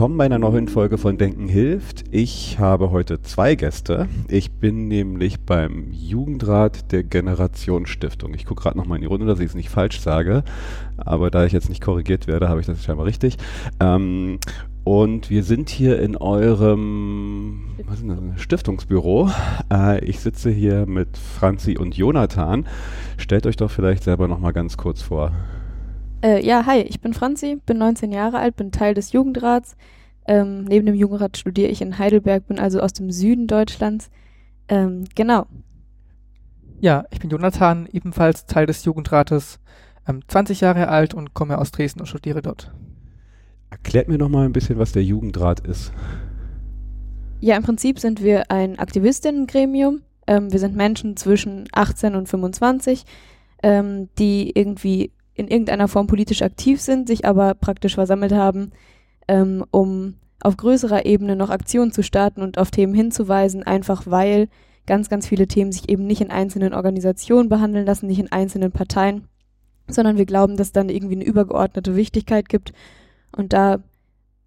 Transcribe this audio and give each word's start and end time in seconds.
Willkommen 0.00 0.16
bei 0.16 0.24
einer 0.24 0.38
neuen 0.38 0.66
Folge 0.66 0.96
von 0.96 1.18
Denken 1.18 1.46
hilft. 1.46 2.04
Ich 2.10 2.58
habe 2.58 2.90
heute 2.90 3.20
zwei 3.20 3.54
Gäste. 3.54 4.08
Ich 4.28 4.50
bin 4.50 4.88
nämlich 4.88 5.40
beim 5.40 5.92
Jugendrat 5.92 6.90
der 6.90 7.04
Generation 7.04 7.84
Stiftung. 7.84 8.32
Ich 8.32 8.46
gucke 8.46 8.62
gerade 8.62 8.78
nochmal 8.78 8.96
in 8.96 9.02
die 9.02 9.08
Runde, 9.08 9.26
dass 9.26 9.40
ich 9.40 9.48
es 9.48 9.54
nicht 9.54 9.68
falsch 9.68 10.00
sage. 10.00 10.42
Aber 10.96 11.30
da 11.30 11.44
ich 11.44 11.52
jetzt 11.52 11.68
nicht 11.68 11.82
korrigiert 11.82 12.28
werde, 12.28 12.48
habe 12.48 12.60
ich 12.60 12.66
das 12.66 12.82
scheinbar 12.82 13.04
richtig. 13.04 13.36
Ähm, 13.78 14.38
und 14.84 15.28
wir 15.28 15.42
sind 15.42 15.68
hier 15.68 16.00
in 16.00 16.16
eurem 16.16 17.76
das, 17.86 18.02
Stiftungsbüro. 18.40 19.30
Äh, 19.70 20.02
ich 20.06 20.20
sitze 20.20 20.48
hier 20.48 20.86
mit 20.86 21.18
Franzi 21.18 21.76
und 21.76 21.94
Jonathan. 21.94 22.66
Stellt 23.18 23.46
euch 23.46 23.56
doch 23.56 23.70
vielleicht 23.70 24.04
selber 24.04 24.28
nochmal 24.28 24.54
ganz 24.54 24.78
kurz 24.78 25.02
vor. 25.02 25.32
Äh, 26.22 26.44
ja, 26.44 26.66
hi, 26.66 26.80
ich 26.80 27.00
bin 27.00 27.14
Franzi, 27.14 27.56
bin 27.64 27.78
19 27.78 28.12
Jahre 28.12 28.38
alt, 28.38 28.56
bin 28.56 28.72
Teil 28.72 28.94
des 28.94 29.12
Jugendrats. 29.12 29.76
Ähm, 30.26 30.64
neben 30.64 30.84
dem 30.84 30.94
Jugendrat 30.94 31.38
studiere 31.38 31.70
ich 31.70 31.80
in 31.80 31.98
Heidelberg, 31.98 32.46
bin 32.46 32.58
also 32.58 32.80
aus 32.80 32.92
dem 32.92 33.10
Süden 33.10 33.46
Deutschlands. 33.46 34.10
Ähm, 34.68 35.04
genau. 35.14 35.46
Ja, 36.78 37.04
ich 37.10 37.20
bin 37.20 37.30
Jonathan, 37.30 37.88
ebenfalls 37.90 38.44
Teil 38.44 38.66
des 38.66 38.84
Jugendrates, 38.84 39.60
ähm, 40.06 40.20
20 40.28 40.60
Jahre 40.60 40.88
alt 40.88 41.14
und 41.14 41.32
komme 41.32 41.58
aus 41.58 41.70
Dresden 41.70 42.00
und 42.00 42.06
studiere 42.06 42.42
dort. 42.42 42.70
Erklärt 43.70 44.08
mir 44.08 44.18
noch 44.18 44.28
mal 44.28 44.44
ein 44.44 44.52
bisschen, 44.52 44.78
was 44.78 44.92
der 44.92 45.04
Jugendrat 45.04 45.60
ist. 45.60 45.92
Ja, 47.40 47.56
im 47.56 47.62
Prinzip 47.62 47.98
sind 47.98 48.22
wir 48.22 48.50
ein 48.50 48.78
Aktivistinnengremium. 48.78 50.02
Ähm, 50.26 50.52
wir 50.52 50.58
sind 50.58 50.76
Menschen 50.76 51.16
zwischen 51.16 51.66
18 51.72 52.14
und 52.14 52.28
25, 52.28 53.04
ähm, 53.62 54.10
die 54.18 54.50
irgendwie 54.54 55.12
in 55.40 55.48
irgendeiner 55.48 55.88
Form 55.88 56.06
politisch 56.06 56.42
aktiv 56.42 56.80
sind, 56.80 57.08
sich 57.08 57.24
aber 57.24 57.54
praktisch 57.54 57.94
versammelt 57.94 58.32
haben, 58.32 58.72
ähm, 59.26 59.64
um 59.70 60.14
auf 60.42 60.56
größerer 60.56 61.06
Ebene 61.06 61.36
noch 61.36 61.50
Aktionen 61.50 61.92
zu 61.92 62.02
starten 62.02 62.42
und 62.42 62.58
auf 62.58 62.70
Themen 62.70 62.94
hinzuweisen, 62.94 63.62
einfach 63.62 64.04
weil 64.06 64.48
ganz, 64.86 65.08
ganz 65.08 65.26
viele 65.26 65.46
Themen 65.46 65.72
sich 65.72 65.88
eben 65.88 66.06
nicht 66.06 66.20
in 66.20 66.30
einzelnen 66.30 66.74
Organisationen 66.74 67.48
behandeln 67.48 67.86
lassen, 67.86 68.06
nicht 68.06 68.18
in 68.18 68.32
einzelnen 68.32 68.72
Parteien, 68.72 69.28
sondern 69.88 70.16
wir 70.16 70.26
glauben, 70.26 70.56
dass 70.56 70.72
dann 70.72 70.88
irgendwie 70.88 71.16
eine 71.16 71.24
übergeordnete 71.24 71.96
Wichtigkeit 71.96 72.48
gibt. 72.48 72.72
Und 73.36 73.52
da 73.52 73.78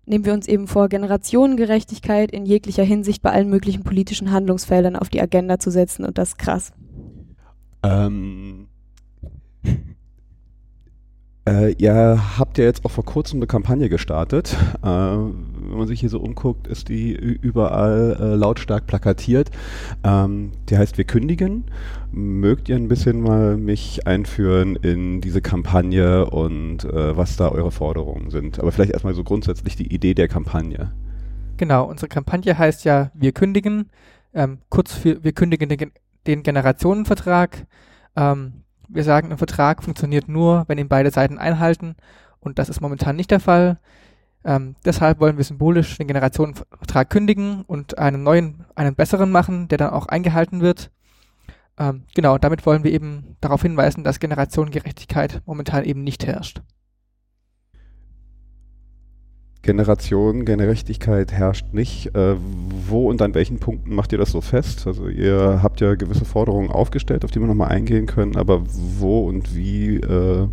nehmen 0.05 0.25
wir 0.25 0.33
uns 0.33 0.47
eben 0.47 0.67
vor, 0.67 0.89
Generationengerechtigkeit 0.89 2.31
in 2.31 2.45
jeglicher 2.45 2.83
Hinsicht 2.83 3.21
bei 3.21 3.31
allen 3.31 3.49
möglichen 3.49 3.83
politischen 3.83 4.31
Handlungsfeldern 4.31 4.95
auf 4.95 5.09
die 5.09 5.21
Agenda 5.21 5.59
zu 5.59 5.71
setzen 5.71 6.05
und 6.05 6.17
das 6.17 6.29
ist 6.29 6.37
krass. 6.37 6.73
Ähm, 7.83 8.67
äh, 11.45 11.73
ihr 11.73 12.37
habt 12.39 12.57
ja 12.57 12.63
jetzt 12.63 12.85
auch 12.85 12.91
vor 12.91 13.03
kurzem 13.03 13.39
eine 13.39 13.47
Kampagne 13.47 13.89
gestartet. 13.89 14.55
Äh, 14.81 14.87
wenn 14.87 15.77
man 15.77 15.87
sich 15.87 15.99
hier 15.99 16.09
so 16.09 16.19
umguckt, 16.19 16.67
ist 16.67 16.87
die 16.87 17.11
überall 17.11 18.17
äh, 18.19 18.35
lautstark 18.35 18.87
plakatiert. 18.87 19.51
Ähm, 20.03 20.51
die 20.69 20.77
heißt 20.77 20.97
Wir 20.97 21.05
kündigen. 21.05 21.65
Mögt 22.11 22.69
ihr 22.69 22.75
ein 22.75 22.87
bisschen 22.87 23.21
mal 23.21 23.57
mich 23.57 24.07
einführen 24.07 24.75
in 24.77 25.19
diese 25.19 25.41
Kampagne 25.41 26.25
und 26.25 26.85
äh, 26.85 27.17
was 27.17 27.35
da 27.35 27.49
eure 27.49 27.71
Forderungen 27.71 28.29
sind? 28.29 28.59
Aber 28.59 28.71
vielleicht 28.71 28.91
erstmal 28.91 29.13
so 29.13 29.23
grundsätzlich 29.23 29.75
die 29.75 29.93
Idee 29.93 30.13
der 30.13 30.27
Kampagne. 30.27 30.91
Genau, 31.57 31.85
unsere 31.85 32.07
Kampagne 32.07 32.57
heißt 32.57 32.85
ja 32.85 33.11
Wir 33.13 33.33
kündigen. 33.33 33.89
Ähm, 34.33 34.59
kurz 34.69 34.93
für 34.93 35.23
Wir 35.23 35.33
kündigen 35.33 35.69
den, 35.69 35.91
den 36.25 36.43
Generationenvertrag. 36.43 37.67
Ähm, 38.15 38.62
wir 38.93 39.03
sagen, 39.03 39.31
ein 39.31 39.37
Vertrag 39.37 39.83
funktioniert 39.83 40.27
nur, 40.27 40.65
wenn 40.67 40.77
ihn 40.77 40.89
beide 40.89 41.11
Seiten 41.11 41.37
einhalten 41.37 41.95
und 42.39 42.59
das 42.59 42.69
ist 42.69 42.81
momentan 42.81 43.15
nicht 43.15 43.31
der 43.31 43.39
Fall. 43.39 43.79
Ähm, 44.45 44.75
deshalb 44.83 45.19
wollen 45.19 45.37
wir 45.37 45.43
symbolisch 45.43 45.97
den 45.97 46.07
Generationenvertrag 46.07 47.09
kündigen 47.09 47.63
und 47.65 47.97
einen 47.97 48.23
neuen, 48.23 48.65
einen 48.75 48.95
besseren 48.95 49.31
machen, 49.31 49.69
der 49.69 49.77
dann 49.77 49.91
auch 49.91 50.07
eingehalten 50.07 50.59
wird. 50.59 50.91
Ähm, 51.79 52.03
genau, 52.13 52.37
damit 52.37 52.65
wollen 52.65 52.83
wir 52.83 52.91
eben 52.91 53.37
darauf 53.39 53.61
hinweisen, 53.61 54.03
dass 54.03 54.19
Generationengerechtigkeit 54.19 55.41
momentan 55.45 55.85
eben 55.85 56.03
nicht 56.03 56.25
herrscht. 56.27 56.61
Generation, 59.63 60.43
Gerechtigkeit 60.43 61.31
herrscht 61.31 61.73
nicht. 61.73 62.13
Äh, 62.15 62.35
wo 62.87 63.09
und 63.09 63.21
an 63.21 63.33
welchen 63.33 63.59
Punkten 63.59 63.95
macht 63.95 64.11
ihr 64.11 64.17
das 64.17 64.31
so 64.31 64.41
fest? 64.41 64.85
Also 64.85 65.07
ihr 65.07 65.61
habt 65.63 65.79
ja 65.79 65.95
gewisse 65.95 66.25
Forderungen 66.25 66.69
aufgestellt, 66.69 67.23
auf 67.23 67.31
die 67.31 67.39
wir 67.39 67.47
nochmal 67.47 67.69
eingehen 67.69 68.05
können, 68.05 68.35
aber 68.35 68.61
wo 68.67 69.25
und 69.25 69.55
wie 69.55 69.95
äh, 69.95 70.47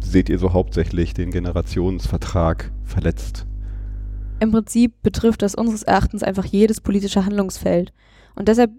seht 0.00 0.30
ihr 0.30 0.38
so 0.38 0.54
hauptsächlich 0.54 1.12
den 1.12 1.30
Generationsvertrag 1.30 2.72
verletzt? 2.84 3.46
Im 4.40 4.50
Prinzip 4.50 4.94
betrifft 5.02 5.42
das 5.42 5.54
unseres 5.54 5.82
Erachtens 5.82 6.22
einfach 6.22 6.46
jedes 6.46 6.80
politische 6.80 7.26
Handlungsfeld. 7.26 7.92
Und 8.34 8.48
deshalb 8.48 8.70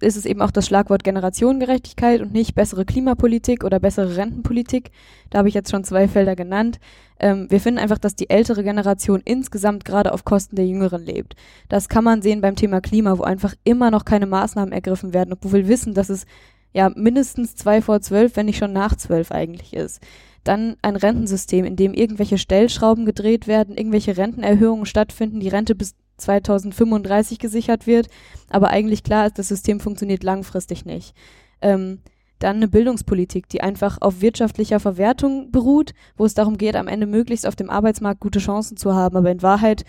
ist 0.00 0.16
es 0.16 0.26
eben 0.26 0.42
auch 0.42 0.50
das 0.50 0.66
Schlagwort 0.66 1.04
Generationengerechtigkeit 1.04 2.20
und 2.20 2.32
nicht 2.32 2.54
bessere 2.54 2.84
Klimapolitik 2.84 3.64
oder 3.64 3.80
bessere 3.80 4.16
Rentenpolitik. 4.16 4.90
Da 5.30 5.38
habe 5.38 5.48
ich 5.48 5.54
jetzt 5.54 5.70
schon 5.70 5.84
zwei 5.84 6.08
Felder 6.08 6.36
genannt. 6.36 6.78
Ähm, 7.18 7.46
wir 7.50 7.60
finden 7.60 7.80
einfach, 7.80 7.98
dass 7.98 8.14
die 8.14 8.30
ältere 8.30 8.62
Generation 8.62 9.20
insgesamt 9.24 9.84
gerade 9.84 10.12
auf 10.12 10.24
Kosten 10.24 10.56
der 10.56 10.66
Jüngeren 10.66 11.04
lebt. 11.04 11.34
Das 11.68 11.88
kann 11.88 12.04
man 12.04 12.22
sehen 12.22 12.40
beim 12.40 12.56
Thema 12.56 12.80
Klima, 12.80 13.18
wo 13.18 13.22
einfach 13.22 13.54
immer 13.64 13.90
noch 13.90 14.04
keine 14.04 14.26
Maßnahmen 14.26 14.72
ergriffen 14.72 15.12
werden, 15.12 15.32
obwohl 15.32 15.52
wir 15.52 15.68
wissen, 15.68 15.94
dass 15.94 16.10
es 16.10 16.26
ja 16.72 16.90
mindestens 16.94 17.56
zwei 17.56 17.82
vor 17.82 18.00
zwölf, 18.00 18.36
wenn 18.36 18.46
nicht 18.46 18.58
schon 18.58 18.72
nach 18.72 18.94
zwölf 18.94 19.32
eigentlich 19.32 19.74
ist. 19.74 20.00
Dann 20.44 20.76
ein 20.82 20.96
Rentensystem, 20.96 21.64
in 21.64 21.76
dem 21.76 21.92
irgendwelche 21.92 22.38
Stellschrauben 22.38 23.04
gedreht 23.04 23.48
werden, 23.48 23.76
irgendwelche 23.76 24.16
Rentenerhöhungen 24.16 24.86
stattfinden, 24.86 25.40
die 25.40 25.48
Rente 25.48 25.74
bis 25.74 25.94
2035 26.18 27.38
gesichert 27.38 27.86
wird, 27.86 28.08
aber 28.50 28.68
eigentlich 28.68 29.02
klar 29.02 29.26
ist, 29.26 29.38
das 29.38 29.48
System 29.48 29.80
funktioniert 29.80 30.22
langfristig 30.22 30.84
nicht. 30.84 31.14
Ähm, 31.62 32.00
dann 32.38 32.56
eine 32.56 32.68
Bildungspolitik, 32.68 33.48
die 33.48 33.62
einfach 33.62 33.98
auf 34.00 34.20
wirtschaftlicher 34.20 34.80
Verwertung 34.80 35.50
beruht, 35.50 35.92
wo 36.16 36.24
es 36.24 36.34
darum 36.34 36.56
geht, 36.56 36.76
am 36.76 36.88
Ende 36.88 37.06
möglichst 37.06 37.46
auf 37.46 37.56
dem 37.56 37.70
Arbeitsmarkt 37.70 38.20
gute 38.20 38.38
Chancen 38.38 38.76
zu 38.76 38.94
haben, 38.94 39.16
aber 39.16 39.30
in 39.30 39.42
Wahrheit 39.42 39.84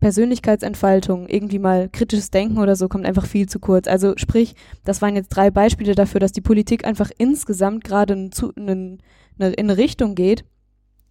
Persönlichkeitsentfaltung, 0.00 1.28
irgendwie 1.28 1.58
mal 1.58 1.88
kritisches 1.88 2.30
Denken 2.30 2.58
oder 2.58 2.76
so 2.76 2.88
kommt 2.88 3.06
einfach 3.06 3.24
viel 3.24 3.48
zu 3.48 3.58
kurz. 3.58 3.86
Also 3.86 4.14
sprich, 4.16 4.54
das 4.84 5.00
waren 5.00 5.16
jetzt 5.16 5.28
drei 5.28 5.50
Beispiele 5.50 5.94
dafür, 5.94 6.20
dass 6.20 6.32
die 6.32 6.42
Politik 6.42 6.84
einfach 6.84 7.10
insgesamt 7.16 7.84
gerade 7.84 8.12
in 8.12 9.00
eine 9.38 9.76
Richtung 9.78 10.14
geht, 10.14 10.44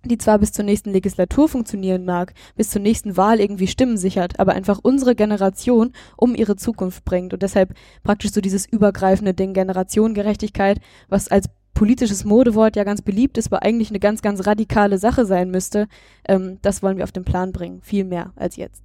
die 0.06 0.18
zwar 0.18 0.40
bis 0.40 0.52
zur 0.52 0.66
nächsten 0.66 0.92
Legislatur 0.92 1.48
funktionieren 1.48 2.06
mag, 2.06 2.34
bis 2.56 2.70
zur 2.70 2.82
nächsten 2.82 3.18
Wahl 3.18 3.40
irgendwie 3.40 3.68
Stimmen 3.68 3.98
sichert, 3.98 4.40
aber 4.40 4.54
einfach 4.54 4.80
unsere 4.82 5.16
Generation 5.16 5.94
um 6.18 6.36
ihre 6.36 6.56
Zukunft 6.56 7.06
bringt 7.06 7.34
und 7.34 7.42
deshalb 7.42 7.74
praktisch 8.04 8.32
so 8.32 8.42
dieses 8.42 8.66
übergreifende 8.66 9.34
Ding 9.34 9.54
Generationengerechtigkeit, 9.54 10.80
was 11.10 11.28
als 11.30 11.50
politisches 11.74 12.24
Modewort 12.24 12.76
ja 12.76 12.84
ganz 12.84 13.02
beliebt 13.02 13.38
ist, 13.38 13.52
aber 13.52 13.64
eigentlich 13.64 13.90
eine 13.90 14.00
ganz, 14.00 14.22
ganz 14.22 14.46
radikale 14.46 14.98
Sache 14.98 15.26
sein 15.26 15.50
müsste, 15.50 15.88
ähm, 16.28 16.60
das 16.62 16.84
wollen 16.84 16.98
wir 16.98 17.04
auf 17.04 17.12
den 17.12 17.26
Plan 17.26 17.52
bringen, 17.52 17.82
viel 17.82 18.04
mehr 18.04 18.32
als 18.36 18.56
jetzt. 18.56 18.84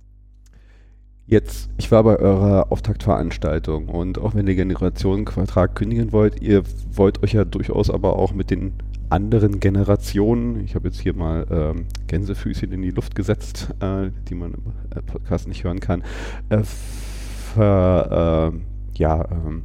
Jetzt, 1.26 1.68
ich 1.76 1.90
war 1.90 2.02
bei 2.04 2.16
eurer 2.16 2.72
Auftaktveranstaltung 2.72 3.90
und 3.90 4.18
auch 4.18 4.34
wenn 4.34 4.46
ihr 4.46 4.54
Generationenvertrag 4.54 5.74
kündigen 5.74 6.10
wollt, 6.10 6.40
ihr 6.40 6.62
wollt 6.90 7.22
euch 7.22 7.34
ja 7.34 7.44
durchaus 7.44 7.90
aber 7.90 8.16
auch 8.16 8.32
mit 8.32 8.50
den 8.50 8.72
anderen 9.10 9.60
Generationen, 9.60 10.64
ich 10.64 10.74
habe 10.74 10.88
jetzt 10.88 11.00
hier 11.00 11.14
mal 11.14 11.46
ähm, 11.50 11.86
Gänsefüßchen 12.06 12.72
in 12.72 12.82
die 12.82 12.90
Luft 12.90 13.14
gesetzt, 13.14 13.74
äh, 13.80 14.10
die 14.28 14.34
man 14.34 14.54
im 14.54 14.62
äh, 14.96 15.02
Podcast 15.02 15.48
nicht 15.48 15.64
hören 15.64 15.80
kann, 15.80 16.02
äh, 16.48 16.62
ver, 16.62 18.52
äh, 18.52 18.98
ja, 18.98 19.28
ähm, 19.30 19.62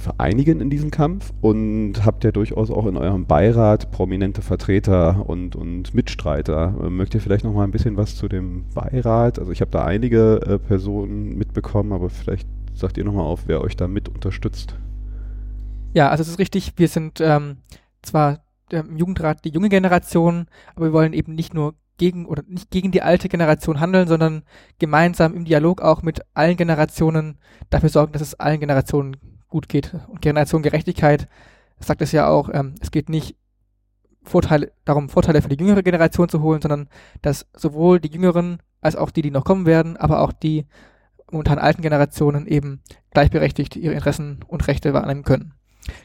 vereinigen 0.00 0.60
in 0.60 0.70
diesem 0.70 0.90
Kampf 0.90 1.32
und 1.42 2.06
habt 2.06 2.24
ja 2.24 2.32
durchaus 2.32 2.70
auch 2.70 2.86
in 2.86 2.96
eurem 2.96 3.26
Beirat 3.26 3.90
prominente 3.90 4.40
Vertreter 4.40 5.28
und, 5.28 5.54
und 5.54 5.94
Mitstreiter. 5.94 6.74
Äh, 6.82 6.90
mögt 6.90 7.14
ihr 7.14 7.20
vielleicht 7.20 7.44
noch 7.44 7.52
mal 7.52 7.64
ein 7.64 7.70
bisschen 7.70 7.96
was 7.96 8.16
zu 8.16 8.26
dem 8.26 8.64
Beirat? 8.74 9.38
Also 9.38 9.52
ich 9.52 9.60
habe 9.60 9.70
da 9.70 9.84
einige 9.84 10.40
äh, 10.46 10.58
Personen 10.58 11.36
mitbekommen, 11.36 11.92
aber 11.92 12.08
vielleicht 12.08 12.48
sagt 12.74 12.96
ihr 12.96 13.04
noch 13.04 13.12
mal 13.12 13.22
auf, 13.22 13.42
wer 13.46 13.60
euch 13.60 13.76
da 13.76 13.88
mit 13.88 14.08
unterstützt. 14.08 14.74
Ja, 15.92 16.08
also 16.08 16.22
es 16.22 16.28
ist 16.28 16.38
richtig, 16.38 16.72
wir 16.76 16.88
sind 16.88 17.20
ähm, 17.20 17.58
zwar 18.02 18.44
im 18.70 18.96
Jugendrat 18.96 19.44
die 19.44 19.50
junge 19.50 19.68
Generation, 19.68 20.46
aber 20.74 20.86
wir 20.86 20.92
wollen 20.92 21.12
eben 21.12 21.34
nicht 21.34 21.54
nur 21.54 21.74
gegen 21.96 22.24
oder 22.24 22.42
nicht 22.46 22.70
gegen 22.70 22.92
die 22.92 23.02
alte 23.02 23.28
Generation 23.28 23.78
handeln, 23.78 24.08
sondern 24.08 24.42
gemeinsam 24.78 25.34
im 25.34 25.44
Dialog 25.44 25.82
auch 25.82 26.02
mit 26.02 26.20
allen 26.32 26.56
Generationen 26.56 27.38
dafür 27.68 27.90
sorgen, 27.90 28.12
dass 28.12 28.22
es 28.22 28.40
allen 28.40 28.60
Generationen 28.60 29.16
gut 29.48 29.68
geht. 29.68 29.94
Und 30.08 30.22
Generationengerechtigkeit 30.22 31.28
sagt 31.78 32.00
es 32.00 32.12
ja 32.12 32.28
auch, 32.28 32.48
ähm, 32.52 32.74
es 32.80 32.90
geht 32.90 33.08
nicht 33.08 33.36
Vorteile, 34.22 34.72
darum, 34.84 35.08
Vorteile 35.08 35.42
für 35.42 35.48
die 35.48 35.58
jüngere 35.58 35.82
Generation 35.82 36.28
zu 36.28 36.40
holen, 36.40 36.62
sondern 36.62 36.88
dass 37.22 37.46
sowohl 37.54 38.00
die 38.00 38.10
jüngeren 38.10 38.62
als 38.80 38.96
auch 38.96 39.10
die, 39.10 39.22
die 39.22 39.30
noch 39.30 39.44
kommen 39.44 39.66
werden, 39.66 39.96
aber 39.96 40.20
auch 40.20 40.32
die 40.32 40.66
momentan 41.30 41.58
alten 41.58 41.82
Generationen 41.82 42.46
eben 42.46 42.82
gleichberechtigt 43.10 43.76
ihre 43.76 43.94
Interessen 43.94 44.40
und 44.46 44.66
Rechte 44.68 44.94
wahrnehmen 44.94 45.22
können. 45.22 45.54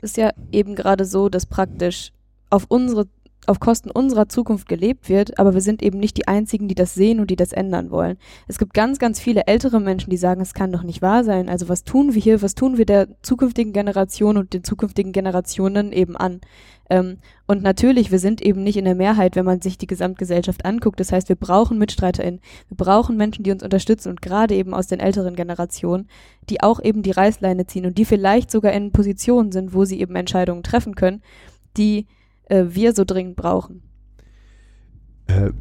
Ist 0.02 0.18
ja 0.18 0.32
eben 0.52 0.76
gerade 0.76 1.06
so, 1.06 1.30
dass 1.30 1.46
praktisch 1.46 2.12
auf 2.50 2.66
unsere 2.68 3.08
auf 3.48 3.60
Kosten 3.60 3.92
unserer 3.92 4.28
Zukunft 4.30 4.68
gelebt 4.68 5.10
wird, 5.10 5.40
aber 5.40 5.54
wir 5.54 5.62
sind 5.62 5.84
eben 5.84 6.00
nicht 6.00 6.18
die 6.18 6.28
Einzigen, 6.28 6.68
die 6.68 6.76
das 6.76 6.94
sehen 6.94 7.20
und 7.20 7.30
die 7.30 7.36
das 7.36 7.54
ändern 7.54 7.92
wollen. 7.92 8.18
Es 8.48 8.58
gibt 8.58 8.74
ganz, 8.74 9.00
ganz 9.00 9.20
viele 9.20 9.48
ältere 9.48 9.80
Menschen, 9.80 10.10
die 10.10 10.18
sagen, 10.18 10.42
es 10.42 10.54
kann 10.54 10.72
doch 10.72 10.84
nicht 10.84 11.02
wahr 11.02 11.24
sein. 11.24 11.50
Also 11.50 11.70
was 11.70 11.84
tun 11.84 12.14
wir 12.14 12.22
hier? 12.22 12.42
Was 12.42 12.56
tun 12.56 12.78
wir 12.78 12.86
der 12.86 13.08
zukünftigen 13.22 13.74
Generation 13.74 14.38
und 14.38 14.54
den 14.54 14.64
zukünftigen 14.64 15.12
Generationen 15.12 15.92
eben 15.92 16.16
an? 16.16 16.42
Ähm, 16.90 17.18
und 17.48 17.64
natürlich, 17.64 18.12
wir 18.12 18.20
sind 18.20 18.42
eben 18.42 18.64
nicht 18.64 18.78
in 18.78 18.86
der 18.86 18.96
Mehrheit, 18.96 19.36
wenn 19.36 19.46
man 19.46 19.62
sich 19.62 19.78
die 19.78 19.88
Gesamtgesellschaft 19.88 20.66
anguckt. 20.66 21.00
Das 21.00 21.12
heißt, 21.12 21.30
wir 21.30 21.36
brauchen 21.36 21.78
MitstreiterInnen, 21.78 22.42
wir 22.68 22.78
brauchen 22.78 23.18
Menschen, 23.18 23.44
die 23.44 23.52
uns 23.52 23.64
unterstützen 23.64 24.10
und 24.10 24.22
gerade 24.22 24.56
eben 24.56 24.74
aus 24.74 24.88
den 24.88 25.00
älteren 25.00 25.36
Generationen, 25.36 26.08
die 26.50 26.62
auch 26.62 26.82
eben 26.82 27.02
die 27.02 27.12
Reißleine 27.12 27.66
ziehen 27.66 27.86
und 27.86 27.98
die 27.98 28.06
vielleicht 28.06 28.52
sogar 28.52 28.74
in 28.74 28.92
Positionen 28.92 29.52
sind, 29.52 29.74
wo 29.74 29.86
sie 29.86 30.00
eben 30.00 30.16
Entscheidungen 30.16 30.64
treffen 30.64 30.96
können, 30.96 31.22
die 31.78 32.08
äh, 32.46 32.66
wir 32.70 32.94
so 32.94 33.06
dringend 33.06 33.36
brauchen. 33.36 33.82
Äh, 35.28 35.52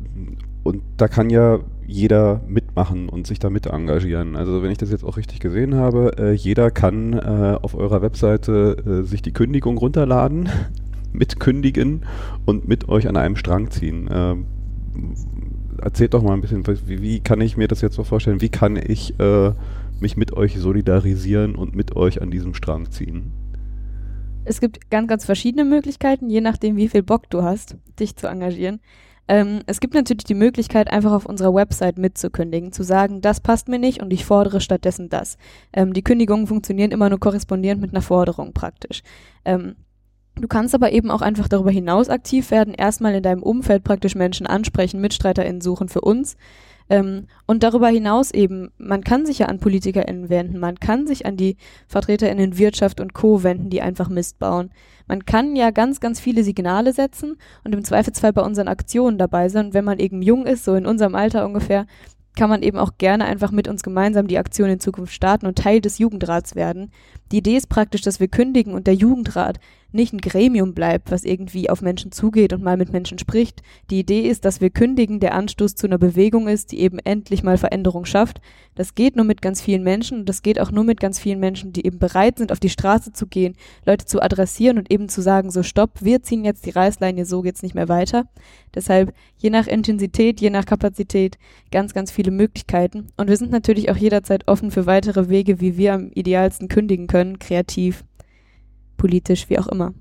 und 0.62 0.82
da 0.96 1.08
kann 1.08 1.30
ja 1.30 1.60
jeder 1.86 2.40
mitmachen 2.46 3.08
und 3.08 3.26
sich 3.26 3.38
damit 3.38 3.66
engagieren. 3.66 4.36
Also 4.36 4.62
wenn 4.62 4.70
ich 4.70 4.78
das 4.78 4.90
jetzt 4.90 5.04
auch 5.04 5.16
richtig 5.16 5.40
gesehen 5.40 5.74
habe, 5.74 6.12
äh, 6.18 6.32
jeder 6.32 6.70
kann 6.70 7.12
äh, 7.12 7.58
auf 7.60 7.74
eurer 7.74 8.00
Webseite 8.00 9.02
äh, 9.02 9.06
sich 9.06 9.20
die 9.20 9.32
Kündigung 9.32 9.76
runterladen 9.76 10.48
mitkündigen 11.12 12.04
und 12.44 12.66
mit 12.66 12.88
euch 12.88 13.08
an 13.08 13.16
einem 13.16 13.36
Strang 13.36 13.70
ziehen. 13.70 14.08
Ähm, 14.10 14.46
erzählt 15.80 16.14
doch 16.14 16.22
mal 16.22 16.32
ein 16.32 16.40
bisschen, 16.40 16.66
wie, 16.66 17.02
wie, 17.02 17.20
kann 17.20 17.40
ich 17.40 17.56
mir 17.56 17.68
das 17.68 17.82
jetzt 17.82 17.94
so 17.94 18.04
vorstellen? 18.04 18.40
Wie 18.40 18.48
kann 18.48 18.76
ich 18.76 19.18
äh, 19.20 19.52
mich 20.00 20.16
mit 20.16 20.32
euch 20.32 20.58
solidarisieren 20.58 21.54
und 21.54 21.76
mit 21.76 21.94
euch 21.94 22.20
an 22.20 22.30
diesem 22.30 22.54
Strang 22.54 22.90
ziehen? 22.90 23.32
Es 24.44 24.60
gibt 24.60 24.90
ganz, 24.90 25.08
ganz 25.08 25.24
verschiedene 25.24 25.64
Möglichkeiten, 25.64 26.28
je 26.30 26.40
nachdem, 26.40 26.76
wie 26.76 26.88
viel 26.88 27.02
Bock 27.02 27.30
du 27.30 27.42
hast, 27.42 27.76
dich 27.98 28.16
zu 28.16 28.26
engagieren. 28.26 28.80
Ähm, 29.26 29.60
es 29.66 29.80
gibt 29.80 29.94
natürlich 29.94 30.24
die 30.24 30.34
Möglichkeit, 30.34 30.90
einfach 30.90 31.12
auf 31.12 31.24
unserer 31.24 31.54
Website 31.54 31.96
mitzukündigen, 31.96 32.72
zu 32.72 32.82
sagen, 32.82 33.22
das 33.22 33.40
passt 33.40 33.68
mir 33.68 33.78
nicht 33.78 34.02
und 34.02 34.12
ich 34.12 34.24
fordere 34.24 34.60
stattdessen 34.60 35.08
das. 35.08 35.38
Ähm, 35.72 35.94
die 35.94 36.04
Kündigungen 36.04 36.46
funktionieren 36.46 36.90
immer 36.90 37.08
nur 37.08 37.20
korrespondierend 37.20 37.80
mit 37.80 37.92
einer 37.92 38.02
Forderung 38.02 38.52
praktisch. 38.52 39.02
Ähm, 39.44 39.76
Du 40.36 40.48
kannst 40.48 40.74
aber 40.74 40.90
eben 40.90 41.12
auch 41.12 41.22
einfach 41.22 41.46
darüber 41.46 41.70
hinaus 41.70 42.08
aktiv 42.08 42.50
werden, 42.50 42.74
erstmal 42.74 43.14
in 43.14 43.22
deinem 43.22 43.42
Umfeld 43.42 43.84
praktisch 43.84 44.16
Menschen 44.16 44.46
ansprechen, 44.46 45.00
MitstreiterInnen 45.00 45.60
suchen 45.60 45.88
für 45.88 46.00
uns. 46.00 46.36
Ähm, 46.90 47.26
und 47.46 47.62
darüber 47.62 47.88
hinaus 47.88 48.30
eben, 48.30 48.70
man 48.76 49.02
kann 49.02 49.24
sich 49.24 49.38
ja 49.38 49.46
an 49.46 49.58
PolitikerInnen 49.58 50.28
wenden, 50.28 50.58
man 50.58 50.78
kann 50.78 51.06
sich 51.06 51.24
an 51.24 51.36
die 51.36 51.56
VertreterInnen 51.88 52.58
Wirtschaft 52.58 53.00
und 53.00 53.14
Co. 53.14 53.42
wenden, 53.42 53.70
die 53.70 53.80
einfach 53.80 54.08
Mist 54.08 54.38
bauen. 54.38 54.70
Man 55.06 55.24
kann 55.24 55.56
ja 55.56 55.70
ganz, 55.70 56.00
ganz 56.00 56.20
viele 56.20 56.44
Signale 56.44 56.92
setzen 56.92 57.36
und 57.64 57.74
im 57.74 57.84
Zweifelsfall 57.84 58.32
bei 58.32 58.42
unseren 58.42 58.68
Aktionen 58.68 59.18
dabei 59.18 59.48
sein. 59.48 59.66
Und 59.66 59.74
wenn 59.74 59.84
man 59.84 59.98
eben 59.98 60.22
jung 60.22 60.46
ist, 60.46 60.64
so 60.64 60.74
in 60.74 60.86
unserem 60.86 61.14
Alter 61.14 61.44
ungefähr, 61.44 61.86
kann 62.36 62.50
man 62.50 62.62
eben 62.62 62.78
auch 62.78 62.98
gerne 62.98 63.26
einfach 63.26 63.52
mit 63.52 63.68
uns 63.68 63.82
gemeinsam 63.82 64.26
die 64.26 64.38
Aktion 64.38 64.68
in 64.68 64.80
Zukunft 64.80 65.14
starten 65.14 65.46
und 65.46 65.56
Teil 65.56 65.80
des 65.80 65.98
Jugendrats 65.98 66.54
werden. 66.54 66.90
Die 67.30 67.38
Idee 67.38 67.56
ist 67.56 67.68
praktisch, 67.68 68.00
dass 68.00 68.18
wir 68.18 68.28
kündigen 68.28 68.74
und 68.74 68.86
der 68.86 68.94
Jugendrat 68.94 69.60
nicht 69.94 70.12
ein 70.12 70.20
Gremium 70.20 70.74
bleibt, 70.74 71.10
was 71.10 71.24
irgendwie 71.24 71.70
auf 71.70 71.80
Menschen 71.80 72.12
zugeht 72.12 72.52
und 72.52 72.62
mal 72.62 72.76
mit 72.76 72.92
Menschen 72.92 73.18
spricht. 73.18 73.62
Die 73.90 74.00
Idee 74.00 74.28
ist, 74.28 74.44
dass 74.44 74.60
wir 74.60 74.70
kündigen, 74.70 75.20
der 75.20 75.34
Anstoß 75.34 75.74
zu 75.76 75.86
einer 75.86 75.98
Bewegung 75.98 76.48
ist, 76.48 76.72
die 76.72 76.80
eben 76.80 76.98
endlich 76.98 77.42
mal 77.42 77.56
Veränderung 77.56 78.04
schafft. 78.04 78.40
Das 78.74 78.94
geht 78.94 79.16
nur 79.16 79.24
mit 79.24 79.40
ganz 79.40 79.62
vielen 79.62 79.84
Menschen 79.84 80.20
und 80.20 80.28
das 80.28 80.42
geht 80.42 80.60
auch 80.60 80.72
nur 80.72 80.84
mit 80.84 80.98
ganz 80.98 81.18
vielen 81.18 81.38
Menschen, 81.38 81.72
die 81.72 81.86
eben 81.86 81.98
bereit 81.98 82.38
sind, 82.38 82.50
auf 82.50 82.60
die 82.60 82.68
Straße 82.68 83.12
zu 83.12 83.26
gehen, 83.26 83.54
Leute 83.86 84.04
zu 84.04 84.20
adressieren 84.20 84.78
und 84.78 84.90
eben 84.90 85.08
zu 85.08 85.22
sagen, 85.22 85.50
so 85.50 85.62
stopp, 85.62 86.02
wir 86.02 86.22
ziehen 86.22 86.44
jetzt 86.44 86.66
die 86.66 86.70
Reißleine, 86.70 87.24
so 87.24 87.42
geht's 87.42 87.62
nicht 87.62 87.74
mehr 87.74 87.88
weiter. 87.88 88.26
Deshalb 88.74 89.14
je 89.36 89.50
nach 89.50 89.68
Intensität, 89.68 90.40
je 90.40 90.50
nach 90.50 90.66
Kapazität 90.66 91.38
ganz, 91.70 91.94
ganz 91.94 92.10
viele 92.10 92.32
Möglichkeiten. 92.32 93.06
Und 93.16 93.28
wir 93.28 93.36
sind 93.36 93.52
natürlich 93.52 93.90
auch 93.90 93.96
jederzeit 93.96 94.48
offen 94.48 94.72
für 94.72 94.86
weitere 94.86 95.28
Wege, 95.28 95.60
wie 95.60 95.76
wir 95.76 95.94
am 95.94 96.10
idealsten 96.12 96.68
kündigen 96.68 97.06
können, 97.06 97.38
kreativ 97.38 98.04
politisch, 98.96 99.48
wie 99.50 99.58
auch 99.58 99.68
immer. 99.68 99.92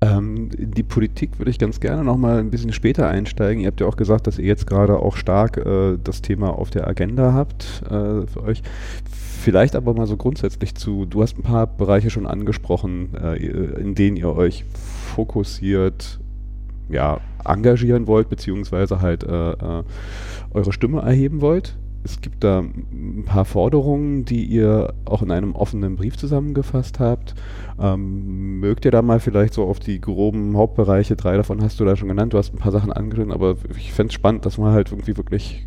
Ähm, 0.00 0.48
die 0.52 0.84
Politik 0.84 1.38
würde 1.38 1.50
ich 1.50 1.58
ganz 1.58 1.80
gerne 1.80 2.04
noch 2.04 2.16
mal 2.16 2.38
ein 2.38 2.50
bisschen 2.50 2.72
später 2.72 3.08
einsteigen. 3.08 3.62
Ihr 3.62 3.66
habt 3.66 3.80
ja 3.80 3.86
auch 3.86 3.96
gesagt, 3.96 4.28
dass 4.28 4.38
ihr 4.38 4.46
jetzt 4.46 4.66
gerade 4.66 5.00
auch 5.00 5.16
stark 5.16 5.56
äh, 5.56 5.98
das 6.02 6.22
Thema 6.22 6.50
auf 6.50 6.70
der 6.70 6.86
Agenda 6.86 7.32
habt 7.32 7.82
äh, 7.86 8.26
für 8.26 8.42
euch. 8.44 8.62
Vielleicht 9.10 9.74
aber 9.74 9.94
mal 9.94 10.06
so 10.06 10.16
grundsätzlich 10.16 10.76
zu, 10.76 11.04
du 11.04 11.22
hast 11.22 11.36
ein 11.36 11.42
paar 11.42 11.66
Bereiche 11.66 12.10
schon 12.10 12.26
angesprochen, 12.26 13.14
äh, 13.20 13.36
in 13.36 13.94
denen 13.96 14.16
ihr 14.16 14.34
euch 14.34 14.64
fokussiert, 15.14 16.20
ja, 16.88 17.20
engagieren 17.44 18.06
wollt, 18.06 18.28
beziehungsweise 18.28 19.00
halt 19.00 19.24
äh, 19.24 19.52
äh, 19.52 19.82
eure 20.52 20.72
Stimme 20.72 21.00
erheben 21.00 21.40
wollt 21.40 21.76
es 22.08 22.20
gibt 22.20 22.42
da 22.42 22.60
ein 22.60 23.24
paar 23.26 23.44
Forderungen, 23.44 24.24
die 24.24 24.44
ihr 24.44 24.94
auch 25.04 25.22
in 25.22 25.30
einem 25.30 25.54
offenen 25.54 25.96
Brief 25.96 26.16
zusammengefasst 26.16 26.98
habt. 27.00 27.34
Ähm, 27.78 28.60
mögt 28.60 28.84
ihr 28.84 28.90
da 28.90 29.02
mal 29.02 29.20
vielleicht 29.20 29.54
so 29.54 29.64
auf 29.64 29.78
die 29.78 30.00
groben 30.00 30.56
Hauptbereiche, 30.56 31.16
drei 31.16 31.36
davon 31.36 31.62
hast 31.62 31.78
du 31.80 31.84
da 31.84 31.96
schon 31.96 32.08
genannt, 32.08 32.32
du 32.32 32.38
hast 32.38 32.54
ein 32.54 32.58
paar 32.58 32.72
Sachen 32.72 32.92
angeschnitten, 32.92 33.32
aber 33.32 33.56
ich 33.76 33.92
fände 33.92 34.08
es 34.08 34.14
spannend, 34.14 34.46
das 34.46 34.58
mal 34.58 34.72
halt 34.72 34.90
irgendwie 34.90 35.16
wirklich 35.16 35.66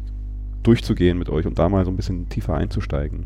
durchzugehen 0.64 1.18
mit 1.18 1.30
euch 1.30 1.46
und 1.46 1.60
da 1.60 1.70
mal 1.70 1.86
so 1.86 1.92
ein 1.92 1.96
bisschen 1.96 2.28
tiefer 2.30 2.56
einzusteigen. 2.56 3.26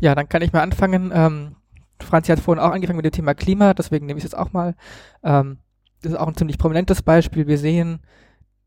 Ja, 0.00 0.14
dann 0.14 0.28
kann 0.28 0.42
ich 0.42 0.52
mal 0.52 0.62
anfangen. 0.62 1.10
Ähm, 1.14 1.56
Franzi 2.00 2.30
hat 2.30 2.40
vorhin 2.40 2.62
auch 2.62 2.72
angefangen 2.72 2.96
mit 2.96 3.04
dem 3.04 3.12
Thema 3.12 3.34
Klima, 3.34 3.74
deswegen 3.74 4.06
nehme 4.06 4.18
ich 4.18 4.24
es 4.24 4.32
jetzt 4.32 4.38
auch 4.38 4.52
mal. 4.52 4.74
Ähm, 5.22 5.58
das 6.02 6.12
ist 6.12 6.18
auch 6.18 6.28
ein 6.28 6.36
ziemlich 6.36 6.58
prominentes 6.58 7.02
Beispiel. 7.02 7.46
Wir 7.46 7.58
sehen 7.58 8.00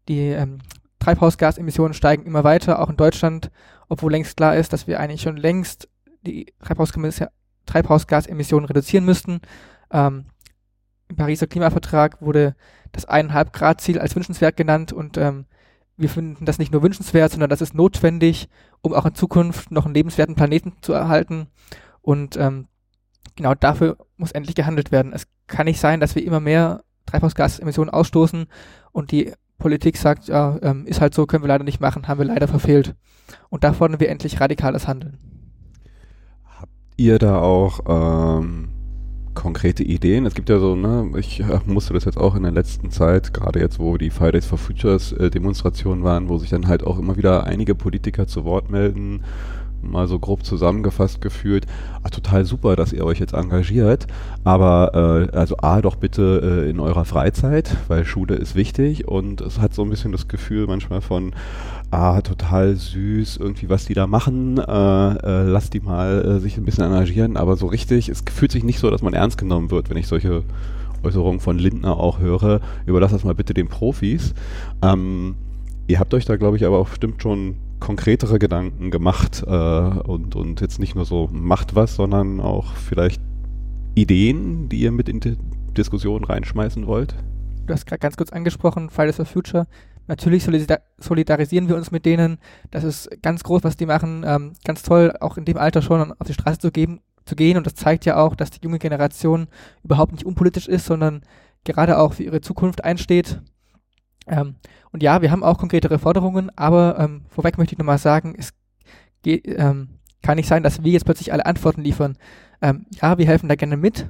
die 0.07 0.29
ähm, 0.29 0.59
Treibhausgasemissionen 1.01 1.93
steigen 1.93 2.25
immer 2.25 2.43
weiter, 2.43 2.79
auch 2.79 2.89
in 2.89 2.95
Deutschland, 2.95 3.51
obwohl 3.89 4.11
längst 4.11 4.37
klar 4.37 4.55
ist, 4.55 4.71
dass 4.71 4.85
wir 4.85 4.99
eigentlich 4.99 5.21
schon 5.21 5.35
längst 5.35 5.89
die 6.21 6.53
Treibhausgasemissionen 7.65 8.67
reduzieren 8.67 9.03
müssten. 9.03 9.41
Ähm, 9.91 10.25
Im 11.09 11.15
Pariser 11.15 11.47
Klimavertrag 11.47 12.21
wurde 12.21 12.55
das 12.91 13.07
1,5 13.09 13.51
Grad 13.51 13.81
Ziel 13.81 13.97
als 13.99 14.15
wünschenswert 14.15 14.55
genannt 14.55 14.93
und 14.93 15.17
ähm, 15.17 15.45
wir 15.97 16.09
finden 16.09 16.45
das 16.45 16.59
nicht 16.59 16.71
nur 16.71 16.83
wünschenswert, 16.83 17.31
sondern 17.31 17.49
das 17.49 17.61
ist 17.61 17.73
notwendig, 17.73 18.47
um 18.81 18.93
auch 18.93 19.05
in 19.05 19.15
Zukunft 19.15 19.71
noch 19.71 19.85
einen 19.85 19.95
lebenswerten 19.95 20.35
Planeten 20.35 20.73
zu 20.81 20.93
erhalten. 20.93 21.47
Und 22.01 22.37
ähm, 22.37 22.67
genau 23.35 23.55
dafür 23.55 23.97
muss 24.17 24.31
endlich 24.31 24.55
gehandelt 24.55 24.91
werden. 24.91 25.13
Es 25.13 25.27
kann 25.47 25.65
nicht 25.65 25.79
sein, 25.79 25.99
dass 25.99 26.13
wir 26.13 26.23
immer 26.23 26.39
mehr 26.39 26.83
Treibhausgasemissionen 27.07 27.91
ausstoßen 27.91 28.45
und 28.91 29.11
die 29.11 29.33
Politik 29.61 29.95
sagt, 29.95 30.27
ja, 30.27 30.57
ähm, 30.61 30.85
ist 30.85 30.99
halt 30.99 31.13
so, 31.13 31.25
können 31.25 31.43
wir 31.43 31.47
leider 31.47 31.63
nicht 31.63 31.79
machen, 31.79 32.07
haben 32.07 32.19
wir 32.19 32.25
leider 32.25 32.47
verfehlt. 32.47 32.95
Und 33.49 33.63
da 33.63 33.73
fordern 33.73 33.99
wir 33.99 34.09
endlich 34.09 34.41
radikales 34.41 34.87
Handeln. 34.87 35.17
Habt 36.59 36.73
ihr 36.97 37.19
da 37.19 37.39
auch 37.39 37.79
ähm, 37.87 38.69
konkrete 39.33 39.83
Ideen? 39.83 40.25
Es 40.25 40.33
gibt 40.33 40.49
ja 40.49 40.59
so, 40.59 40.75
ne, 40.75 41.11
ich 41.17 41.39
äh, 41.39 41.59
musste 41.65 41.93
das 41.93 42.05
jetzt 42.05 42.17
auch 42.17 42.35
in 42.35 42.43
der 42.43 42.51
letzten 42.51 42.91
Zeit, 42.91 43.33
gerade 43.33 43.59
jetzt, 43.59 43.79
wo 43.79 43.97
die 43.97 44.09
Fridays 44.09 44.45
for 44.45 44.57
Futures 44.57 45.13
äh, 45.13 45.29
Demonstrationen 45.29 46.03
waren, 46.03 46.27
wo 46.27 46.37
sich 46.37 46.49
dann 46.49 46.67
halt 46.67 46.83
auch 46.83 46.99
immer 46.99 47.15
wieder 47.15 47.45
einige 47.45 47.75
Politiker 47.75 48.27
zu 48.27 48.43
Wort 48.43 48.69
melden 48.69 49.23
mal 49.81 50.07
so 50.07 50.19
grob 50.19 50.45
zusammengefasst 50.45 51.21
gefühlt, 51.21 51.65
ah, 52.03 52.09
total 52.09 52.45
super, 52.45 52.75
dass 52.75 52.93
ihr 52.93 53.05
euch 53.05 53.19
jetzt 53.19 53.33
engagiert, 53.33 54.07
aber 54.43 55.29
äh, 55.31 55.35
also 55.35 55.57
A, 55.57 55.81
doch 55.81 55.95
bitte 55.95 56.65
äh, 56.65 56.69
in 56.69 56.79
eurer 56.79 57.05
Freizeit, 57.05 57.77
weil 57.87 58.05
Schule 58.05 58.35
ist 58.35 58.55
wichtig 58.55 59.07
und 59.07 59.41
es 59.41 59.59
hat 59.59 59.73
so 59.73 59.83
ein 59.83 59.89
bisschen 59.89 60.11
das 60.11 60.27
Gefühl 60.27 60.67
manchmal 60.67 61.01
von, 61.01 61.33
ah, 61.91 62.21
total 62.21 62.75
süß, 62.75 63.37
irgendwie 63.37 63.69
was 63.69 63.85
die 63.85 63.93
da 63.93 64.07
machen, 64.07 64.57
äh, 64.57 64.61
äh, 64.61 65.43
lass 65.43 65.69
die 65.69 65.79
mal 65.79 66.25
äh, 66.25 66.39
sich 66.39 66.57
ein 66.57 66.65
bisschen 66.65 66.85
engagieren, 66.85 67.37
aber 67.37 67.55
so 67.55 67.67
richtig, 67.67 68.09
es 68.09 68.23
fühlt 68.31 68.51
sich 68.51 68.63
nicht 68.63 68.79
so, 68.79 68.89
dass 68.89 69.01
man 69.01 69.13
ernst 69.13 69.37
genommen 69.37 69.71
wird, 69.71 69.89
wenn 69.89 69.97
ich 69.97 70.07
solche 70.07 70.43
Äußerungen 71.03 71.39
von 71.39 71.57
Lindner 71.57 71.97
auch 71.97 72.19
höre, 72.19 72.61
überlass 72.85 73.11
das 73.11 73.23
mal 73.23 73.35
bitte 73.35 73.53
den 73.53 73.67
Profis. 73.67 74.33
Ähm, 74.81 75.35
ihr 75.87 75.99
habt 75.99 76.13
euch 76.13 76.25
da, 76.25 76.35
glaube 76.37 76.57
ich, 76.57 76.65
aber 76.65 76.77
auch 76.77 76.89
bestimmt 76.89 77.21
schon 77.21 77.55
konkretere 77.81 78.39
Gedanken 78.39 78.91
gemacht 78.91 79.43
äh, 79.45 79.51
und, 79.51 80.37
und 80.37 80.61
jetzt 80.61 80.79
nicht 80.79 80.95
nur 80.95 81.03
so 81.03 81.27
macht 81.33 81.75
was, 81.75 81.95
sondern 81.95 82.39
auch 82.39 82.75
vielleicht 82.75 83.21
Ideen, 83.95 84.69
die 84.69 84.79
ihr 84.79 84.91
mit 84.91 85.09
in 85.09 85.19
die 85.19 85.37
Diskussion 85.75 86.23
reinschmeißen 86.23 86.87
wollt? 86.87 87.15
Du 87.65 87.73
hast 87.73 87.85
gerade 87.85 87.99
ganz 87.99 88.15
kurz 88.15 88.31
angesprochen, 88.31 88.89
Fridays 88.89 89.17
for 89.17 89.25
Future. 89.25 89.67
Natürlich 90.07 90.47
solidarisieren 90.97 91.67
wir 91.67 91.75
uns 91.75 91.91
mit 91.91 92.05
denen. 92.05 92.37
Das 92.69 92.83
ist 92.83 93.09
ganz 93.21 93.43
groß, 93.43 93.63
was 93.63 93.77
die 93.77 93.85
machen. 93.85 94.23
Ähm, 94.25 94.53
ganz 94.63 94.83
toll, 94.83 95.13
auch 95.19 95.37
in 95.37 95.45
dem 95.45 95.57
Alter 95.57 95.81
schon 95.81 96.11
auf 96.11 96.27
die 96.27 96.33
Straße 96.33 96.59
zu, 96.59 96.71
geben, 96.71 97.01
zu 97.25 97.35
gehen. 97.35 97.57
Und 97.57 97.65
das 97.65 97.75
zeigt 97.75 98.05
ja 98.05 98.17
auch, 98.17 98.35
dass 98.35 98.51
die 98.51 98.59
junge 98.63 98.79
Generation 98.79 99.47
überhaupt 99.83 100.11
nicht 100.11 100.25
unpolitisch 100.25 100.67
ist, 100.67 100.85
sondern 100.85 101.21
gerade 101.63 101.99
auch 101.99 102.13
für 102.13 102.23
ihre 102.23 102.41
Zukunft 102.41 102.83
einsteht. 102.83 103.41
Ähm, 104.27 104.55
und 104.91 105.03
ja, 105.03 105.21
wir 105.21 105.31
haben 105.31 105.43
auch 105.43 105.57
konkretere 105.57 105.99
Forderungen, 105.99 106.51
aber 106.57 106.99
ähm, 106.99 107.25
vorweg 107.29 107.57
möchte 107.57 107.73
ich 107.73 107.79
nochmal 107.79 107.97
sagen, 107.97 108.35
es 108.37 108.53
geht, 109.23 109.47
ähm, 109.47 109.99
kann 110.21 110.35
nicht 110.37 110.47
sein, 110.47 110.63
dass 110.63 110.83
wir 110.83 110.91
jetzt 110.91 111.05
plötzlich 111.05 111.33
alle 111.33 111.45
Antworten 111.45 111.81
liefern. 111.81 112.17
Ähm, 112.61 112.85
ja, 113.01 113.17
wir 113.17 113.25
helfen 113.25 113.49
da 113.49 113.55
gerne 113.55 113.77
mit, 113.77 114.07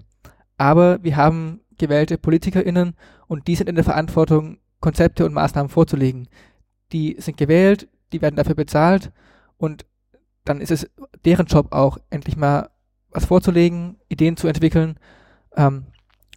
aber 0.58 1.04
wir 1.04 1.16
haben 1.16 1.62
gewählte 1.78 2.18
PolitikerInnen 2.18 2.96
und 3.28 3.48
die 3.48 3.56
sind 3.56 3.70
in 3.70 3.76
der 3.76 3.84
Verantwortung, 3.84 4.58
Konzepte 4.80 5.26
und 5.26 5.34
Maßnahmen 5.34 5.70
vorzulegen. 5.70 6.28
Die 6.92 7.16
sind 7.20 7.38
gewählt, 7.38 7.88
die 8.12 8.22
werden 8.22 8.36
dafür 8.36 8.56
bezahlt 8.56 9.12
und 9.58 9.86
dann 10.44 10.60
ist 10.60 10.72
es 10.72 10.90
deren 11.24 11.46
Job 11.46 11.72
auch, 11.72 11.98
endlich 12.10 12.36
mal 12.36 12.70
was 13.12 13.26
vorzulegen, 13.26 13.98
Ideen 14.10 14.38
zu 14.38 14.48
entwickeln. 14.48 14.98
Ähm, 15.56 15.86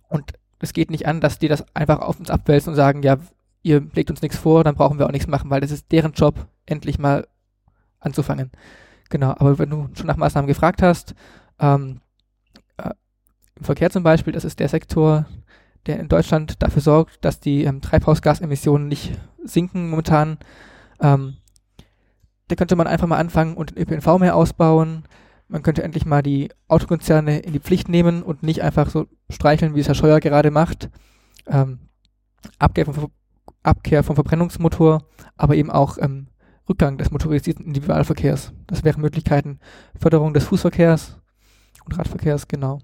und 0.09 0.33
es 0.61 0.73
geht 0.73 0.91
nicht 0.91 1.07
an, 1.07 1.21
dass 1.21 1.39
die 1.39 1.49
das 1.49 1.65
einfach 1.75 2.01
auf 2.01 2.19
uns 2.19 2.31
abwälzen 2.31 2.71
und 2.71 2.77
sagen, 2.77 3.03
ja, 3.03 3.17
ihr 3.65 3.81
legt 3.95 4.11
uns 4.11 4.23
nichts 4.23 4.39
vor, 4.39 4.63
dann 4.63 4.77
brauchen 4.77 4.99
wir 4.99 5.07
auch 5.07 5.13
nichts 5.13 5.27
machen, 5.27 5.51
weil 5.51 5.61
das 5.61 5.73
ist 5.73 5.91
deren 5.91 6.13
Job, 6.13 6.47
endlich 6.67 6.99
mal 6.99 7.27
anzufangen. 7.99 8.53
Genau, 9.11 9.31
aber 9.31 9.59
wenn 9.59 9.71
du 9.71 9.89
schon 9.95 10.07
nach 10.07 10.17
Maßnahmen 10.17 10.47
gefragt 10.47 10.83
hast, 10.83 11.15
ähm, 11.59 12.01
äh, 12.77 12.91
im 13.57 13.65
Verkehr 13.65 13.91
zum 13.91 14.03
Beispiel, 14.03 14.33
das 14.33 14.45
ist 14.45 14.61
der 14.61 14.69
Sektor, 14.69 15.27
der 15.87 15.99
in 15.99 16.09
Deutschland 16.09 16.63
dafür 16.63 16.83
sorgt, 16.83 17.25
dass 17.25 17.41
die 17.41 17.65
ähm, 17.65 17.81
Treibhausgasemissionen 17.81 18.89
nicht 18.89 19.19
sinken 19.43 19.91
momentan. 19.91 20.39
Ähm, 21.01 21.39
da 22.49 22.57
könnte 22.57 22.77
man 22.77 22.87
einfach 22.87 23.07
mal 23.07 23.19
anfangen 23.19 23.57
und 23.57 23.71
den 23.71 23.79
ÖPNV 23.79 24.19
mehr 24.19 24.37
ausbauen. 24.37 25.05
Man 25.49 25.63
könnte 25.63 25.83
endlich 25.83 26.05
mal 26.05 26.23
die 26.23 26.51
Autokonzerne 26.69 27.39
in 27.39 27.53
die 27.53 27.61
Pflicht 27.61 27.89
nehmen 27.89 28.23
und 28.23 28.43
nicht 28.43 28.63
einfach 28.63 28.91
so 28.91 29.07
streicheln, 29.31 29.75
wie 29.75 29.81
es 29.81 29.89
Herr 29.89 29.95
Scheuer 29.95 30.21
gerade 30.21 30.51
macht. 30.51 30.91
Ähm, 31.47 31.79
vom, 32.85 33.11
Abkehr 33.65 34.05
vom 34.05 34.15
Verbrennungsmotor, 34.15 35.07
aber 35.37 35.57
eben 35.57 35.71
auch 35.71 35.99
ähm, 35.99 36.29
Rückgang 36.69 36.97
des 36.97 37.11
motorisierten 37.11 37.67
Individualverkehrs. 37.67 38.53
Das 38.67 38.85
wären 38.85 39.01
Möglichkeiten. 39.01 39.59
Förderung 39.99 40.33
des 40.33 40.45
Fußverkehrs 40.45 41.19
und 41.85 41.99
Radverkehrs, 41.99 42.49
genau. 42.49 42.79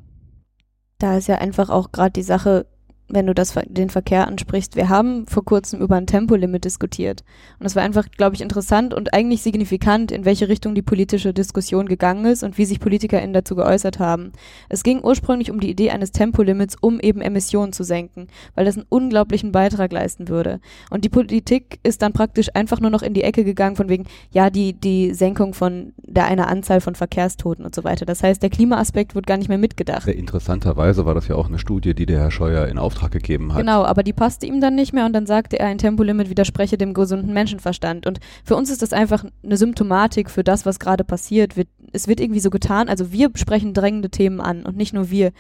Da 0.99 1.17
ist 1.17 1.29
ja 1.29 1.37
einfach 1.37 1.71
auch 1.71 1.93
gerade 1.93 2.13
die 2.13 2.23
Sache, 2.23 2.67
wenn 3.13 3.27
du 3.27 3.35
das, 3.35 3.55
den 3.67 3.91
Verkehr 3.91 4.27
ansprichst. 4.27 4.77
Wir 4.77 4.89
haben 4.89 5.27
vor 5.27 5.45
kurzem 5.45 5.81
über 5.81 5.97
ein 5.97 6.07
Tempolimit 6.07 6.65
diskutiert. 6.65 7.25
Und 7.59 7.67
es 7.67 7.77
war 7.77 7.83
einfach, 7.83 8.07
glaube 8.11 8.35
ich, 8.35 8.41
interessant 8.41 8.95
und 8.95 9.13
eigentlich 9.15 9.43
signifikant, 9.43 10.13
in 10.13 10.25
welche 10.25 10.49
Richtung 10.49 10.75
die 10.75 10.83
politische 10.83 11.33
Diskussion 11.33 11.87
gegangen 11.87 12.25
ist 12.25 12.43
und 12.43 12.59
wie 12.59 12.65
sich 12.65 12.81
PolitikerInnen 12.81 13.33
dazu 13.33 13.57
geäußert 13.57 13.99
haben. 13.99 14.33
Es 14.69 14.83
ging 14.83 15.03
ursprünglich 15.03 15.51
um 15.51 15.61
die 15.61 15.71
Idee 15.71 15.91
eines 15.91 16.13
Tempolimits, 16.13 16.77
um 16.81 17.01
eben 17.01 17.21
Emissionen 17.21 17.73
zu 17.73 17.85
senken, 17.85 18.29
weil 18.55 18.65
das 18.65 18.77
einen 18.77 18.87
unglaublichen 18.89 19.53
Beitrag 19.53 19.93
leisten 19.93 20.29
würde. 20.29 20.61
Und 20.91 21.05
die 21.05 21.09
Politik 21.09 21.81
ist 21.83 22.03
dann 22.03 22.13
praktisch 22.13 22.49
einfach 22.55 22.81
nur 22.81 22.91
noch 22.91 23.03
in 23.03 23.15
die 23.15 23.23
Ecke 23.23 23.45
gegangen 23.45 23.77
von 23.77 23.89
wegen, 23.89 24.05
ja, 24.31 24.51
die, 24.51 24.73
die 24.73 25.15
Senkung 25.15 25.55
von 25.55 25.93
der 25.99 26.27
einer 26.27 26.49
Anzahl 26.49 26.81
von 26.81 26.95
Verkehrstoten 26.95 27.65
und 27.65 27.75
so 27.75 27.85
weiter. 27.85 28.07
Das 28.07 28.23
heißt, 28.23 28.43
der 28.43 28.51
Klimaaspekt 28.51 29.15
wird 29.15 29.27
gar 29.27 29.37
nicht 29.37 29.49
mehr 29.49 29.59
mitgedacht. 29.59 30.07
Interessanterweise 30.07 31.07
war 31.07 31.15
das 31.15 31.29
ja 31.29 31.35
auch 31.35 31.49
eine 31.49 31.59
Studie, 31.59 31.95
die 31.95 32.07
der 32.07 32.21
Herr 32.21 32.31
Scheuer 32.31 32.67
in 32.67 32.79
Auftrag 32.79 33.00
Auftrag 33.01 33.13
gegeben 33.13 33.53
hat. 33.53 33.61
Genau, 33.61 33.85
aber 33.85 34.03
die 34.03 34.13
passte 34.13 34.47
ihm 34.47 34.61
dann 34.61 34.75
nicht 34.75 34.93
mehr 34.93 35.07
und 35.07 35.13
dann 35.13 35.27
sagte 35.27 35.59
er, 35.59 35.67
ein 35.67 35.79
Tempolimit 35.79 36.31
widerspreche 36.31 36.77
dem 36.77 36.95
gesunden 36.95 37.33
Menschenverstand. 37.33 38.07
Und 38.07 38.21
für 38.45 38.57
uns 38.57 38.71
ist 38.71 38.83
das 38.83 38.93
einfach 38.93 39.25
eine 39.43 39.57
Symptomatik 39.57 40.31
für 40.31 40.45
das, 40.45 40.67
was 40.67 40.79
gerade 40.79 41.05
passiert. 41.05 41.55
Es 41.93 42.09
wird 42.09 42.21
irgendwie 42.21 42.41
so 42.41 42.51
getan, 42.51 42.89
also 42.89 43.13
wir 43.13 43.31
sprechen 43.35 43.75
drängende 43.75 44.11
Themen 44.11 44.41
an 44.41 44.65
und 44.65 44.77
nicht 44.77 44.93
nur 44.93 45.11
wir. 45.11 45.33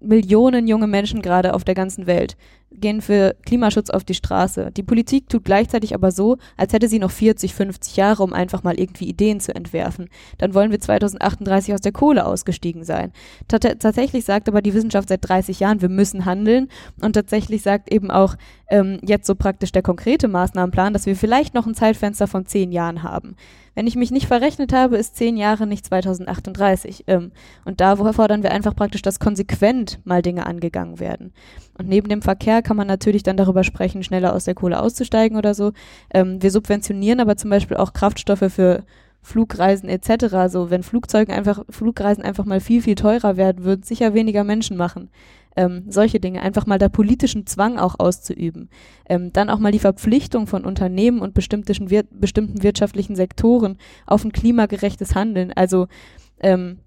Millionen 0.00 0.66
junge 0.66 0.86
Menschen 0.86 1.22
gerade 1.22 1.54
auf 1.54 1.64
der 1.64 1.74
ganzen 1.74 2.06
Welt 2.06 2.36
gehen 2.72 3.00
für 3.00 3.34
Klimaschutz 3.44 3.90
auf 3.90 4.04
die 4.04 4.14
Straße. 4.14 4.70
Die 4.76 4.82
Politik 4.82 5.28
tut 5.28 5.44
gleichzeitig 5.44 5.94
aber 5.94 6.12
so, 6.12 6.38
als 6.56 6.72
hätte 6.72 6.88
sie 6.88 6.98
noch 6.98 7.10
40, 7.10 7.54
50 7.54 7.96
Jahre, 7.96 8.22
um 8.22 8.32
einfach 8.32 8.62
mal 8.62 8.78
irgendwie 8.78 9.08
Ideen 9.08 9.40
zu 9.40 9.54
entwerfen. 9.54 10.08
Dann 10.38 10.54
wollen 10.54 10.70
wir 10.70 10.80
2038 10.80 11.74
aus 11.74 11.80
der 11.80 11.92
Kohle 11.92 12.24
ausgestiegen 12.24 12.84
sein. 12.84 13.12
T 13.48 13.58
tatsächlich 13.58 14.24
sagt 14.24 14.48
aber 14.48 14.62
die 14.62 14.74
Wissenschaft 14.74 15.08
seit 15.08 15.28
30 15.28 15.60
Jahren, 15.60 15.82
wir 15.82 15.88
müssen 15.88 16.24
handeln. 16.24 16.68
Und 17.02 17.14
tatsächlich 17.14 17.62
sagt 17.62 17.92
eben 17.92 18.10
auch 18.10 18.36
ähm, 18.68 18.98
jetzt 19.02 19.26
so 19.26 19.34
praktisch 19.34 19.72
der 19.72 19.82
konkrete 19.82 20.28
Maßnahmenplan, 20.28 20.92
dass 20.92 21.06
wir 21.06 21.16
vielleicht 21.16 21.54
noch 21.54 21.66
ein 21.66 21.74
Zeitfenster 21.74 22.26
von 22.26 22.46
10 22.46 22.72
Jahren 22.72 23.02
haben. 23.02 23.36
Wenn 23.80 23.86
ich 23.86 23.96
mich 23.96 24.10
nicht 24.10 24.26
verrechnet 24.26 24.74
habe, 24.74 24.98
ist 24.98 25.16
zehn 25.16 25.38
Jahre 25.38 25.66
nicht 25.66 25.86
2038. 25.86 27.04
Ähm, 27.06 27.32
und 27.64 27.80
da 27.80 27.96
fordern 27.96 28.42
wir 28.42 28.52
einfach 28.52 28.76
praktisch, 28.76 29.00
dass 29.00 29.20
konsequent 29.20 30.00
mal 30.04 30.20
Dinge 30.20 30.44
angegangen 30.44 31.00
werden. 31.00 31.32
Und 31.78 31.88
neben 31.88 32.10
dem 32.10 32.20
Verkehr 32.20 32.60
kann 32.60 32.76
man 32.76 32.86
natürlich 32.86 33.22
dann 33.22 33.38
darüber 33.38 33.64
sprechen, 33.64 34.02
schneller 34.02 34.34
aus 34.34 34.44
der 34.44 34.54
Kohle 34.54 34.82
auszusteigen 34.82 35.38
oder 35.38 35.54
so. 35.54 35.72
Ähm, 36.12 36.42
wir 36.42 36.50
subventionieren 36.50 37.20
aber 37.20 37.38
zum 37.38 37.48
Beispiel 37.48 37.78
auch 37.78 37.94
Kraftstoffe 37.94 38.52
für 38.52 38.84
Flugreisen 39.22 39.88
etc. 39.88 40.50
So, 40.52 40.68
wenn 40.68 40.82
Flugzeugen 40.82 41.34
einfach, 41.34 41.64
Flugreisen 41.70 42.22
einfach 42.22 42.44
mal 42.44 42.60
viel, 42.60 42.82
viel 42.82 42.96
teurer 42.96 43.38
werden, 43.38 43.64
würden 43.64 43.82
sicher 43.82 44.12
weniger 44.12 44.44
Menschen 44.44 44.76
machen 44.76 45.08
ähm, 45.56 45.84
solche 45.88 46.20
Dinge, 46.20 46.42
einfach 46.42 46.66
mal 46.66 46.78
da 46.78 46.88
politischen 46.88 47.46
Zwang 47.46 47.78
auch 47.78 47.98
auszuüben. 47.98 48.70
Ähm, 49.08 49.32
dann 49.32 49.50
auch 49.50 49.58
mal 49.58 49.72
die 49.72 49.78
Verpflichtung 49.78 50.46
von 50.46 50.64
Unternehmen 50.64 51.20
und 51.20 51.34
bestimmten, 51.34 51.90
wir 51.90 52.04
bestimmten 52.10 52.62
wirtschaftlichen 52.62 53.16
Sektoren 53.16 53.76
auf 54.06 54.24
ein 54.24 54.32
klimagerechtes 54.32 55.14
Handeln. 55.14 55.52
Also 55.52 55.88
ähm, 56.40 56.78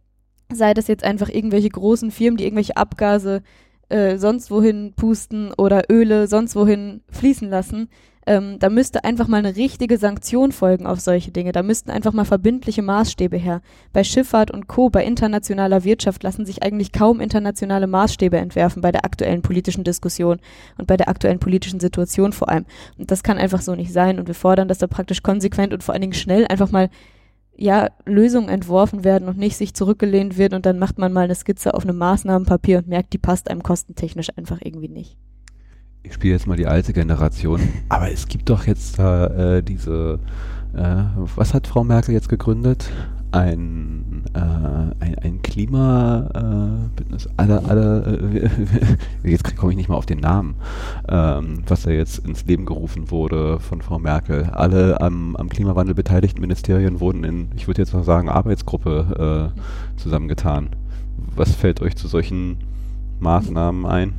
sei 0.51 0.73
das 0.73 0.87
jetzt 0.87 1.03
einfach 1.03 1.29
irgendwelche 1.29 1.69
großen 1.69 2.11
Firmen, 2.11 2.37
die 2.37 2.45
irgendwelche 2.45 2.77
Abgase 2.77 3.41
äh, 3.89 4.17
sonst 4.17 4.51
wohin 4.51 4.93
pusten 4.95 5.53
oder 5.53 5.83
Öle 5.89 6.27
sonst 6.27 6.55
wohin 6.55 7.01
fließen 7.09 7.49
lassen, 7.49 7.89
ähm, 8.25 8.57
da 8.59 8.69
müsste 8.69 9.03
einfach 9.03 9.27
mal 9.27 9.37
eine 9.37 9.55
richtige 9.55 9.97
Sanktion 9.97 10.51
folgen 10.51 10.85
auf 10.85 10.99
solche 10.99 11.31
Dinge. 11.31 11.51
Da 11.51 11.61
müssten 11.61 11.91
einfach 11.91 12.13
mal 12.13 12.23
verbindliche 12.23 12.81
Maßstäbe 12.81 13.35
her. 13.37 13.61
Bei 13.91 14.03
Schifffahrt 14.03 14.51
und 14.51 14.67
Co., 14.67 14.89
bei 14.89 15.03
internationaler 15.03 15.83
Wirtschaft 15.83 16.23
lassen 16.23 16.45
sich 16.45 16.63
eigentlich 16.63 16.93
kaum 16.93 17.19
internationale 17.19 17.87
Maßstäbe 17.87 18.37
entwerfen 18.37 18.81
bei 18.81 18.91
der 18.91 19.03
aktuellen 19.03 19.41
politischen 19.41 19.83
Diskussion 19.83 20.39
und 20.77 20.87
bei 20.87 20.95
der 20.95 21.09
aktuellen 21.09 21.39
politischen 21.39 21.81
Situation 21.81 22.31
vor 22.31 22.49
allem. 22.49 22.65
Und 22.97 23.11
das 23.11 23.23
kann 23.23 23.37
einfach 23.37 23.61
so 23.61 23.75
nicht 23.75 23.91
sein. 23.91 24.19
Und 24.19 24.27
wir 24.27 24.35
fordern, 24.35 24.69
dass 24.69 24.77
da 24.77 24.87
praktisch 24.87 25.21
konsequent 25.21 25.73
und 25.73 25.83
vor 25.83 25.93
allen 25.93 26.01
Dingen 26.01 26.13
schnell 26.13 26.47
einfach 26.47 26.71
mal 26.71 26.89
ja, 27.55 27.89
Lösungen 28.05 28.49
entworfen 28.49 29.03
werden 29.03 29.27
und 29.27 29.37
nicht 29.37 29.57
sich 29.57 29.73
zurückgelehnt 29.73 30.37
wird 30.37 30.53
und 30.53 30.65
dann 30.65 30.79
macht 30.79 30.97
man 30.97 31.13
mal 31.13 31.25
eine 31.25 31.35
Skizze 31.35 31.73
auf 31.73 31.83
einem 31.83 31.97
Maßnahmenpapier 31.97 32.79
und 32.79 32.87
merkt, 32.87 33.13
die 33.13 33.19
passt 33.19 33.49
einem 33.49 33.63
kostentechnisch 33.63 34.29
einfach 34.35 34.59
irgendwie 34.61 34.89
nicht 34.89 35.17
ich 36.03 36.13
spiele 36.13 36.33
jetzt 36.33 36.47
mal 36.47 36.57
die 36.57 36.67
alte 36.67 36.93
Generation, 36.93 37.61
aber 37.89 38.11
es 38.11 38.27
gibt 38.27 38.49
doch 38.49 38.67
jetzt 38.67 38.99
äh, 38.99 39.61
diese, 39.63 40.19
äh, 40.73 41.03
was 41.35 41.53
hat 41.53 41.65
Frau 41.65 41.83
Merkel 41.83 42.13
jetzt 42.13 42.29
gegründet? 42.29 42.91
Ein, 43.33 44.23
äh, 44.33 44.39
ein, 44.39 45.15
ein 45.21 45.41
Klima-Bündnis, 45.41 47.27
alle, 47.35 47.65
alle, 47.65 48.49
äh, 49.23 49.29
jetzt 49.29 49.57
komme 49.57 49.71
ich 49.71 49.77
nicht 49.77 49.89
mal 49.89 49.95
auf 49.95 50.05
den 50.05 50.19
Namen, 50.19 50.55
ähm, 51.09 51.63
was 51.67 51.83
da 51.83 51.91
jetzt 51.91 52.19
ins 52.19 52.45
Leben 52.45 52.65
gerufen 52.65 53.11
wurde 53.11 53.59
von 53.59 53.81
Frau 53.81 53.99
Merkel. 53.99 54.45
Alle 54.45 55.01
am, 55.01 55.35
am 55.35 55.49
Klimawandel 55.49 55.95
beteiligten 55.95 56.41
Ministerien 56.41 56.99
wurden 56.99 57.23
in, 57.23 57.49
ich 57.55 57.67
würde 57.67 57.81
jetzt 57.81 57.93
mal 57.93 58.03
sagen, 58.03 58.29
Arbeitsgruppe 58.29 59.51
äh, 59.55 59.99
zusammengetan. 59.99 60.69
Was 61.35 61.53
fällt 61.53 61.81
euch 61.81 61.95
zu 61.95 62.07
solchen 62.07 62.57
Maßnahmen 63.19 63.85
ein? 63.85 64.13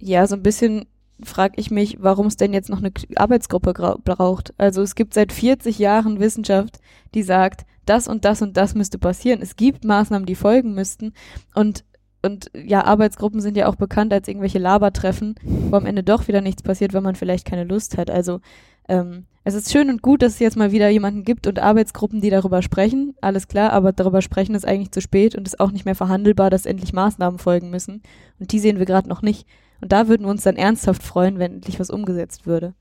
ja, 0.00 0.26
so 0.26 0.34
ein 0.34 0.42
bisschen 0.42 0.86
frage 1.22 1.54
ich 1.56 1.70
mich, 1.70 1.98
warum 2.00 2.26
es 2.26 2.36
denn 2.36 2.54
jetzt 2.54 2.70
noch 2.70 2.78
eine 2.78 2.92
Arbeitsgruppe 3.16 3.74
braucht. 4.02 4.54
Also 4.56 4.80
es 4.80 4.94
gibt 4.94 5.12
seit 5.12 5.32
40 5.32 5.78
Jahren 5.78 6.18
Wissenschaft, 6.18 6.79
die 7.14 7.22
sagt, 7.22 7.66
das 7.86 8.08
und 8.08 8.24
das 8.24 8.42
und 8.42 8.56
das 8.56 8.74
müsste 8.74 8.98
passieren. 8.98 9.42
Es 9.42 9.56
gibt 9.56 9.84
Maßnahmen, 9.84 10.26
die 10.26 10.34
folgen 10.34 10.74
müssten. 10.74 11.12
Und, 11.54 11.84
und 12.22 12.50
ja, 12.54 12.84
Arbeitsgruppen 12.84 13.40
sind 13.40 13.56
ja 13.56 13.66
auch 13.66 13.76
bekannt 13.76 14.12
als 14.12 14.28
irgendwelche 14.28 14.58
Labertreffen, 14.58 15.34
wo 15.42 15.76
am 15.76 15.86
Ende 15.86 16.02
doch 16.02 16.28
wieder 16.28 16.40
nichts 16.40 16.62
passiert, 16.62 16.92
wenn 16.92 17.02
man 17.02 17.16
vielleicht 17.16 17.46
keine 17.46 17.64
Lust 17.64 17.98
hat. 17.98 18.10
Also 18.10 18.40
ähm, 18.88 19.26
es 19.42 19.54
ist 19.54 19.72
schön 19.72 19.88
und 19.88 20.02
gut, 20.02 20.20
dass 20.22 20.34
es 20.34 20.38
jetzt 20.38 20.56
mal 20.56 20.70
wieder 20.70 20.88
jemanden 20.90 21.24
gibt 21.24 21.46
und 21.46 21.58
Arbeitsgruppen, 21.58 22.20
die 22.20 22.30
darüber 22.30 22.60
sprechen. 22.60 23.14
Alles 23.20 23.48
klar, 23.48 23.72
aber 23.72 23.92
darüber 23.92 24.20
sprechen 24.20 24.54
ist 24.54 24.66
eigentlich 24.66 24.92
zu 24.92 25.00
spät 25.00 25.34
und 25.34 25.46
ist 25.46 25.60
auch 25.60 25.70
nicht 25.70 25.86
mehr 25.86 25.94
verhandelbar, 25.94 26.50
dass 26.50 26.66
endlich 26.66 26.92
Maßnahmen 26.92 27.38
folgen 27.38 27.70
müssen. 27.70 28.02
Und 28.38 28.52
die 28.52 28.58
sehen 28.58 28.78
wir 28.78 28.86
gerade 28.86 29.08
noch 29.08 29.22
nicht. 29.22 29.46
Und 29.80 29.92
da 29.92 30.08
würden 30.08 30.24
wir 30.26 30.30
uns 30.30 30.42
dann 30.42 30.56
ernsthaft 30.56 31.02
freuen, 31.02 31.38
wenn 31.38 31.54
endlich 31.54 31.80
was 31.80 31.88
umgesetzt 31.88 32.46
würde. 32.46 32.74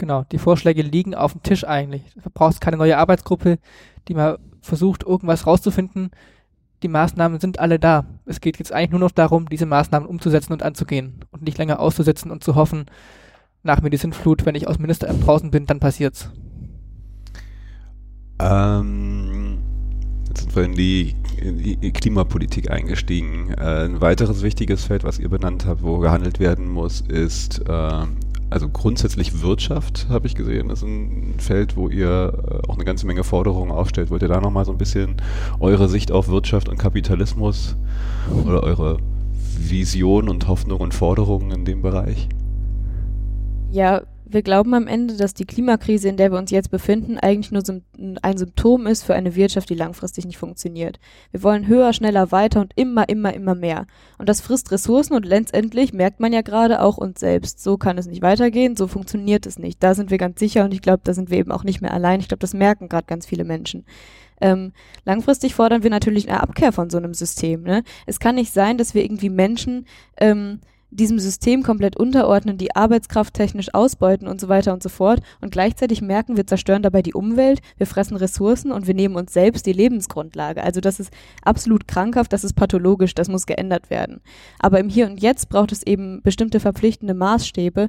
Genau, 0.00 0.24
die 0.32 0.38
Vorschläge 0.38 0.80
liegen 0.80 1.14
auf 1.14 1.32
dem 1.32 1.42
Tisch 1.42 1.62
eigentlich. 1.68 2.00
Du 2.14 2.30
brauchst 2.32 2.62
keine 2.62 2.78
neue 2.78 2.96
Arbeitsgruppe, 2.96 3.58
die 4.08 4.14
mal 4.14 4.38
versucht, 4.62 5.02
irgendwas 5.02 5.46
rauszufinden. 5.46 6.10
Die 6.82 6.88
Maßnahmen 6.88 7.38
sind 7.38 7.58
alle 7.58 7.78
da. 7.78 8.06
Es 8.24 8.40
geht 8.40 8.58
jetzt 8.58 8.72
eigentlich 8.72 8.92
nur 8.92 9.00
noch 9.00 9.10
darum, 9.10 9.46
diese 9.50 9.66
Maßnahmen 9.66 10.08
umzusetzen 10.08 10.54
und 10.54 10.62
anzugehen 10.62 11.20
und 11.32 11.42
nicht 11.42 11.58
länger 11.58 11.80
auszusetzen 11.80 12.30
und 12.30 12.42
zu 12.42 12.54
hoffen, 12.54 12.86
nach 13.62 13.82
mir 13.82 13.90
die 13.90 13.98
Sintflut, 13.98 14.46
wenn 14.46 14.54
ich 14.54 14.66
aus 14.66 14.78
Ministeramt 14.78 15.26
draußen 15.26 15.50
bin, 15.50 15.66
dann 15.66 15.80
passiert's. 15.80 16.30
Ähm, 18.40 19.58
jetzt 20.28 20.40
sind 20.40 20.56
wir 20.56 20.64
in 20.64 20.72
die 20.72 21.14
in 21.42 21.92
Klimapolitik 21.92 22.70
eingestiegen. 22.70 23.52
Äh, 23.52 23.84
ein 23.84 24.00
weiteres 24.00 24.40
wichtiges 24.40 24.86
Feld, 24.86 25.04
was 25.04 25.18
ihr 25.18 25.28
benannt 25.28 25.66
habt, 25.66 25.82
wo 25.82 25.98
gehandelt 25.98 26.40
werden 26.40 26.70
muss, 26.70 27.02
ist 27.02 27.58
äh, 27.68 28.06
also 28.50 28.68
grundsätzlich 28.68 29.42
Wirtschaft, 29.42 30.06
habe 30.08 30.26
ich 30.26 30.34
gesehen. 30.34 30.70
Ist 30.70 30.82
ein 30.82 31.34
Feld, 31.38 31.76
wo 31.76 31.88
ihr 31.88 32.60
äh, 32.64 32.68
auch 32.68 32.74
eine 32.74 32.84
ganze 32.84 33.06
Menge 33.06 33.24
Forderungen 33.24 33.70
aufstellt. 33.70 34.10
Wollt 34.10 34.22
ihr 34.22 34.28
da 34.28 34.40
nochmal 34.40 34.64
so 34.64 34.72
ein 34.72 34.78
bisschen 34.78 35.16
eure 35.60 35.88
Sicht 35.88 36.12
auf 36.12 36.28
Wirtschaft 36.28 36.68
und 36.68 36.76
Kapitalismus 36.76 37.76
oder 38.44 38.62
eure 38.62 38.98
Vision 39.56 40.28
und 40.28 40.48
Hoffnung 40.48 40.80
und 40.80 40.94
Forderungen 40.94 41.50
in 41.52 41.64
dem 41.64 41.82
Bereich? 41.82 42.28
Ja, 43.70 44.02
wir 44.32 44.42
glauben 44.42 44.74
am 44.74 44.86
Ende, 44.86 45.16
dass 45.16 45.34
die 45.34 45.44
Klimakrise, 45.44 46.08
in 46.08 46.16
der 46.16 46.32
wir 46.32 46.38
uns 46.38 46.50
jetzt 46.50 46.70
befinden, 46.70 47.18
eigentlich 47.18 47.50
nur 47.50 47.62
ein 48.22 48.38
Symptom 48.38 48.86
ist 48.86 49.02
für 49.02 49.14
eine 49.14 49.34
Wirtschaft, 49.34 49.68
die 49.70 49.74
langfristig 49.74 50.24
nicht 50.26 50.38
funktioniert. 50.38 50.98
Wir 51.30 51.42
wollen 51.42 51.66
höher, 51.66 51.92
schneller, 51.92 52.32
weiter 52.32 52.60
und 52.60 52.72
immer, 52.76 53.08
immer, 53.08 53.34
immer 53.34 53.54
mehr. 53.54 53.86
Und 54.18 54.28
das 54.28 54.40
frisst 54.40 54.70
Ressourcen 54.70 55.14
und 55.14 55.26
letztendlich 55.26 55.92
merkt 55.92 56.20
man 56.20 56.32
ja 56.32 56.42
gerade 56.42 56.80
auch 56.82 56.98
uns 56.98 57.20
selbst. 57.20 57.62
So 57.62 57.76
kann 57.76 57.98
es 57.98 58.06
nicht 58.06 58.22
weitergehen, 58.22 58.76
so 58.76 58.86
funktioniert 58.86 59.46
es 59.46 59.58
nicht. 59.58 59.82
Da 59.82 59.94
sind 59.94 60.10
wir 60.10 60.18
ganz 60.18 60.38
sicher 60.38 60.64
und 60.64 60.72
ich 60.72 60.82
glaube, 60.82 61.02
da 61.04 61.14
sind 61.14 61.30
wir 61.30 61.38
eben 61.38 61.52
auch 61.52 61.64
nicht 61.64 61.80
mehr 61.80 61.94
allein. 61.94 62.20
Ich 62.20 62.28
glaube, 62.28 62.40
das 62.40 62.54
merken 62.54 62.88
gerade 62.88 63.06
ganz 63.06 63.26
viele 63.26 63.44
Menschen. 63.44 63.84
Ähm, 64.40 64.72
langfristig 65.04 65.54
fordern 65.54 65.82
wir 65.82 65.90
natürlich 65.90 66.28
eine 66.28 66.42
Abkehr 66.42 66.72
von 66.72 66.90
so 66.90 66.98
einem 66.98 67.14
System. 67.14 67.62
Ne? 67.62 67.82
Es 68.06 68.20
kann 68.20 68.36
nicht 68.36 68.52
sein, 68.52 68.78
dass 68.78 68.94
wir 68.94 69.04
irgendwie 69.04 69.28
Menschen 69.28 69.86
ähm, 70.18 70.60
diesem 70.90 71.18
System 71.18 71.62
komplett 71.62 71.96
unterordnen, 71.96 72.58
die 72.58 72.74
Arbeitskraft 72.74 73.34
technisch 73.34 73.72
ausbeuten 73.74 74.28
und 74.28 74.40
so 74.40 74.48
weiter 74.48 74.72
und 74.72 74.82
so 74.82 74.88
fort. 74.88 75.20
Und 75.40 75.52
gleichzeitig 75.52 76.02
merken, 76.02 76.36
wir 76.36 76.46
zerstören 76.46 76.82
dabei 76.82 77.02
die 77.02 77.14
Umwelt, 77.14 77.60
wir 77.76 77.86
fressen 77.86 78.16
Ressourcen 78.16 78.72
und 78.72 78.86
wir 78.86 78.94
nehmen 78.94 79.16
uns 79.16 79.32
selbst 79.32 79.66
die 79.66 79.72
Lebensgrundlage. 79.72 80.62
Also 80.62 80.80
das 80.80 81.00
ist 81.00 81.12
absolut 81.42 81.86
krankhaft, 81.86 82.32
das 82.32 82.44
ist 82.44 82.54
pathologisch, 82.54 83.14
das 83.14 83.28
muss 83.28 83.46
geändert 83.46 83.90
werden. 83.90 84.20
Aber 84.58 84.80
im 84.80 84.88
Hier 84.88 85.06
und 85.06 85.20
Jetzt 85.20 85.48
braucht 85.48 85.72
es 85.72 85.82
eben 85.82 86.22
bestimmte 86.22 86.60
verpflichtende 86.60 87.14
Maßstäbe, 87.14 87.88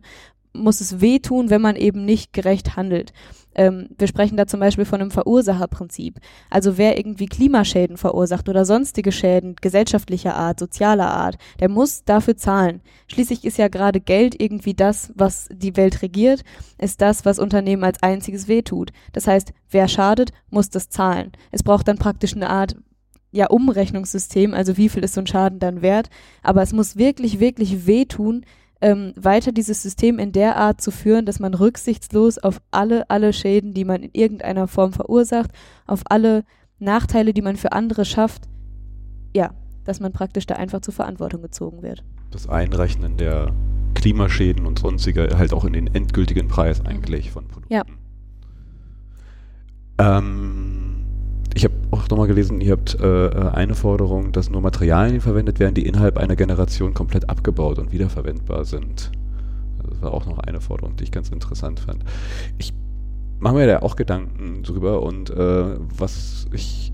muss 0.54 0.82
es 0.82 1.02
wehtun, 1.02 1.50
wenn 1.50 1.62
man 1.62 1.76
eben 1.76 2.06
nicht 2.06 2.34
gerecht 2.34 2.76
handelt. 2.76 3.14
Ähm, 3.54 3.90
wir 3.98 4.08
sprechen 4.08 4.38
da 4.38 4.48
zum 4.48 4.60
Beispiel 4.60 4.86
von 4.86 5.02
einem 5.02 5.12
Verursacherprinzip. 5.12 6.20
Also 6.50 6.78
wer 6.78 6.98
irgendwie 6.98 7.26
Klimaschäden 7.26 7.98
verursacht 7.98 8.48
oder 8.48 8.66
sonstige 8.66 9.12
Schäden 9.12 9.56
gesellschaftlicher 9.60 10.36
Art, 10.36 10.60
sozialer 10.60 11.10
Art, 11.12 11.38
der 11.60 11.70
muss 11.70 12.04
dafür 12.04 12.38
zahlen. 12.38 12.82
Schließlich 13.08 13.44
ist 13.44 13.58
ja 13.58 13.68
gerade 13.68 14.00
Geld 14.00 14.40
irgendwie 14.40 14.74
das, 14.74 15.12
was 15.16 15.50
die 15.52 15.76
Welt 15.76 16.02
regiert, 16.02 16.44
ist 16.78 17.02
das, 17.02 17.26
was 17.26 17.40
Unternehmen 17.40 17.84
als 17.84 18.02
einziges 18.02 18.48
wehtut. 18.48 18.92
Das 19.12 19.28
heißt, 19.28 19.54
wer 19.70 19.88
schadet, 19.88 20.32
muss 20.50 20.70
das 20.70 20.90
zahlen. 20.90 21.32
Es 21.52 21.64
braucht 21.64 21.88
dann 21.88 21.98
praktisch 21.98 22.36
eine 22.36 22.50
Art 22.50 22.76
ja, 23.32 23.48
Umrechnungssystem, 23.48 24.54
also 24.54 24.78
wie 24.78 24.90
viel 24.90 25.04
ist 25.04 25.14
so 25.14 25.22
ein 25.22 25.28
Schaden 25.28 25.60
dann 25.60 25.82
wert. 25.82 26.10
Aber 26.44 26.62
es 26.62 26.74
muss 26.74 26.98
wirklich, 26.98 27.40
wirklich 27.40 27.86
wehtun, 27.88 28.46
ähm, 28.82 29.14
weiter 29.16 29.52
dieses 29.52 29.82
System 29.82 30.20
in 30.20 30.32
der 30.32 30.58
Art 30.58 30.82
zu 30.82 30.92
führen, 30.92 31.26
dass 31.26 31.40
man 31.40 31.54
rücksichtslos 31.54 32.38
auf 32.38 32.62
alle, 32.72 33.10
alle 33.10 33.32
Schäden, 33.32 33.74
die 33.74 33.86
man 33.86 34.04
in 34.04 34.12
irgendeiner 34.14 34.68
Form 34.68 34.92
verursacht, 34.92 35.52
auf 35.86 36.02
alle 36.06 36.44
Nachteile, 36.80 37.34
die 37.34 37.44
man 37.44 37.56
für 37.56 37.72
andere 37.72 38.06
schafft, 38.06 38.50
ja, 39.36 39.52
dass 39.84 40.00
man 40.00 40.12
praktisch 40.12 40.48
da 40.48 40.56
einfach 40.56 40.82
zur 40.82 40.94
Verantwortung 40.94 41.42
gezogen 41.42 41.84
wird. 41.84 42.04
Das 42.32 42.50
Einrechnen 42.50 43.18
der 43.18 43.54
Klimaschäden 43.94 44.66
und 44.66 44.80
sonstige 44.80 45.38
halt 45.38 45.54
auch 45.54 45.66
in 45.66 45.74
den 45.74 45.94
endgültigen 45.94 46.48
Preis 46.48 46.82
mhm. 46.82 46.88
eigentlich 46.88 47.32
von 47.32 47.48
Produkten. 47.48 47.74
Ja. 47.74 47.84
Ähm, 50.00 50.91
ich 51.54 51.64
habe 51.66 51.74
auch 51.92 52.08
nochmal 52.10 52.28
gelesen, 52.28 52.62
ihr 52.62 52.72
habt 52.72 53.00
äh, 53.00 53.30
eine 53.54 53.76
Forderung, 53.76 54.32
dass 54.32 54.50
nur 54.50 54.62
Materialien 54.62 55.22
verwendet 55.22 55.60
werden, 55.60 55.76
die 55.76 55.86
innerhalb 55.86 56.18
einer 56.18 56.36
Generation 56.36 56.94
komplett 56.94 57.30
abgebaut 57.30 57.80
und 57.80 57.92
wiederverwendbar 57.92 58.66
sind. 58.66 59.12
Das 59.90 60.02
war 60.02 60.14
auch 60.14 60.26
noch 60.26 60.40
eine 60.40 60.62
Forderung, 60.62 60.96
die 60.96 61.04
ich 61.04 61.12
ganz 61.12 61.30
interessant 61.30 61.80
fand. 61.82 62.04
Ich 62.58 62.74
mache 63.40 63.56
mir 63.56 63.68
da 63.68 63.80
auch 63.80 63.96
Gedanken 63.96 64.64
drüber 64.64 65.02
und 65.02 65.30
äh, 65.32 65.76
was 65.98 66.48
ich 66.54 66.94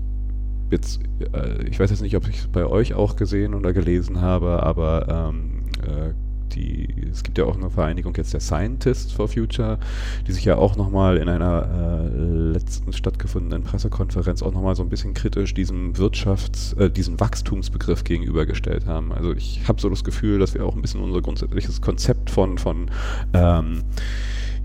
jetzt, 0.70 1.00
äh, 1.32 1.62
ich 1.68 1.78
weiß 1.78 1.90
jetzt 1.90 2.02
nicht, 2.02 2.16
ob 2.16 2.28
ich 2.28 2.38
es 2.40 2.48
bei 2.48 2.66
euch 2.66 2.94
auch 2.94 3.16
gesehen 3.16 3.54
oder 3.54 3.72
gelesen 3.72 4.20
habe, 4.20 4.62
aber 4.62 5.30
ähm, 5.30 5.64
äh, 5.86 6.12
die, 6.54 6.88
es 7.10 7.22
gibt 7.22 7.38
ja 7.38 7.44
auch 7.44 7.56
eine 7.56 7.70
Vereinigung 7.70 8.14
jetzt 8.16 8.32
der 8.32 8.40
Scientists 8.40 9.12
for 9.12 9.28
Future, 9.28 9.78
die 10.26 10.32
sich 10.32 10.44
ja 10.44 10.56
auch 10.56 10.76
nochmal 10.76 11.16
in 11.18 11.28
einer 11.28 12.10
äh, 12.12 12.52
letzten 12.52 12.92
stattgefundenen 12.92 13.62
Pressekonferenz 13.62 14.42
auch 14.42 14.52
nochmal 14.52 14.76
so 14.76 14.82
ein 14.82 14.88
bisschen 14.88 15.14
kritisch 15.14 15.54
diesem 15.54 15.94
Wirtschafts-, 15.94 16.76
äh, 16.78 16.90
diesen 16.90 17.20
Wachstumsbegriff 17.20 18.04
gegenübergestellt 18.04 18.86
haben. 18.86 19.12
Also 19.12 19.32
ich 19.32 19.66
habe 19.68 19.80
so 19.80 19.88
das 19.88 20.04
Gefühl, 20.04 20.38
dass 20.38 20.54
wir 20.54 20.64
auch 20.64 20.74
ein 20.74 20.82
bisschen 20.82 21.00
unser 21.00 21.22
grundsätzliches 21.22 21.80
Konzept 21.80 22.30
von, 22.30 22.58
von 22.58 22.90
ähm, 23.32 23.82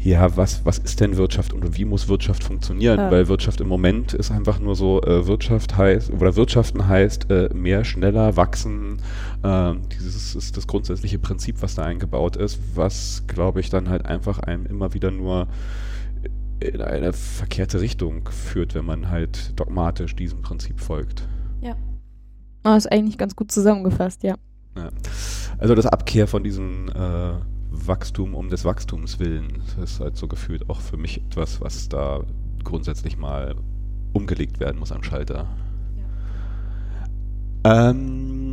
ja, 0.03 0.35
was, 0.35 0.65
was 0.65 0.79
ist 0.79 0.99
denn 0.99 1.15
Wirtschaft 1.15 1.53
und 1.53 1.77
wie 1.77 1.85
muss 1.85 2.09
Wirtschaft 2.09 2.43
funktionieren? 2.43 2.97
Ja. 2.97 3.09
Weil 3.09 3.29
Wirtschaft 3.29 3.61
im 3.61 3.69
Moment 3.69 4.13
ist 4.13 4.31
einfach 4.31 4.59
nur 4.59 4.75
so, 4.75 5.01
äh, 5.01 5.27
Wirtschaft 5.27 5.77
heißt, 5.77 6.11
oder 6.11 6.35
Wirtschaften 6.35 6.87
heißt 6.89 7.31
äh, 7.31 7.49
mehr, 7.53 7.85
schneller, 7.85 8.35
wachsen. 8.35 8.97
Äh, 9.43 9.75
dieses 9.97 10.35
ist 10.35 10.57
das 10.57 10.67
grundsätzliche 10.67 11.19
Prinzip, 11.19 11.61
was 11.61 11.75
da 11.75 11.83
eingebaut 11.83 12.35
ist, 12.35 12.59
was, 12.75 13.23
glaube 13.27 13.61
ich, 13.61 13.69
dann 13.69 13.87
halt 13.87 14.05
einfach 14.05 14.39
einem 14.39 14.65
immer 14.65 14.93
wieder 14.93 15.09
nur 15.09 15.47
in 16.59 16.81
eine 16.81 17.13
verkehrte 17.13 17.79
Richtung 17.79 18.27
führt, 18.29 18.75
wenn 18.75 18.85
man 18.85 19.09
halt 19.09 19.57
dogmatisch 19.57 20.15
diesem 20.17 20.41
Prinzip 20.41 20.81
folgt. 20.81 21.27
Ja. 21.61 21.75
Oh, 22.65 22.75
ist 22.75 22.91
eigentlich 22.91 23.17
ganz 23.17 23.37
gut 23.37 23.51
zusammengefasst, 23.51 24.23
ja. 24.23 24.35
ja. 24.75 24.89
Also 25.57 25.75
das 25.75 25.85
Abkehr 25.85 26.27
von 26.27 26.43
diesen 26.43 26.89
äh, 26.89 27.33
Wachstum 27.73 28.35
um 28.35 28.49
des 28.49 28.65
Wachstums 28.65 29.19
willen. 29.19 29.61
Das 29.75 29.93
ist 29.93 29.99
halt 29.99 30.15
so 30.15 30.27
gefühlt 30.27 30.69
auch 30.69 30.79
für 30.79 30.97
mich 30.97 31.17
etwas, 31.17 31.59
was 31.59 31.89
da 31.89 32.21
grundsätzlich 32.63 33.17
mal 33.17 33.55
umgelegt 34.13 34.59
werden 34.59 34.79
muss 34.79 34.91
am 34.91 35.03
Schalter. 35.03 35.47
Ja. 37.63 37.89
Ähm, 37.89 38.52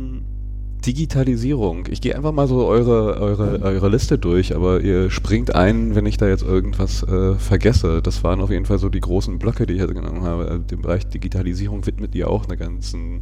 Digitalisierung. 0.85 1.85
Ich 1.89 2.01
gehe 2.01 2.15
einfach 2.15 2.31
mal 2.31 2.47
so 2.47 2.65
eure, 2.65 3.19
eure, 3.19 3.61
eure 3.61 3.89
Liste 3.89 4.17
durch, 4.17 4.55
aber 4.55 4.81
ihr 4.81 5.09
springt 5.09 5.53
ein, 5.53 5.95
wenn 5.95 6.05
ich 6.05 6.17
da 6.17 6.27
jetzt 6.27 6.43
irgendwas 6.43 7.03
äh, 7.03 7.35
vergesse. 7.35 8.01
Das 8.01 8.23
waren 8.23 8.41
auf 8.41 8.49
jeden 8.49 8.65
Fall 8.65 8.79
so 8.79 8.89
die 8.89 8.99
großen 8.99 9.37
Blöcke, 9.39 9.67
die 9.67 9.73
ich 9.73 9.81
jetzt 9.81 9.93
genommen 9.93 10.23
habe. 10.23 10.49
Äh, 10.49 10.59
dem 10.59 10.81
Bereich 10.81 11.07
Digitalisierung 11.07 11.85
widmet 11.85 12.15
ihr 12.15 12.29
auch 12.29 12.47
einen 12.47 12.57
ganzen 12.57 13.21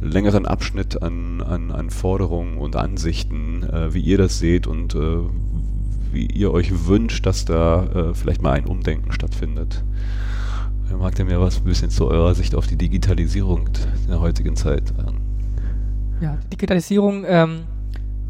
längeren 0.00 0.46
Abschnitt 0.46 1.02
an, 1.02 1.42
an, 1.42 1.70
an 1.70 1.90
Forderungen 1.90 2.58
und 2.58 2.76
Ansichten, 2.76 3.64
äh, 3.64 3.92
wie 3.92 4.00
ihr 4.00 4.18
das 4.18 4.38
seht 4.38 4.66
und 4.66 4.94
äh, 4.94 5.18
wie 6.12 6.26
ihr 6.26 6.52
euch 6.52 6.86
wünscht, 6.86 7.26
dass 7.26 7.44
da 7.44 7.84
äh, 7.84 8.14
vielleicht 8.14 8.42
mal 8.42 8.52
ein 8.52 8.66
Umdenken 8.66 9.12
stattfindet. 9.12 9.84
Mag 10.98 11.18
ihr 11.18 11.26
mir 11.26 11.40
was 11.40 11.58
ein 11.58 11.64
bisschen 11.64 11.90
zu 11.90 12.08
eurer 12.08 12.34
Sicht 12.34 12.54
auf 12.54 12.66
die 12.66 12.76
Digitalisierung 12.76 13.68
in 14.04 14.08
der 14.08 14.20
heutigen 14.20 14.56
Zeit 14.56 14.88
sagen? 14.88 15.17
Ja, 16.20 16.36
Digitalisierung 16.52 17.24
ähm, 17.26 17.60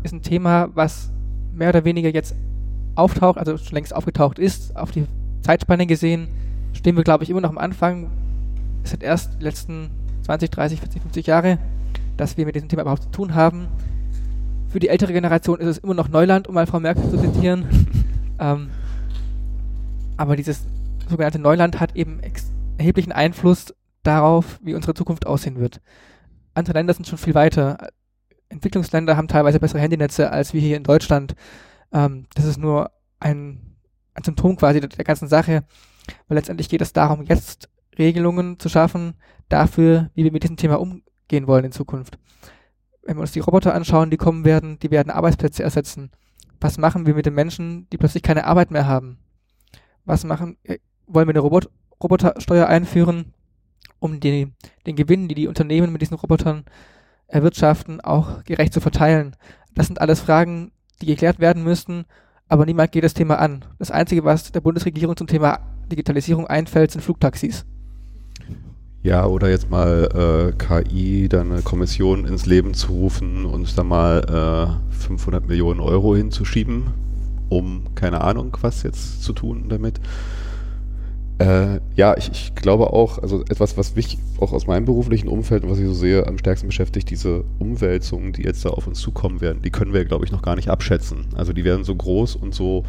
ist 0.02 0.12
ein 0.12 0.22
Thema, 0.22 0.68
was 0.74 1.10
mehr 1.54 1.70
oder 1.70 1.84
weniger 1.84 2.10
jetzt 2.10 2.34
auftaucht, 2.94 3.38
also 3.38 3.56
schon 3.56 3.74
längst 3.74 3.94
aufgetaucht 3.94 4.38
ist. 4.38 4.76
Auf 4.76 4.90
die 4.90 5.06
Zeitspanne 5.42 5.86
gesehen 5.86 6.28
stehen 6.74 6.96
wir, 6.96 7.04
glaube 7.04 7.24
ich, 7.24 7.30
immer 7.30 7.40
noch 7.40 7.50
am 7.50 7.58
Anfang. 7.58 8.10
Es 8.84 8.92
hat 8.92 9.02
erst 9.02 9.40
die 9.40 9.44
letzten 9.44 9.90
20, 10.22 10.50
30, 10.50 10.80
40, 10.80 11.02
50 11.02 11.26
Jahre, 11.26 11.58
dass 12.16 12.36
wir 12.36 12.44
mit 12.44 12.54
diesem 12.54 12.68
Thema 12.68 12.82
überhaupt 12.82 13.04
zu 13.04 13.10
tun 13.10 13.34
haben. 13.34 13.68
Für 14.68 14.80
die 14.80 14.88
ältere 14.88 15.14
Generation 15.14 15.58
ist 15.58 15.68
es 15.68 15.78
immer 15.78 15.94
noch 15.94 16.08
Neuland, 16.08 16.46
um 16.46 16.54
mal 16.54 16.66
Frau 16.66 16.80
Merkel 16.80 17.08
zu 17.08 17.16
zitieren. 17.16 17.64
ähm, 18.38 18.68
aber 20.18 20.36
dieses 20.36 20.66
sogenannte 21.08 21.38
Neuland 21.38 21.80
hat 21.80 21.96
eben 21.96 22.20
erheblichen 22.76 23.12
Einfluss 23.12 23.74
darauf, 24.02 24.60
wie 24.62 24.74
unsere 24.74 24.92
Zukunft 24.92 25.26
aussehen 25.26 25.58
wird 25.58 25.80
andere 26.58 26.74
Länder 26.74 26.94
sind 26.94 27.06
schon 27.06 27.18
viel 27.18 27.34
weiter. 27.34 27.78
Entwicklungsländer 28.48 29.16
haben 29.16 29.28
teilweise 29.28 29.60
bessere 29.60 29.80
Handynetze 29.80 30.30
als 30.30 30.52
wir 30.52 30.60
hier 30.60 30.76
in 30.76 30.84
Deutschland. 30.84 31.34
Ähm, 31.92 32.26
das 32.34 32.44
ist 32.44 32.58
nur 32.58 32.90
ein, 33.20 33.76
ein 34.14 34.24
Symptom 34.24 34.56
quasi 34.56 34.80
der, 34.80 34.88
der, 34.88 35.04
ganzen 35.04 35.28
Sache, 35.28 35.64
weil 36.26 36.36
letztendlich 36.36 36.68
geht 36.68 36.80
es 36.80 36.92
darum, 36.92 37.22
jetzt 37.22 37.68
Regelungen 37.98 38.58
zu 38.58 38.68
schaffen 38.68 39.14
dafür, 39.48 40.10
wie 40.14 40.24
wir 40.24 40.32
mit 40.32 40.42
diesem 40.42 40.56
Thema 40.56 40.80
umgehen 40.80 41.46
wollen 41.46 41.64
in 41.64 41.72
Zukunft. 41.72 42.18
Wenn 43.02 43.16
wir 43.16 43.22
uns 43.22 43.32
die 43.32 43.40
Roboter 43.40 43.74
anschauen, 43.74 44.10
die 44.10 44.16
kommen 44.16 44.44
werden, 44.44 44.78
die 44.78 44.90
werden 44.90 45.10
Arbeitsplätze 45.10 45.62
ersetzen. 45.62 46.10
Was 46.60 46.78
machen 46.78 47.06
wir 47.06 47.14
mit 47.14 47.26
den 47.26 47.34
Menschen, 47.34 47.88
die 47.90 47.96
plötzlich 47.96 48.22
keine 48.22 48.44
Arbeit 48.44 48.70
mehr 48.70 48.86
haben? 48.86 49.18
Was 50.04 50.24
machen, 50.24 50.58
äh, 50.64 50.78
wollen 51.06 51.28
wir 51.28 51.32
eine 51.32 51.40
Robot 51.40 51.70
Robotersteuer 52.00 52.68
einführen, 52.68 53.34
um 54.00 54.20
die, 54.20 54.52
den 54.86 54.96
Gewinn, 54.96 55.28
die 55.28 55.34
die 55.34 55.48
Unternehmen 55.48 55.92
mit 55.92 56.02
diesen 56.02 56.16
Robotern 56.16 56.64
erwirtschaften, 57.26 58.00
auch 58.00 58.44
gerecht 58.44 58.72
zu 58.72 58.80
verteilen. 58.80 59.36
Das 59.74 59.86
sind 59.86 60.00
alles 60.00 60.20
Fragen, 60.20 60.72
die 61.00 61.06
geklärt 61.06 61.38
werden 61.38 61.62
müssten, 61.62 62.04
aber 62.48 62.64
niemand 62.66 62.92
geht 62.92 63.04
das 63.04 63.14
Thema 63.14 63.38
an. 63.38 63.64
Das 63.78 63.90
Einzige, 63.90 64.24
was 64.24 64.50
der 64.50 64.60
Bundesregierung 64.60 65.16
zum 65.16 65.26
Thema 65.26 65.60
Digitalisierung 65.90 66.46
einfällt, 66.46 66.90
sind 66.90 67.02
Flugtaxis. 67.02 67.64
Ja, 69.02 69.26
oder 69.26 69.48
jetzt 69.48 69.70
mal 69.70 70.08
äh, 70.12 70.52
KI, 70.56 71.28
dann 71.28 71.52
eine 71.52 71.62
Kommission 71.62 72.24
ins 72.24 72.46
Leben 72.46 72.74
zu 72.74 72.92
rufen 72.92 73.44
und 73.44 73.78
da 73.78 73.84
mal 73.84 74.80
äh, 74.90 74.94
500 74.94 75.46
Millionen 75.46 75.80
Euro 75.80 76.16
hinzuschieben, 76.16 76.88
um 77.48 77.94
keine 77.94 78.22
Ahnung 78.22 78.56
was 78.60 78.82
jetzt 78.82 79.22
zu 79.22 79.32
tun 79.32 79.66
damit 79.68 80.00
Äh, 81.38 81.78
ja, 81.94 82.16
ich, 82.16 82.30
ich, 82.32 82.54
glaube 82.56 82.92
auch, 82.92 83.18
also 83.22 83.42
etwas, 83.42 83.76
was 83.76 83.94
mich 83.94 84.18
auch 84.40 84.52
aus 84.52 84.66
meinem 84.66 84.84
beruflichen 84.84 85.28
Umfeld 85.28 85.62
und 85.62 85.70
was 85.70 85.78
ich 85.78 85.86
so 85.86 85.94
sehe, 85.94 86.26
am 86.26 86.36
stärksten 86.36 86.66
beschäftigt, 86.66 87.10
diese 87.10 87.44
Umwälzungen, 87.60 88.32
die 88.32 88.42
jetzt 88.42 88.64
da 88.64 88.70
auf 88.70 88.88
uns 88.88 88.98
zukommen 88.98 89.40
werden, 89.40 89.62
die 89.62 89.70
können 89.70 89.92
wir, 89.92 90.04
glaube 90.04 90.24
ich, 90.24 90.32
noch 90.32 90.42
gar 90.42 90.56
nicht 90.56 90.68
abschätzen. 90.68 91.26
Also 91.36 91.52
die 91.52 91.62
werden 91.64 91.84
so 91.84 91.94
groß 91.94 92.34
und 92.34 92.54
so, 92.54 92.84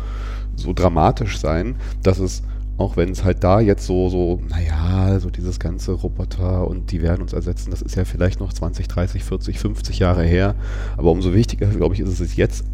so 0.56 0.74
dramatisch 0.74 1.38
sein, 1.38 1.76
dass 2.02 2.18
es, 2.18 2.42
auch 2.80 2.98
wenn 2.98 3.12
es 3.12 3.24
halt 3.24 3.44
da 3.44 3.60
jetzt 3.60 3.86
so, 3.86 4.10
so, 4.10 4.42
naja, 4.50 5.20
so 5.20 5.30
dieses 5.30 5.60
ganze 5.60 5.92
Roboter 5.92 6.68
und 6.68 6.92
die 6.92 7.04
werden 7.04 7.22
uns 7.22 7.34
ersetzen, 7.34 7.70
das 7.70 7.84
ist 7.84 7.96
ja 7.96 8.06
vielleicht 8.06 8.40
noch 8.40 8.52
20, 8.52 8.88
30, 8.88 9.24
40, 9.24 9.60
50 9.60 10.00
Jahre 10.00 10.24
her. 10.24 10.56
Aber 10.98 11.12
umso 11.12 11.36
wichtiger, 11.36 11.68
glaube 11.68 11.94
ich, 11.94 12.02
ist 12.02 12.20
es 12.20 12.36
jetzt 12.36 12.66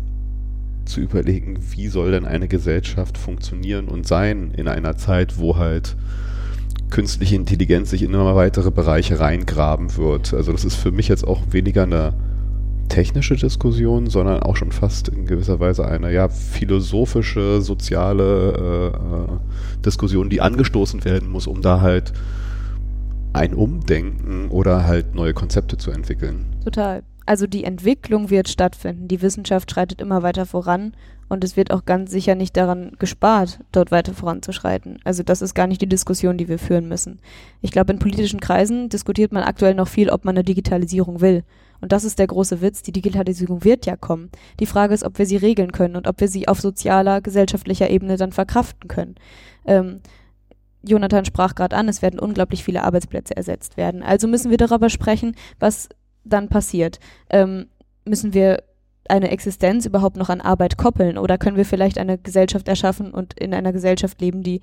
zu 0.85 1.01
überlegen, 1.01 1.57
wie 1.71 1.87
soll 1.87 2.11
denn 2.11 2.25
eine 2.25 2.47
Gesellschaft 2.47 3.17
funktionieren 3.17 3.87
und 3.87 4.07
sein 4.07 4.51
in 4.55 4.67
einer 4.67 4.97
Zeit, 4.97 5.37
wo 5.37 5.57
halt 5.57 5.95
künstliche 6.89 7.35
Intelligenz 7.35 7.89
sich 7.89 8.03
in 8.03 8.13
immer 8.13 8.35
weitere 8.35 8.71
Bereiche 8.71 9.19
reingraben 9.19 9.97
wird. 9.97 10.33
Also 10.33 10.51
das 10.51 10.63
ist 10.63 10.75
für 10.75 10.91
mich 10.91 11.07
jetzt 11.07 11.25
auch 11.25 11.41
weniger 11.51 11.83
eine 11.83 12.13
technische 12.89 13.35
Diskussion, 13.35 14.07
sondern 14.07 14.43
auch 14.43 14.55
schon 14.55 14.71
fast 14.71 15.09
in 15.09 15.25
gewisser 15.25 15.59
Weise 15.59 15.85
eine 15.85 16.13
ja, 16.13 16.29
philosophische, 16.29 17.61
soziale 17.61 18.93
äh, 18.93 19.81
Diskussion, 19.83 20.29
die 20.29 20.41
angestoßen 20.41 21.03
werden 21.03 21.29
muss, 21.29 21.47
um 21.47 21.61
da 21.61 21.81
halt 21.81 22.13
ein 23.33 23.53
Umdenken 23.53 24.49
oder 24.49 24.85
halt 24.85 25.15
neue 25.15 25.33
Konzepte 25.33 25.77
zu 25.77 25.91
entwickeln. 25.91 26.45
Total 26.63 27.03
also 27.25 27.47
die 27.47 27.63
Entwicklung 27.63 28.29
wird 28.29 28.49
stattfinden. 28.49 29.07
Die 29.07 29.21
Wissenschaft 29.21 29.71
schreitet 29.71 30.01
immer 30.01 30.21
weiter 30.23 30.45
voran 30.45 30.93
und 31.27 31.43
es 31.43 31.57
wird 31.57 31.71
auch 31.71 31.85
ganz 31.85 32.11
sicher 32.11 32.35
nicht 32.35 32.55
daran 32.55 32.91
gespart, 32.99 33.59
dort 33.71 33.91
weiter 33.91 34.13
voranzuschreiten. 34.13 34.99
Also 35.03 35.23
das 35.23 35.41
ist 35.41 35.55
gar 35.55 35.65
nicht 35.67 35.81
die 35.81 35.89
Diskussion, 35.89 36.37
die 36.37 36.47
wir 36.47 36.59
führen 36.59 36.87
müssen. 36.87 37.19
Ich 37.61 37.71
glaube, 37.71 37.93
in 37.93 37.99
politischen 37.99 38.39
Kreisen 38.39 38.89
diskutiert 38.89 39.31
man 39.31 39.43
aktuell 39.43 39.73
noch 39.73 39.87
viel, 39.87 40.09
ob 40.09 40.23
man 40.23 40.35
eine 40.35 40.43
Digitalisierung 40.43 41.21
will. 41.21 41.43
Und 41.81 41.91
das 41.91 42.03
ist 42.03 42.19
der 42.19 42.27
große 42.27 42.61
Witz. 42.61 42.83
Die 42.83 42.91
Digitalisierung 42.91 43.63
wird 43.63 43.85
ja 43.85 43.95
kommen. 43.95 44.29
Die 44.59 44.65
Frage 44.65 44.93
ist, 44.93 45.03
ob 45.03 45.17
wir 45.17 45.25
sie 45.25 45.37
regeln 45.37 45.71
können 45.71 45.95
und 45.95 46.07
ob 46.07 46.19
wir 46.21 46.27
sie 46.27 46.47
auf 46.47 46.61
sozialer, 46.61 47.21
gesellschaftlicher 47.21 47.89
Ebene 47.89 48.17
dann 48.17 48.31
verkraften 48.31 48.87
können. 48.87 49.15
Ähm, 49.65 50.01
Jonathan 50.83 51.25
sprach 51.25 51.55
gerade 51.55 51.75
an, 51.75 51.89
es 51.89 52.03
werden 52.03 52.19
unglaublich 52.19 52.63
viele 52.63 52.83
Arbeitsplätze 52.83 53.35
ersetzt 53.35 53.77
werden. 53.77 54.03
Also 54.03 54.27
müssen 54.27 54.51
wir 54.51 54.57
darüber 54.57 54.89
sprechen, 54.89 55.35
was 55.59 55.89
dann 56.25 56.49
passiert? 56.49 56.99
Ähm, 57.29 57.67
müssen 58.05 58.33
wir 58.33 58.63
eine 59.07 59.29
Existenz 59.29 59.85
überhaupt 59.85 60.17
noch 60.17 60.29
an 60.29 60.41
Arbeit 60.41 60.77
koppeln 60.77 61.17
oder 61.17 61.37
können 61.37 61.57
wir 61.57 61.65
vielleicht 61.65 61.97
eine 61.97 62.17
Gesellschaft 62.17 62.67
erschaffen 62.67 63.13
und 63.13 63.39
in 63.39 63.53
einer 63.53 63.71
Gesellschaft 63.71 64.19
leben, 64.19 64.41
die 64.41 64.61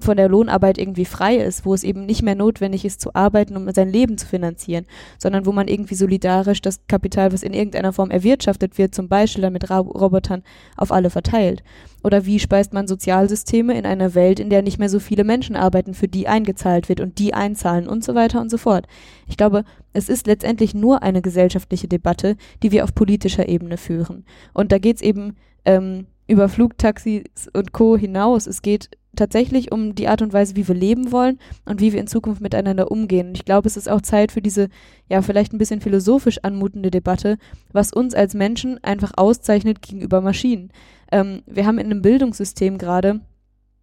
von 0.00 0.16
der 0.16 0.28
Lohnarbeit 0.28 0.78
irgendwie 0.78 1.04
frei 1.04 1.36
ist, 1.36 1.64
wo 1.64 1.74
es 1.74 1.84
eben 1.84 2.06
nicht 2.06 2.22
mehr 2.22 2.34
notwendig 2.34 2.84
ist 2.84 3.00
zu 3.00 3.14
arbeiten, 3.14 3.56
um 3.56 3.70
sein 3.72 3.88
Leben 3.88 4.18
zu 4.18 4.26
finanzieren, 4.26 4.86
sondern 5.18 5.46
wo 5.46 5.52
man 5.52 5.68
irgendwie 5.68 5.94
solidarisch 5.94 6.60
das 6.60 6.80
Kapital, 6.86 7.32
was 7.32 7.42
in 7.42 7.52
irgendeiner 7.52 7.92
Form 7.92 8.10
erwirtschaftet 8.10 8.78
wird, 8.78 8.94
zum 8.94 9.08
Beispiel 9.08 9.42
dann 9.42 9.52
mit 9.52 9.70
Robotern, 9.70 10.42
auf 10.76 10.92
alle 10.92 11.10
verteilt. 11.10 11.62
Oder 12.02 12.26
wie 12.26 12.38
speist 12.38 12.72
man 12.72 12.86
Sozialsysteme 12.86 13.76
in 13.76 13.86
einer 13.86 14.14
Welt, 14.14 14.38
in 14.38 14.50
der 14.50 14.62
nicht 14.62 14.78
mehr 14.78 14.88
so 14.88 15.00
viele 15.00 15.24
Menschen 15.24 15.56
arbeiten, 15.56 15.94
für 15.94 16.08
die 16.08 16.28
eingezahlt 16.28 16.88
wird 16.88 17.00
und 17.00 17.18
die 17.18 17.34
einzahlen 17.34 17.88
und 17.88 18.04
so 18.04 18.14
weiter 18.14 18.40
und 18.40 18.50
so 18.50 18.58
fort. 18.58 18.86
Ich 19.26 19.36
glaube, 19.36 19.64
es 19.92 20.08
ist 20.08 20.26
letztendlich 20.26 20.74
nur 20.74 21.02
eine 21.02 21.22
gesellschaftliche 21.22 21.88
Debatte, 21.88 22.36
die 22.62 22.70
wir 22.70 22.84
auf 22.84 22.94
politischer 22.94 23.48
Ebene 23.48 23.76
führen. 23.76 24.24
Und 24.52 24.72
da 24.72 24.78
geht 24.78 24.96
es 24.96 25.02
eben 25.02 25.36
ähm, 25.64 26.06
über 26.26 26.48
Flugtaxis 26.48 27.48
und 27.52 27.72
Co. 27.72 27.96
hinaus. 27.96 28.46
Es 28.46 28.62
geht 28.62 28.90
tatsächlich 29.16 29.72
um 29.72 29.94
die 29.94 30.08
Art 30.08 30.22
und 30.22 30.32
Weise, 30.32 30.56
wie 30.56 30.68
wir 30.68 30.74
leben 30.74 31.10
wollen 31.10 31.38
und 31.64 31.80
wie 31.80 31.92
wir 31.92 32.00
in 32.00 32.06
Zukunft 32.06 32.40
miteinander 32.40 32.90
umgehen. 32.90 33.28
Und 33.28 33.36
ich 33.36 33.44
glaube, 33.44 33.66
es 33.66 33.76
ist 33.76 33.88
auch 33.88 34.02
Zeit 34.02 34.32
für 34.32 34.42
diese, 34.42 34.68
ja, 35.08 35.22
vielleicht 35.22 35.52
ein 35.52 35.58
bisschen 35.58 35.80
philosophisch 35.80 36.38
anmutende 36.42 36.90
Debatte, 36.90 37.38
was 37.72 37.92
uns 37.92 38.14
als 38.14 38.34
Menschen 38.34 38.82
einfach 38.84 39.12
auszeichnet 39.16 39.82
gegenüber 39.82 40.20
Maschinen. 40.20 40.70
Ähm, 41.10 41.42
wir 41.46 41.66
haben 41.66 41.78
in 41.78 41.86
einem 41.86 42.02
Bildungssystem 42.02 42.78
gerade 42.78 43.20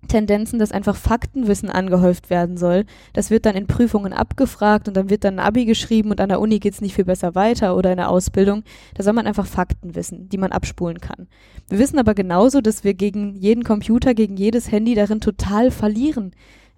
Tendenzen, 0.07 0.59
dass 0.59 0.71
einfach 0.71 0.95
Faktenwissen 0.95 1.69
angehäuft 1.69 2.29
werden 2.29 2.57
soll. 2.57 2.85
Das 3.13 3.29
wird 3.29 3.45
dann 3.45 3.55
in 3.55 3.67
Prüfungen 3.67 4.13
abgefragt 4.13 4.87
und 4.87 4.95
dann 4.95 5.09
wird 5.09 5.23
dann 5.23 5.39
ein 5.39 5.45
Abi 5.45 5.65
geschrieben 5.65 6.11
und 6.11 6.21
an 6.21 6.29
der 6.29 6.39
Uni 6.39 6.59
geht 6.59 6.73
es 6.73 6.81
nicht 6.81 6.95
viel 6.95 7.05
besser 7.05 7.35
weiter 7.35 7.75
oder 7.75 7.91
in 7.91 7.97
der 7.97 8.09
Ausbildung. 8.09 8.63
Da 8.95 9.03
soll 9.03 9.13
man 9.13 9.27
einfach 9.27 9.45
Fakten 9.45 9.95
wissen, 9.95 10.29
die 10.29 10.37
man 10.37 10.51
abspulen 10.51 10.99
kann. 10.99 11.27
Wir 11.69 11.79
wissen 11.79 11.99
aber 11.99 12.13
genauso, 12.13 12.61
dass 12.61 12.83
wir 12.83 12.93
gegen 12.93 13.35
jeden 13.35 13.63
Computer, 13.63 14.13
gegen 14.13 14.37
jedes 14.37 14.71
Handy 14.71 14.95
darin 14.95 15.21
total 15.21 15.71
verlieren. 15.71 16.31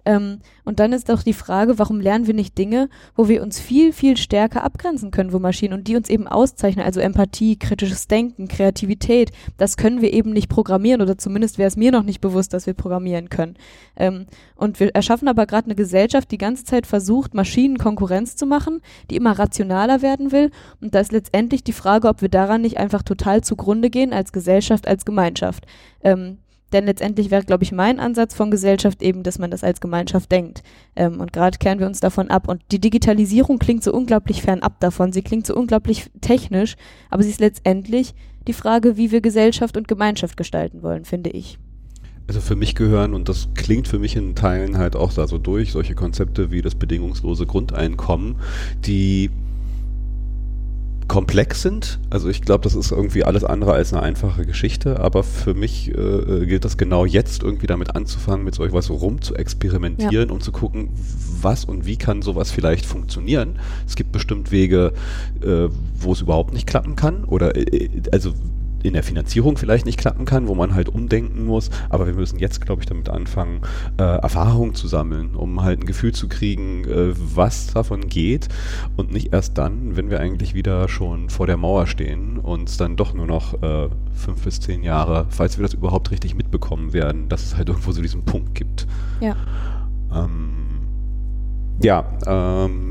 Ähm, 0.06 0.38
und 0.64 0.78
dann 0.78 0.92
ist 0.92 1.10
auch 1.10 1.22
die 1.22 1.32
Frage, 1.32 1.78
warum 1.78 2.00
lernen 2.00 2.28
wir 2.28 2.34
nicht 2.34 2.56
Dinge, 2.56 2.88
wo 3.16 3.28
wir 3.28 3.42
uns 3.42 3.58
viel, 3.60 3.92
viel 3.92 4.16
stärker 4.16 4.62
abgrenzen 4.62 5.10
können, 5.10 5.32
wo 5.32 5.40
Maschinen 5.40 5.74
und 5.74 5.88
die 5.88 5.96
uns 5.96 6.08
eben 6.08 6.28
auszeichnen, 6.28 6.84
also 6.84 7.00
Empathie, 7.00 7.58
kritisches 7.58 8.06
Denken, 8.06 8.46
Kreativität, 8.46 9.32
das 9.58 9.76
können 9.76 10.00
wir 10.00 10.12
eben 10.12 10.30
nicht 10.30 10.48
programmieren 10.48 11.02
oder 11.02 11.18
zumindest 11.18 11.58
wäre 11.58 11.68
es 11.68 11.76
mir 11.76 11.90
noch 11.90 12.04
nicht 12.04 12.20
bewusst, 12.20 12.54
dass 12.54 12.66
wir 12.66 12.74
programmieren 12.74 13.28
können. 13.28 13.56
Ähm, 13.96 14.26
und 14.54 14.78
wir 14.78 14.94
erschaffen 14.94 15.26
aber 15.26 15.44
gerade 15.44 15.66
eine 15.66 15.74
Gesellschaft, 15.74 16.30
die 16.30 16.38
ganze 16.38 16.64
Zeit 16.64 16.86
versucht, 16.86 17.34
Maschinen 17.34 17.76
Konkurrenz 17.76 18.36
zu 18.36 18.46
machen, 18.46 18.80
die 19.10 19.16
immer 19.16 19.36
rationaler 19.36 20.02
werden 20.02 20.30
will. 20.30 20.52
Und 20.80 20.94
da 20.94 21.00
ist 21.00 21.10
letztendlich 21.10 21.64
die 21.64 21.72
Frage, 21.72 22.08
ob 22.08 22.22
wir 22.22 22.28
daran 22.28 22.62
nicht 22.62 22.78
einfach 22.78 23.02
total 23.02 23.42
zugrunde 23.42 23.90
gehen 23.90 24.12
als 24.12 24.32
Gesellschaft, 24.32 24.86
als 24.86 25.04
Gemeinschaft. 25.04 25.66
Ähm, 26.02 26.38
denn 26.72 26.86
letztendlich 26.86 27.30
wäre, 27.30 27.44
glaube 27.44 27.64
ich, 27.64 27.72
mein 27.72 28.00
Ansatz 28.00 28.34
von 28.34 28.50
Gesellschaft 28.50 29.02
eben, 29.02 29.22
dass 29.22 29.38
man 29.38 29.50
das 29.50 29.62
als 29.62 29.80
Gemeinschaft 29.80 30.30
denkt. 30.32 30.62
Ähm, 30.96 31.20
und 31.20 31.32
gerade 31.32 31.58
kehren 31.58 31.78
wir 31.78 31.86
uns 31.86 32.00
davon 32.00 32.28
ab. 32.30 32.48
Und 32.48 32.62
die 32.72 32.80
Digitalisierung 32.80 33.58
klingt 33.58 33.84
so 33.84 33.92
unglaublich 33.92 34.42
fernab 34.42 34.80
davon. 34.80 35.12
Sie 35.12 35.22
klingt 35.22 35.46
so 35.46 35.54
unglaublich 35.54 36.10
technisch, 36.20 36.76
aber 37.10 37.22
sie 37.22 37.30
ist 37.30 37.40
letztendlich 37.40 38.14
die 38.46 38.52
Frage, 38.52 38.96
wie 38.96 39.10
wir 39.10 39.20
Gesellschaft 39.20 39.76
und 39.76 39.88
Gemeinschaft 39.88 40.36
gestalten 40.36 40.82
wollen, 40.82 41.04
finde 41.04 41.30
ich. 41.30 41.58
Also 42.28 42.40
für 42.40 42.56
mich 42.56 42.74
gehören, 42.74 43.14
und 43.14 43.28
das 43.28 43.48
klingt 43.54 43.86
für 43.86 44.00
mich 44.00 44.16
in 44.16 44.34
Teilen 44.34 44.78
halt 44.78 44.96
auch 44.96 45.12
da 45.12 45.28
so 45.28 45.38
durch, 45.38 45.70
solche 45.70 45.94
Konzepte 45.94 46.50
wie 46.50 46.60
das 46.60 46.74
bedingungslose 46.74 47.46
Grundeinkommen, 47.46 48.36
die 48.84 49.30
komplex 51.08 51.62
sind. 51.62 51.98
Also 52.10 52.28
ich 52.28 52.42
glaube, 52.42 52.64
das 52.64 52.74
ist 52.74 52.90
irgendwie 52.90 53.24
alles 53.24 53.44
andere 53.44 53.72
als 53.72 53.92
eine 53.92 54.02
einfache 54.02 54.44
Geschichte, 54.44 55.00
aber 55.00 55.22
für 55.22 55.54
mich 55.54 55.94
äh, 55.94 56.00
äh 56.00 56.46
gilt 56.46 56.64
das 56.64 56.76
genau 56.76 57.04
jetzt 57.04 57.42
irgendwie 57.42 57.66
damit 57.66 57.94
anzufangen, 57.94 58.44
mit 58.44 58.54
solch 58.54 58.72
was 58.72 58.90
rum 58.90 59.22
zu 59.22 59.34
experimentieren, 59.34 60.28
ja. 60.28 60.34
um 60.34 60.40
zu 60.40 60.52
gucken, 60.52 60.88
was 61.40 61.64
und 61.64 61.86
wie 61.86 61.96
kann 61.96 62.22
sowas 62.22 62.50
vielleicht 62.50 62.86
funktionieren. 62.86 63.58
Es 63.86 63.94
gibt 63.94 64.12
bestimmt 64.12 64.50
Wege, 64.50 64.92
äh, 65.42 65.68
wo 65.98 66.12
es 66.12 66.20
überhaupt 66.20 66.52
nicht 66.52 66.66
klappen 66.66 66.96
kann 66.96 67.24
oder 67.24 67.54
äh, 67.56 67.62
äh 67.62 67.90
also 68.12 68.32
in 68.82 68.92
der 68.92 69.02
Finanzierung 69.02 69.56
vielleicht 69.56 69.86
nicht 69.86 69.98
klappen 69.98 70.24
kann, 70.24 70.48
wo 70.48 70.54
man 70.54 70.74
halt 70.74 70.88
umdenken 70.88 71.44
muss. 71.44 71.70
Aber 71.88 72.06
wir 72.06 72.14
müssen 72.14 72.38
jetzt, 72.38 72.60
glaube 72.60 72.82
ich, 72.82 72.86
damit 72.86 73.08
anfangen, 73.08 73.60
äh, 73.98 74.02
Erfahrung 74.02 74.74
zu 74.74 74.88
sammeln, 74.88 75.34
um 75.34 75.62
halt 75.62 75.80
ein 75.80 75.86
Gefühl 75.86 76.12
zu 76.12 76.28
kriegen, 76.28 76.84
äh, 76.84 77.12
was 77.16 77.68
davon 77.72 78.08
geht 78.08 78.48
und 78.96 79.12
nicht 79.12 79.32
erst 79.32 79.58
dann, 79.58 79.96
wenn 79.96 80.10
wir 80.10 80.20
eigentlich 80.20 80.54
wieder 80.54 80.88
schon 80.88 81.30
vor 81.30 81.46
der 81.46 81.56
Mauer 81.56 81.86
stehen 81.86 82.38
und 82.38 82.80
dann 82.80 82.96
doch 82.96 83.14
nur 83.14 83.26
noch 83.26 83.60
äh, 83.62 83.88
fünf 84.14 84.42
bis 84.44 84.60
zehn 84.60 84.82
Jahre, 84.82 85.26
falls 85.30 85.58
wir 85.58 85.62
das 85.62 85.74
überhaupt 85.74 86.10
richtig 86.10 86.34
mitbekommen 86.34 86.92
werden, 86.92 87.28
dass 87.28 87.44
es 87.44 87.56
halt 87.56 87.68
irgendwo 87.68 87.92
so 87.92 88.02
diesen 88.02 88.24
Punkt 88.24 88.54
gibt. 88.54 88.86
Ja. 89.20 89.36
Ähm, 90.14 90.66
ja, 91.82 92.04
ähm, 92.26 92.85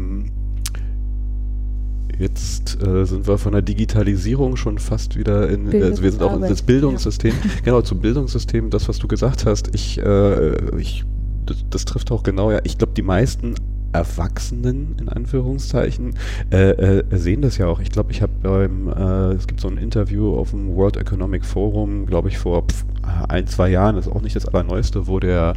Jetzt 2.19 2.81
äh, 2.81 3.05
sind 3.05 3.27
wir 3.27 3.37
von 3.37 3.51
der 3.51 3.61
Digitalisierung 3.61 4.55
schon 4.55 4.77
fast 4.79 5.17
wieder 5.17 5.49
in, 5.49 5.71
äh, 5.71 5.83
also 5.83 6.01
wir 6.03 6.11
sind 6.11 6.23
auch 6.23 6.35
in 6.35 6.41
das 6.41 6.61
Bildungssystem. 6.61 7.31
Ja. 7.31 7.49
Genau, 7.63 7.81
zum 7.81 7.99
Bildungssystem, 7.99 8.69
das, 8.69 8.87
was 8.87 8.99
du 8.99 9.07
gesagt 9.07 9.45
hast, 9.45 9.73
ich, 9.73 9.99
äh, 9.99 10.77
ich 10.77 11.03
das, 11.45 11.57
das 11.69 11.85
trifft 11.85 12.11
auch 12.11 12.23
genau, 12.23 12.51
ja. 12.51 12.59
Ich 12.63 12.77
glaube, 12.77 12.93
die 12.93 13.01
meisten 13.01 13.55
Erwachsenen 13.95 14.97
in 14.99 15.09
Anführungszeichen 15.09 16.15
äh, 16.51 16.71
äh, 16.71 17.17
sehen 17.17 17.41
das 17.41 17.57
ja 17.57 17.67
auch. 17.67 17.79
Ich 17.79 17.91
glaube, 17.91 18.11
ich 18.11 18.21
habe 18.21 18.33
beim, 18.43 18.89
äh, 18.89 19.33
es 19.33 19.47
gibt 19.47 19.61
so 19.61 19.69
ein 19.69 19.77
Interview 19.77 20.35
auf 20.35 20.51
dem 20.51 20.75
World 20.75 20.97
Economic 20.97 21.45
Forum, 21.45 22.05
glaube 22.05 22.27
ich, 22.27 22.37
vor 22.37 22.63
pf, 22.67 22.85
ein, 23.29 23.47
zwei 23.47 23.69
Jahren, 23.69 23.95
das 23.95 24.07
ist 24.07 24.11
auch 24.11 24.21
nicht 24.21 24.35
das 24.35 24.47
Allerneueste, 24.47 25.07
wo 25.07 25.19
der 25.19 25.53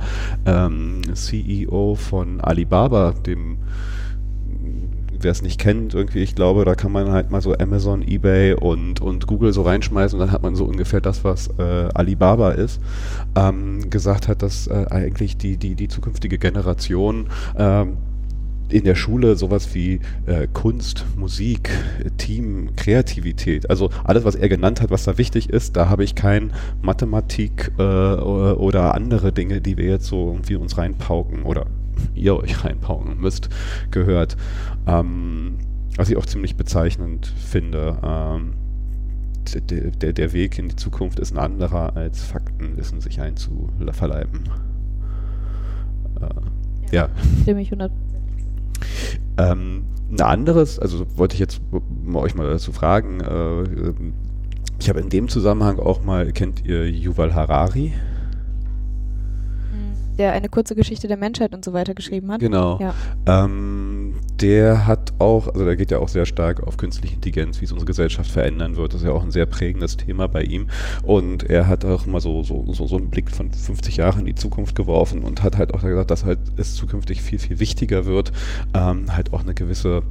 ähm, 0.47 1.03
CEO 1.15 1.97
von 1.97 2.41
Alibaba, 2.41 3.13
dem 3.13 3.59
wer 5.25 5.33
es 5.33 5.43
nicht 5.43 5.61
kennt, 5.61 5.95
irgendwie, 5.95 6.21
ich 6.21 6.35
glaube, 6.35 6.65
da 6.65 6.75
kann 6.75 6.93
man 6.93 7.11
halt 7.11 7.31
mal 7.31 7.41
so 7.41 7.55
Amazon, 7.55 8.03
Ebay 8.03 8.55
und, 8.55 9.01
und 9.01 9.27
Google 9.27 9.53
so 9.53 9.63
reinschmeißen 9.63 10.19
und 10.19 10.27
dann 10.27 10.33
hat 10.33 10.43
man 10.43 10.55
so 10.55 10.65
ungefähr 10.65 11.01
das, 11.01 11.25
was 11.25 11.49
äh, 11.59 11.89
Alibaba 11.95 12.53
ist, 12.53 12.81
ähm, 13.37 13.91
gesagt 13.91 14.29
hat, 14.29 14.43
dass 14.43 14.67
äh, 14.67 14.87
eigentlich 14.91 15.37
die, 15.37 15.57
die, 15.57 15.75
die 15.75 15.89
zukünftige 15.89 16.39
Generation 16.39 17.29
ähm, 17.57 17.97
in 18.71 18.85
der 18.85 18.95
Schule 18.95 19.37
sowas 19.37 19.75
wie 19.75 20.01
äh, 20.27 20.47
Kunst, 20.53 21.07
Musik, 21.17 21.71
Team, 22.19 22.71
Kreativität, 22.77 23.71
also 23.71 23.91
alles, 24.05 24.25
was 24.25 24.35
er 24.35 24.49
genannt 24.49 24.81
hat, 24.81 24.91
was 24.91 25.05
da 25.05 25.19
wichtig 25.19 25.51
ist, 25.51 25.77
da 25.77 25.89
habe 25.89 26.05
ich 26.05 26.15
kein 26.15 26.53
Mathematik 26.83 27.73
äh, 27.79 27.83
oder 27.83 28.95
andere 28.95 29.33
Dinge, 29.33 29.61
die 29.61 29.77
wir 29.77 29.87
jetzt 29.87 30.07
so 30.07 30.29
irgendwie 30.29 30.57
uns 30.57 30.77
reinpauken 30.77 31.45
oder 31.45 31.67
ihr 32.15 32.37
euch 32.37 32.65
reinpauken 32.65 33.21
müsst, 33.21 33.49
gehört. 33.91 34.37
Ähm, 34.89 35.59
was 35.97 36.11
ich 36.11 36.17
auch 36.17 36.27
ziemlich 36.27 36.57
bezeichnend 36.57 37.27
finde. 37.27 37.99
Ähm, 38.03 38.55
der, 39.55 39.91
der, 39.91 40.13
der 40.13 40.33
Weg 40.33 40.59
in 40.59 40.69
die 40.69 40.77
Zukunft 40.77 41.19
ist 41.19 41.33
ein 41.33 41.39
anderer, 41.39 41.97
als 41.97 42.23
Faktenwissen 42.23 43.01
sich 43.01 43.21
einzuverleiben. 43.21 44.45
Äh, 46.21 46.95
ja. 46.95 47.09
Stimme 47.43 47.63
ich 47.63 47.69
100 47.69 47.91
ähm, 49.39 49.85
ein 50.11 50.21
anderes, 50.21 50.79
also 50.79 51.07
wollte 51.17 51.35
ich 51.35 51.41
jetzt 51.41 51.61
euch 52.13 52.35
mal 52.35 52.49
dazu 52.49 52.73
fragen, 52.73 53.21
äh, 53.21 53.63
ich 54.81 54.89
habe 54.89 55.01
in 55.01 55.09
dem 55.09 55.29
Zusammenhang 55.29 55.79
auch 55.79 56.03
mal, 56.03 56.33
kennt 56.33 56.65
ihr 56.65 56.89
Yuval 56.89 57.35
Harari? 57.35 57.93
Der 60.19 60.33
eine 60.33 60.49
kurze 60.49 60.75
Geschichte 60.75 61.09
der 61.09 61.17
Menschheit 61.17 61.55
und 61.55 61.65
so 61.65 61.73
weiter 61.73 61.95
geschrieben 61.95 62.31
hat. 62.31 62.41
Genau. 62.41 62.79
Ja. 62.81 62.95
Ähm, 63.27 64.15
der 64.41 64.87
hat 64.87 65.13
auch, 65.19 65.49
also 65.49 65.65
der 65.65 65.77
geht 65.77 65.91
ja 65.91 65.99
auch 65.99 66.09
sehr 66.09 66.27
stark 66.27 66.67
auf 66.67 66.77
künstliche 66.77 67.15
Intelligenz, 67.15 67.61
wie 67.61 67.65
es 67.65 67.73
unsere 67.73 67.87
Gesellschaft 67.87 68.31
verändern 68.31 68.77
wird. 68.77 68.93
Das 68.93 69.01
ist 69.01 69.07
ja 69.07 69.13
auch 69.13 69.23
ein 69.23 69.31
sehr 69.31 69.47
prägendes 69.47 69.97
Thema 69.97 70.27
bei 70.27 70.43
ihm. 70.43 70.69
Und 71.03 71.49
er 71.49 71.69
hat 71.69 71.85
auch 71.85 72.07
mal 72.07 72.21
so, 72.21 72.43
so, 72.43 72.73
so, 72.73 72.87
so 72.87 72.97
einen 72.97 73.11
Blick 73.11 73.31
von 73.31 73.53
50 73.53 73.97
Jahren 73.97 74.21
in 74.21 74.27
die 74.27 74.35
Zukunft 74.35 74.75
geworfen 74.75 75.23
und 75.23 75.43
hat 75.43 75.57
halt 75.57 75.73
auch 75.75 75.83
gesagt, 75.83 76.11
dass 76.11 76.25
halt 76.25 76.41
es 76.57 76.75
zukünftig 76.75 77.23
viel, 77.23 77.39
viel 77.39 77.61
wichtiger 77.61 78.07
wird, 78.07 78.33
ähm, 78.75 79.15
halt 79.15 79.33
auch 79.33 79.43
eine 79.43 79.55
gewisse 79.55 80.03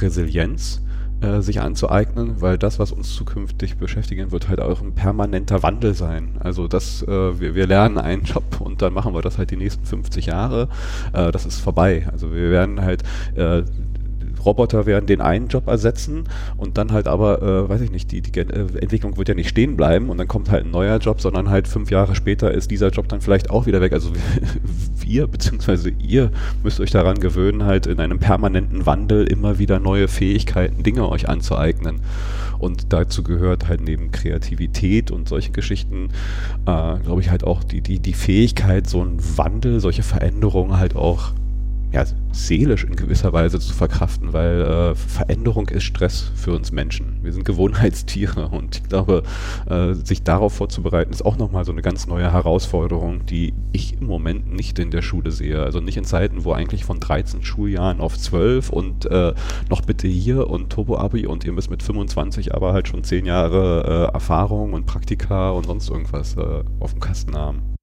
Resilienz 0.00 0.82
äh, 1.22 1.40
sich 1.40 1.60
anzueignen, 1.60 2.40
weil 2.40 2.58
das, 2.58 2.78
was 2.78 2.92
uns 2.92 3.14
zukünftig 3.14 3.76
beschäftigen 3.76 4.32
wird, 4.32 4.48
halt 4.48 4.60
auch 4.60 4.82
ein 4.82 4.94
permanenter 4.94 5.62
Wandel 5.62 5.94
sein. 5.94 6.36
Also 6.40 6.68
das, 6.68 7.02
äh, 7.02 7.40
wir, 7.40 7.54
wir 7.54 7.66
lernen 7.66 7.98
einen 7.98 8.22
Job 8.24 8.60
und 8.60 8.82
dann 8.82 8.92
machen 8.92 9.14
wir 9.14 9.22
das 9.22 9.38
halt 9.38 9.50
die 9.50 9.56
nächsten 9.56 9.84
50 9.84 10.26
Jahre. 10.26 10.68
Äh, 11.12 11.30
das 11.32 11.46
ist 11.46 11.60
vorbei. 11.60 12.08
Also 12.10 12.32
wir 12.32 12.50
werden 12.50 12.82
halt 12.82 13.02
äh, 13.36 13.62
Roboter 14.44 14.86
werden 14.86 15.06
den 15.06 15.20
einen 15.20 15.48
Job 15.48 15.68
ersetzen 15.68 16.24
und 16.56 16.78
dann 16.78 16.92
halt 16.92 17.08
aber, 17.08 17.42
äh, 17.42 17.68
weiß 17.68 17.80
ich 17.80 17.90
nicht, 17.90 18.10
die, 18.12 18.20
die 18.20 18.38
äh, 18.38 18.42
Entwicklung 18.42 19.16
wird 19.16 19.28
ja 19.28 19.34
nicht 19.34 19.48
stehen 19.48 19.76
bleiben 19.76 20.10
und 20.10 20.18
dann 20.18 20.28
kommt 20.28 20.50
halt 20.50 20.64
ein 20.64 20.70
neuer 20.70 20.98
Job, 20.98 21.20
sondern 21.20 21.50
halt 21.50 21.68
fünf 21.68 21.90
Jahre 21.90 22.14
später 22.14 22.52
ist 22.52 22.70
dieser 22.70 22.88
Job 22.88 23.08
dann 23.08 23.20
vielleicht 23.20 23.50
auch 23.50 23.66
wieder 23.66 23.80
weg. 23.80 23.92
Also 23.92 24.10
wir, 24.98 25.26
beziehungsweise 25.28 25.90
ihr 25.90 26.30
müsst 26.62 26.80
euch 26.80 26.90
daran 26.90 27.20
gewöhnen, 27.20 27.64
halt 27.64 27.86
in 27.86 28.00
einem 28.00 28.18
permanenten 28.18 28.86
Wandel 28.86 29.26
immer 29.26 29.58
wieder 29.58 29.78
neue 29.78 30.08
Fähigkeiten, 30.08 30.82
Dinge 30.82 31.08
euch 31.08 31.28
anzueignen. 31.28 32.00
Und 32.58 32.92
dazu 32.92 33.24
gehört 33.24 33.66
halt 33.66 33.80
neben 33.80 34.12
Kreativität 34.12 35.10
und 35.10 35.28
solche 35.28 35.50
Geschichten, 35.50 36.10
äh, 36.66 36.98
glaube 37.00 37.20
ich, 37.20 37.30
halt 37.30 37.42
auch 37.42 37.64
die, 37.64 37.80
die, 37.80 37.98
die 37.98 38.12
Fähigkeit, 38.12 38.88
so 38.88 39.00
einen 39.00 39.18
Wandel, 39.36 39.80
solche 39.80 40.04
Veränderungen 40.04 40.78
halt 40.78 40.94
auch 40.94 41.32
ja, 41.92 42.04
seelisch 42.32 42.84
in 42.84 42.96
gewisser 42.96 43.32
Weise 43.34 43.60
zu 43.60 43.74
verkraften, 43.74 44.32
weil 44.32 44.62
äh, 44.62 44.94
Veränderung 44.94 45.68
ist 45.68 45.84
Stress 45.84 46.30
für 46.34 46.52
uns 46.52 46.72
Menschen. 46.72 47.18
Wir 47.22 47.32
sind 47.32 47.44
Gewohnheitstiere 47.44 48.48
und 48.48 48.76
ich 48.76 48.88
glaube, 48.88 49.22
äh, 49.68 49.92
sich 49.92 50.22
darauf 50.22 50.54
vorzubereiten, 50.54 51.12
ist 51.12 51.24
auch 51.24 51.36
nochmal 51.36 51.66
so 51.66 51.72
eine 51.72 51.82
ganz 51.82 52.06
neue 52.06 52.32
Herausforderung, 52.32 53.26
die 53.26 53.52
ich 53.72 54.00
im 54.00 54.06
Moment 54.06 54.50
nicht 54.50 54.78
in 54.78 54.90
der 54.90 55.02
Schule 55.02 55.30
sehe. 55.30 55.62
Also 55.62 55.80
nicht 55.80 55.98
in 55.98 56.04
Zeiten, 56.04 56.44
wo 56.44 56.52
eigentlich 56.52 56.84
von 56.84 56.98
13 56.98 57.42
Schuljahren 57.42 58.00
auf 58.00 58.18
12 58.18 58.70
und 58.70 59.06
äh, 59.06 59.34
noch 59.68 59.82
bitte 59.82 60.08
hier 60.08 60.48
und 60.48 60.70
Turbo-Abi 60.70 61.26
und 61.26 61.44
ihr 61.44 61.52
müsst 61.52 61.70
mit 61.70 61.82
25 61.82 62.54
aber 62.54 62.72
halt 62.72 62.88
schon 62.88 63.04
10 63.04 63.26
Jahre 63.26 64.08
äh, 64.10 64.14
Erfahrung 64.14 64.72
und 64.72 64.86
Praktika 64.86 65.50
und 65.50 65.66
sonst 65.66 65.90
irgendwas 65.90 66.36
äh, 66.36 66.64
auf 66.80 66.92
dem 66.92 67.00
Kasten 67.00 67.36
haben. 67.36 67.74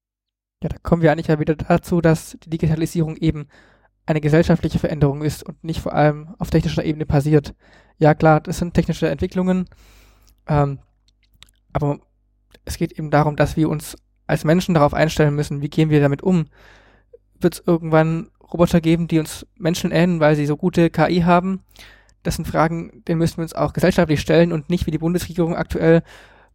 Ja, 0.62 0.68
da 0.68 0.76
kommen 0.82 1.00
wir 1.00 1.10
eigentlich 1.10 1.28
ja 1.28 1.40
wieder 1.40 1.54
dazu, 1.54 2.02
dass 2.02 2.36
die 2.44 2.50
Digitalisierung 2.50 3.16
eben 3.16 3.46
eine 4.06 4.20
gesellschaftliche 4.20 4.78
Veränderung 4.78 5.22
ist 5.22 5.42
und 5.42 5.62
nicht 5.62 5.80
vor 5.80 5.94
allem 5.94 6.34
auf 6.38 6.50
technischer 6.50 6.84
Ebene 6.84 7.06
passiert. 7.06 7.54
Ja 7.98 8.14
klar, 8.14 8.40
das 8.40 8.58
sind 8.58 8.74
technische 8.74 9.08
Entwicklungen, 9.08 9.66
ähm, 10.48 10.80
aber 11.72 12.00
es 12.64 12.76
geht 12.76 12.92
eben 12.92 13.10
darum, 13.10 13.36
dass 13.36 13.56
wir 13.56 13.68
uns 13.68 13.96
als 14.26 14.44
Menschen 14.44 14.74
darauf 14.74 14.94
einstellen 14.94 15.34
müssen, 15.34 15.60
wie 15.60 15.68
gehen 15.68 15.90
wir 15.90 16.00
damit 16.00 16.22
um. 16.22 16.46
Wird 17.40 17.54
es 17.54 17.62
irgendwann 17.66 18.30
Roboter 18.52 18.80
geben, 18.80 19.08
die 19.08 19.18
uns 19.18 19.46
Menschen 19.56 19.92
ähneln, 19.92 20.20
weil 20.20 20.36
sie 20.36 20.46
so 20.46 20.56
gute 20.56 20.90
KI 20.90 21.22
haben? 21.22 21.62
Das 22.22 22.36
sind 22.36 22.46
Fragen, 22.46 23.02
denen 23.08 23.18
müssen 23.18 23.38
wir 23.38 23.42
uns 23.42 23.54
auch 23.54 23.72
gesellschaftlich 23.72 24.20
stellen 24.20 24.52
und 24.52 24.70
nicht 24.70 24.86
wie 24.86 24.90
die 24.90 24.98
Bundesregierung 24.98 25.56
aktuell 25.56 26.02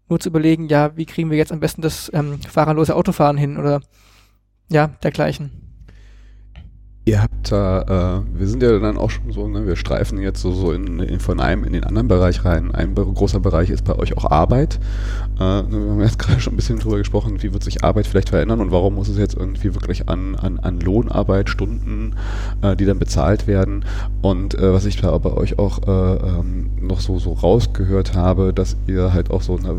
nur 0.08 0.20
zu 0.20 0.30
überlegen, 0.30 0.68
ja, 0.68 0.96
wie 0.96 1.06
kriegen 1.06 1.32
wir 1.32 1.38
jetzt 1.38 1.52
am 1.52 1.60
besten 1.60 1.82
das 1.82 2.12
ähm, 2.14 2.40
fahrerlose 2.42 2.96
Autofahren 2.96 3.38
hin 3.38 3.58
oder 3.58 3.82
ja, 4.70 4.88
dergleichen. 5.04 5.65
Ihr 7.08 7.22
habt 7.22 7.52
da, 7.52 8.24
äh, 8.34 8.40
wir 8.40 8.48
sind 8.48 8.64
ja 8.64 8.80
dann 8.80 8.98
auch 8.98 9.12
schon 9.12 9.32
so, 9.32 9.48
ne, 9.48 9.68
wir 9.68 9.76
streifen 9.76 10.18
jetzt 10.18 10.42
so, 10.42 10.52
so 10.52 10.72
in, 10.72 11.00
in, 11.00 11.20
von 11.20 11.40
einem 11.40 11.64
in 11.64 11.74
den 11.74 11.84
anderen 11.84 12.08
Bereich 12.08 12.44
rein. 12.46 12.74
Ein 12.74 12.96
großer 12.96 13.40
Bereich 13.40 13.70
ist 13.70 13.84
bei 13.84 13.94
euch 13.94 14.18
auch 14.18 14.26
Arbeit. 14.32 14.80
Äh, 15.40 15.62
ne, 15.62 15.68
wir 15.70 15.92
haben 15.92 16.02
jetzt 16.02 16.18
gerade 16.20 16.40
schon 16.40 16.54
ein 16.54 16.56
bisschen 16.56 16.80
drüber 16.80 16.98
gesprochen, 16.98 17.44
wie 17.44 17.54
wird 17.54 17.64
sich 17.64 17.84
Arbeit 17.84 18.08
vielleicht 18.08 18.30
verändern 18.30 18.60
und 18.60 18.72
warum 18.72 18.96
muss 18.96 19.08
es 19.08 19.20
jetzt 19.20 19.36
irgendwie 19.36 19.76
wirklich 19.76 20.10
an, 20.10 20.36
an, 20.36 20.58
an 20.58 20.80
Lohnarbeit, 20.80 21.48
Stunden, 21.48 22.16
äh, 22.64 22.76
die 22.76 22.86
dann 22.86 22.98
bezahlt 22.98 23.46
werden. 23.46 23.86
Und 24.24 24.56
äh, 24.56 24.74
was 24.74 24.86
ich 24.86 25.00
da 25.00 25.16
bei 25.20 25.32
euch 25.32 25.60
auch 25.60 25.88
äh, 25.88 26.16
ähm, 26.16 26.72
noch 26.82 27.02
so, 27.02 27.20
so 27.20 27.34
rausgehört 27.34 28.16
habe, 28.16 28.52
dass 28.52 28.78
ihr 28.88 29.14
halt 29.14 29.30
auch 29.30 29.44
so 29.44 29.58
eine 29.58 29.76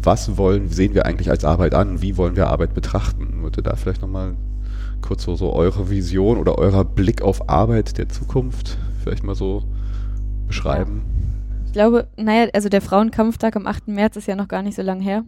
was 0.00 0.36
wollen, 0.36 0.68
sehen 0.68 0.94
wir 0.94 1.06
eigentlich 1.06 1.30
als 1.30 1.44
Arbeit 1.44 1.74
an? 1.74 2.00
Wie 2.00 2.16
wollen 2.16 2.36
wir 2.36 2.46
Arbeit 2.46 2.72
betrachten? 2.72 3.42
Würde 3.42 3.62
da 3.62 3.74
vielleicht 3.74 4.02
nochmal 4.02 4.36
kurz 5.06 5.22
so, 5.22 5.36
so 5.36 5.52
eure 5.52 5.88
Vision 5.88 6.38
oder 6.38 6.58
eurer 6.58 6.84
Blick 6.84 7.22
auf 7.22 7.48
Arbeit 7.48 7.96
der 7.96 8.08
Zukunft 8.08 8.76
vielleicht 9.02 9.22
mal 9.22 9.36
so 9.36 9.62
beschreiben? 10.48 11.02
Ich 11.66 11.72
glaube, 11.72 12.08
naja, 12.16 12.48
also 12.52 12.68
der 12.68 12.80
Frauenkampftag 12.80 13.54
am 13.54 13.66
8. 13.66 13.88
März 13.88 14.16
ist 14.16 14.26
ja 14.26 14.34
noch 14.34 14.48
gar 14.48 14.62
nicht 14.62 14.74
so 14.74 14.82
lange 14.82 15.04
her. 15.04 15.24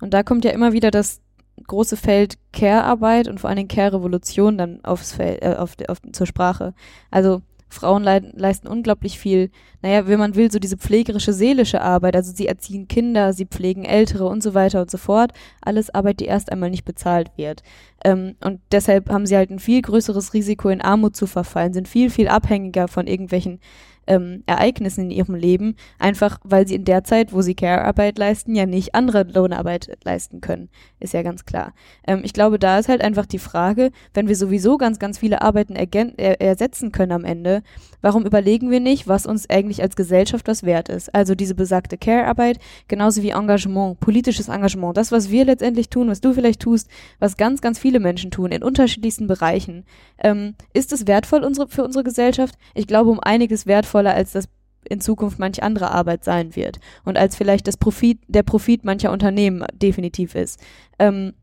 Und 0.00 0.12
da 0.12 0.22
kommt 0.22 0.44
ja 0.44 0.50
immer 0.50 0.72
wieder 0.72 0.90
das 0.90 1.20
große 1.66 1.96
Feld 1.96 2.38
Care-Arbeit 2.52 3.28
und 3.28 3.38
vor 3.38 3.48
allen 3.48 3.58
Dingen 3.58 3.68
Care-Revolution 3.68 4.58
dann 4.58 4.84
aufs 4.84 5.12
Feld, 5.12 5.42
äh, 5.42 5.54
auf, 5.56 5.76
auf, 5.88 5.98
zur 6.12 6.26
Sprache. 6.26 6.74
Also 7.10 7.42
Frauen 7.72 8.04
leisten 8.04 8.68
unglaublich 8.68 9.18
viel, 9.18 9.50
naja, 9.80 10.06
wenn 10.06 10.18
man 10.18 10.34
will, 10.34 10.52
so 10.52 10.58
diese 10.58 10.76
pflegerische, 10.76 11.32
seelische 11.32 11.80
Arbeit. 11.80 12.14
Also 12.14 12.32
sie 12.32 12.46
erziehen 12.46 12.86
Kinder, 12.86 13.32
sie 13.32 13.46
pflegen 13.46 13.84
Ältere 13.84 14.26
und 14.26 14.42
so 14.42 14.54
weiter 14.54 14.82
und 14.82 14.90
so 14.90 14.98
fort. 14.98 15.32
Alles 15.60 15.90
Arbeit, 15.90 16.20
die 16.20 16.26
erst 16.26 16.52
einmal 16.52 16.70
nicht 16.70 16.84
bezahlt 16.84 17.30
wird. 17.36 17.62
Ähm, 18.04 18.36
und 18.44 18.60
deshalb 18.70 19.10
haben 19.10 19.26
sie 19.26 19.36
halt 19.36 19.50
ein 19.50 19.58
viel 19.58 19.80
größeres 19.80 20.34
Risiko, 20.34 20.68
in 20.68 20.82
Armut 20.82 21.16
zu 21.16 21.26
verfallen, 21.26 21.72
sind 21.72 21.88
viel, 21.88 22.10
viel 22.10 22.28
abhängiger 22.28 22.88
von 22.88 23.06
irgendwelchen 23.06 23.58
ähm, 24.06 24.42
Ereignissen 24.46 25.04
in 25.04 25.10
ihrem 25.10 25.34
Leben, 25.34 25.76
einfach 25.98 26.38
weil 26.44 26.66
sie 26.66 26.74
in 26.74 26.84
der 26.84 27.04
Zeit, 27.04 27.32
wo 27.32 27.42
sie 27.42 27.54
Care-Arbeit 27.54 28.18
leisten, 28.18 28.54
ja 28.54 28.66
nicht 28.66 28.94
andere 28.94 29.24
Lohnarbeit 29.24 29.96
leisten 30.04 30.40
können. 30.40 30.68
Ist 31.00 31.14
ja 31.14 31.22
ganz 31.22 31.44
klar. 31.44 31.74
Ähm, 32.06 32.22
ich 32.24 32.32
glaube, 32.32 32.58
da 32.58 32.78
ist 32.78 32.88
halt 32.88 33.02
einfach 33.02 33.26
die 33.26 33.38
Frage, 33.38 33.90
wenn 34.14 34.28
wir 34.28 34.36
sowieso 34.36 34.78
ganz, 34.78 34.98
ganz 34.98 35.18
viele 35.18 35.42
Arbeiten 35.42 35.76
er 35.76 36.40
ersetzen 36.40 36.92
können 36.92 37.12
am 37.12 37.24
Ende, 37.24 37.62
warum 38.00 38.26
überlegen 38.26 38.70
wir 38.70 38.80
nicht, 38.80 39.08
was 39.08 39.26
uns 39.26 39.48
eigentlich 39.48 39.82
als 39.82 39.96
Gesellschaft 39.96 40.48
was 40.48 40.64
wert 40.64 40.88
ist? 40.88 41.14
Also 41.14 41.34
diese 41.34 41.54
besagte 41.54 41.96
Care-Arbeit, 41.96 42.58
genauso 42.88 43.22
wie 43.22 43.30
Engagement, 43.30 44.00
politisches 44.00 44.48
Engagement, 44.48 44.96
das, 44.96 45.12
was 45.12 45.30
wir 45.30 45.44
letztendlich 45.44 45.88
tun, 45.88 46.08
was 46.08 46.20
du 46.20 46.32
vielleicht 46.32 46.60
tust, 46.60 46.88
was 47.18 47.36
ganz, 47.36 47.60
ganz 47.60 47.78
viele 47.78 48.00
Menschen 48.00 48.30
tun 48.30 48.50
in 48.50 48.62
unterschiedlichsten 48.62 49.26
Bereichen. 49.26 49.84
Ähm, 50.18 50.54
ist 50.72 50.92
es 50.92 51.06
wertvoll 51.06 51.44
unsere, 51.44 51.68
für 51.68 51.84
unsere 51.84 52.04
Gesellschaft? 52.04 52.56
Ich 52.74 52.86
glaube, 52.86 53.10
um 53.10 53.20
einiges 53.20 53.66
wertvoll 53.66 53.91
wertvoller, 53.92 54.14
als 54.14 54.32
das 54.32 54.48
in 54.88 55.00
Zukunft 55.00 55.38
manch 55.38 55.62
andere 55.62 55.92
Arbeit 55.92 56.24
sein 56.24 56.56
wird 56.56 56.80
und 57.04 57.16
als 57.16 57.36
vielleicht 57.36 57.68
das 57.68 57.76
Profit, 57.76 58.18
der 58.26 58.42
Profit 58.42 58.84
mancher 58.84 59.12
Unternehmen 59.12 59.64
definitiv 59.74 60.34
ist. 60.34 60.58
Ähm, 60.98 61.34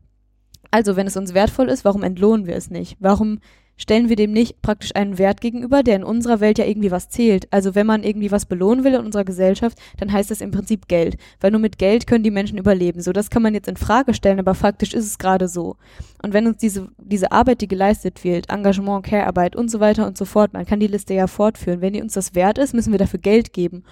also, 0.70 0.94
wenn 0.94 1.06
es 1.06 1.16
uns 1.16 1.34
wertvoll 1.34 1.68
ist, 1.68 1.84
warum 1.84 2.02
entlohnen 2.02 2.46
wir 2.46 2.54
es 2.54 2.70
nicht? 2.70 2.96
Warum 3.00 3.40
stellen 3.80 4.10
wir 4.10 4.16
dem 4.16 4.32
nicht 4.32 4.60
praktisch 4.60 4.94
einen 4.94 5.16
Wert 5.16 5.40
gegenüber, 5.40 5.82
der 5.82 5.96
in 5.96 6.04
unserer 6.04 6.40
Welt 6.40 6.58
ja 6.58 6.66
irgendwie 6.66 6.90
was 6.90 7.08
zählt. 7.08 7.48
Also 7.50 7.74
wenn 7.74 7.86
man 7.86 8.02
irgendwie 8.02 8.30
was 8.30 8.44
belohnen 8.44 8.84
will 8.84 8.92
in 8.94 9.04
unserer 9.06 9.24
Gesellschaft, 9.24 9.78
dann 9.96 10.12
heißt 10.12 10.30
das 10.30 10.42
im 10.42 10.50
Prinzip 10.50 10.86
Geld, 10.86 11.16
weil 11.40 11.50
nur 11.50 11.60
mit 11.60 11.78
Geld 11.78 12.06
können 12.06 12.22
die 12.22 12.30
Menschen 12.30 12.58
überleben. 12.58 13.00
So, 13.00 13.12
das 13.12 13.30
kann 13.30 13.42
man 13.42 13.54
jetzt 13.54 13.68
in 13.68 13.78
Frage 13.78 14.12
stellen, 14.12 14.38
aber 14.38 14.54
faktisch 14.54 14.92
ist 14.92 15.06
es 15.06 15.18
gerade 15.18 15.48
so. 15.48 15.76
Und 16.22 16.34
wenn 16.34 16.46
uns 16.46 16.58
diese, 16.58 16.88
diese 16.98 17.32
Arbeit, 17.32 17.62
die 17.62 17.68
geleistet 17.68 18.22
wird, 18.22 18.50
Engagement, 18.50 19.04
Care-Arbeit 19.06 19.56
und 19.56 19.70
so 19.70 19.80
weiter 19.80 20.06
und 20.06 20.18
so 20.18 20.26
fort, 20.26 20.52
man 20.52 20.66
kann 20.66 20.80
die 20.80 20.86
Liste 20.86 21.14
ja 21.14 21.26
fortführen, 21.26 21.80
wenn 21.80 21.94
die 21.94 22.02
uns 22.02 22.12
das 22.12 22.34
wert 22.34 22.58
ist, 22.58 22.74
müssen 22.74 22.92
wir 22.92 22.98
dafür 22.98 23.20
Geld 23.20 23.54
geben. 23.54 23.82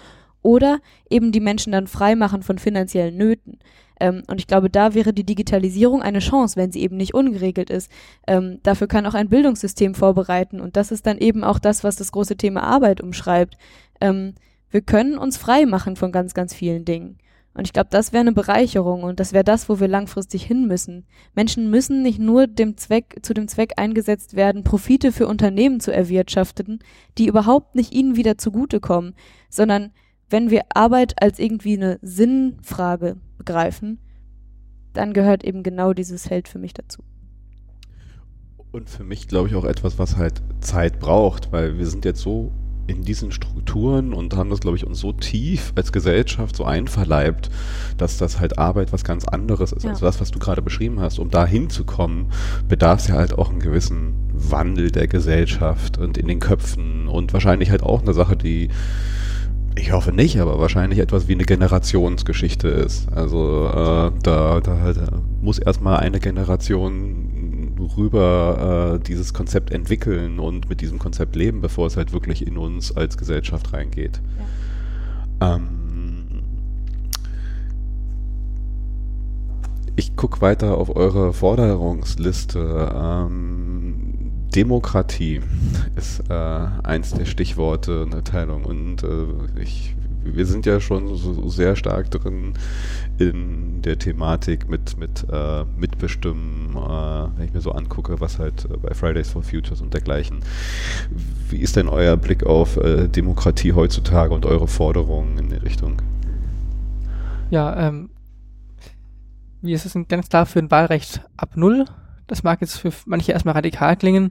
oder 0.43 0.79
eben 1.11 1.33
die 1.33 1.41
Menschen 1.41 1.73
dann 1.73 1.87
freimachen 1.87 2.43
von 2.43 2.59
finanziellen 2.59 3.17
Nöten. 3.17 3.59
Ähm, 4.01 4.23
und 4.27 4.41
ich 4.41 4.47
glaube, 4.47 4.71
da 4.71 4.95
wäre 4.95 5.13
die 5.13 5.25
Digitalisierung 5.25 6.03
eine 6.03 6.21
Chance, 6.21 6.57
wenn 6.57 6.73
sie 6.73 6.83
eben 6.83 6.97
nicht 6.97 7.15
ungeregelt 7.15 7.71
ist. 7.71 7.91
Ähm, 8.27 8.61
dafür 8.63 8.87
kann 8.87 9.07
auch 9.07 9.15
ein 9.15 9.29
Bildungssystem 9.29 9.95
vorbereiten. 9.95 10.61
Und 10.61 10.77
das 10.77 10.91
ist 10.91 11.07
dann 11.07 11.19
eben 11.19 11.45
auch 11.45 11.59
das, 11.59 11.85
was 11.85 11.97
das 11.97 12.13
große 12.13 12.37
Thema 12.37 12.63
Arbeit 12.63 13.01
umschreibt. 13.01 13.57
Ähm, 14.01 14.35
wir 14.71 14.83
können 14.83 15.19
uns 15.19 15.37
frei 15.37 15.67
machen 15.67 15.97
von 15.97 16.13
ganz, 16.13 16.35
ganz 16.35 16.55
vielen 16.55 16.85
Dingen. 16.85 17.19
Und 17.59 17.67
ich 17.67 17.73
glaube, 17.73 17.89
das 17.91 18.13
wäre 18.13 18.21
eine 18.21 18.33
Bereicherung 18.33 19.03
und 19.03 19.19
das 19.19 19.33
wäre 19.33 19.43
das, 19.43 19.69
wo 19.69 19.81
wir 19.81 19.89
langfristig 19.89 20.45
hin 20.45 20.69
müssen. 20.69 21.07
Menschen 21.35 21.71
müssen 21.71 22.03
nicht 22.03 22.21
nur 22.21 22.47
dem 22.47 22.77
Zweck, 22.77 23.19
zu 23.23 23.35
dem 23.35 23.49
Zweck 23.49 23.73
eingesetzt 23.77 24.37
werden, 24.37 24.63
Profite 24.63 25.11
für 25.11 25.27
Unternehmen 25.27 25.81
zu 25.81 25.93
erwirtschaften, 25.93 26.79
die 27.19 27.27
überhaupt 27.27 27.75
nicht 27.75 27.93
ihnen 27.93 28.15
wieder 28.15 28.39
zugutekommen, 28.39 29.17
sondern 29.51 29.91
wenn 30.31 30.51
wir 30.51 30.63
Arbeit 30.75 31.23
als 31.23 31.39
irgendwie 31.39 31.77
eine 31.77 31.99
Sinnfrage 32.03 33.17
begreifen, 33.37 33.99
dann 34.93 35.13
gehört 35.13 35.45
eben 35.45 35.63
genau 35.63 35.93
dieses 35.93 36.27
Feld 36.27 36.49
für 36.49 36.59
mich 36.59 36.75
dazu. 36.75 37.03
Und 38.71 38.91
für 38.91 39.05
mich 39.05 39.29
glaube 39.29 39.49
ich 39.49 39.55
auch 39.55 39.65
etwas, 39.65 39.99
was 39.99 40.17
halt 40.17 40.43
Zeit 40.61 41.01
braucht, 41.01 41.53
weil 41.53 41.79
wir 41.79 41.87
sind 41.87 42.05
jetzt 42.05 42.21
so 42.21 42.53
in 42.89 43.03
diesen 43.03 43.31
Strukturen 43.33 44.15
und 44.15 44.35
haben 44.35 44.49
das, 44.49 44.61
glaube 44.61 44.77
ich, 44.77 44.87
uns 44.87 44.99
so 44.99 45.13
tief 45.13 45.73
als 45.77 45.93
Gesellschaft 45.93 46.57
so 46.57 46.65
einverleibt, 46.65 47.51
dass 47.99 48.17
das 48.17 48.41
halt 48.41 48.59
Arbeit 48.59 48.93
was 48.93 49.05
ganz 49.05 49.27
anderes 49.27 49.73
ist, 49.73 49.85
ja. 49.85 49.91
als 49.91 50.01
das, 50.01 50.21
was 50.21 50.31
du 50.31 50.39
gerade 50.39 50.63
beschrieben 50.63 50.99
hast. 50.99 51.19
Um 51.19 51.31
da 51.31 51.47
hinzukommen, 51.47 52.33
bedarf 52.67 53.01
es 53.01 53.09
ja 53.09 53.17
halt 53.17 53.37
auch 53.37 53.51
einen 53.51 53.61
gewissen 53.61 54.15
Wandel 54.33 54.91
der 54.91 55.07
Gesellschaft 55.07 55.99
und 55.99 56.17
in 56.17 56.29
den 56.29 56.41
Köpfen 56.41 57.09
und 57.09 57.33
wahrscheinlich 57.35 57.71
halt 57.71 57.83
auch 57.83 58.01
eine 58.01 58.15
Sache, 58.15 58.37
die 58.37 58.71
ich 59.79 59.93
hoffe 59.93 60.13
nicht, 60.13 60.39
aber 60.41 60.59
wahrscheinlich 60.59 60.99
etwas 60.99 61.29
wie 61.29 61.33
eine 61.33 61.45
Generationsgeschichte 61.45 62.69
ist. 62.69 63.11
Also 63.13 63.67
äh, 63.69 64.11
da, 64.23 64.61
da 64.61 64.79
halt, 64.81 64.97
äh, 64.97 65.11
muss 65.41 65.59
erstmal 65.59 65.99
eine 65.99 66.21
Generation 66.21 67.77
rüber 67.97 68.99
äh, 68.99 69.05
dieses 69.05 69.33
Konzept 69.33 69.71
entwickeln 69.71 70.41
und 70.41 70.69
mit 70.69 70.81
diesem 70.81 70.99
Konzept 70.99 71.37
leben, 71.37 71.61
bevor 71.61 71.87
es 71.87 71.97
halt 71.97 72.13
wirklich 72.13 72.47
in 72.47 72.59
uns 72.59 72.97
als 72.97 73.17
Gesellschaft 73.17 73.73
reingeht. 73.73 74.21
Ja. 75.41 75.57
Ähm, 75.57 76.43
ich 79.97 80.17
gucke 80.17 80.41
weiter 80.41 80.77
auf 80.77 80.95
eure 80.95 81.33
Forderungsliste. 81.33 82.93
Ähm, 82.95 83.78
Demokratie 84.59 85.41
ist 85.95 86.29
äh, 86.29 86.35
eins 86.35 87.13
der 87.13 87.27
Stichworte 87.27 88.03
in 88.05 88.11
der 88.11 88.25
Teilung 88.25 88.65
und 88.65 89.05
äh, 89.05 89.63
ich, 89.63 89.95
wir 90.25 90.47
sind 90.47 90.67
ja 90.67 90.81
schon 90.81 91.15
so, 91.15 91.49
sehr 91.49 91.77
stark 91.77 92.11
drin 92.11 92.55
in 93.19 93.83
der 93.83 94.01
Thematik 94.01 94.69
mit, 94.69 94.99
mit 94.99 95.25
äh, 95.31 95.65
Mitbestimmen, 95.77 96.71
äh, 96.71 97.39
wenn 97.39 97.45
ich 97.45 97.55
mir 97.55 97.61
so 97.61 97.71
angucke, 97.71 98.19
was 98.19 98.41
halt 98.41 98.65
äh, 98.65 98.77
bei 98.79 98.95
Fridays 98.95 99.31
for 99.31 99.45
Futures 99.45 99.81
und 99.81 99.95
dergleichen. 99.95 100.41
Wie 101.51 101.59
ist 101.59 101.77
denn 101.77 101.89
euer 101.89 102.17
Blick 102.17 102.45
auf 102.45 102.79
äh, 102.79 103.07
Demokratie 103.07 103.75
heutzutage 103.75 104.35
und 104.35 104.45
eure 104.45 104.67
Forderungen 104.67 105.39
in 105.39 105.51
der 105.51 105.63
Richtung? 105.63 106.03
Ja, 107.51 107.87
ähm, 107.87 108.11
wir 109.63 109.79
sind 109.79 110.09
ganz 110.09 110.29
klar 110.29 110.47
für 110.47 110.59
ein 110.59 110.71
Wahlrecht 110.73 111.21
ab 111.37 111.51
Null 111.55 111.85
das 112.29 112.45
mag 112.45 112.61
jetzt 112.61 112.79
für 112.79 112.93
manche 113.07 113.33
erstmal 113.33 113.55
radikal 113.55 113.97
klingen, 113.97 114.31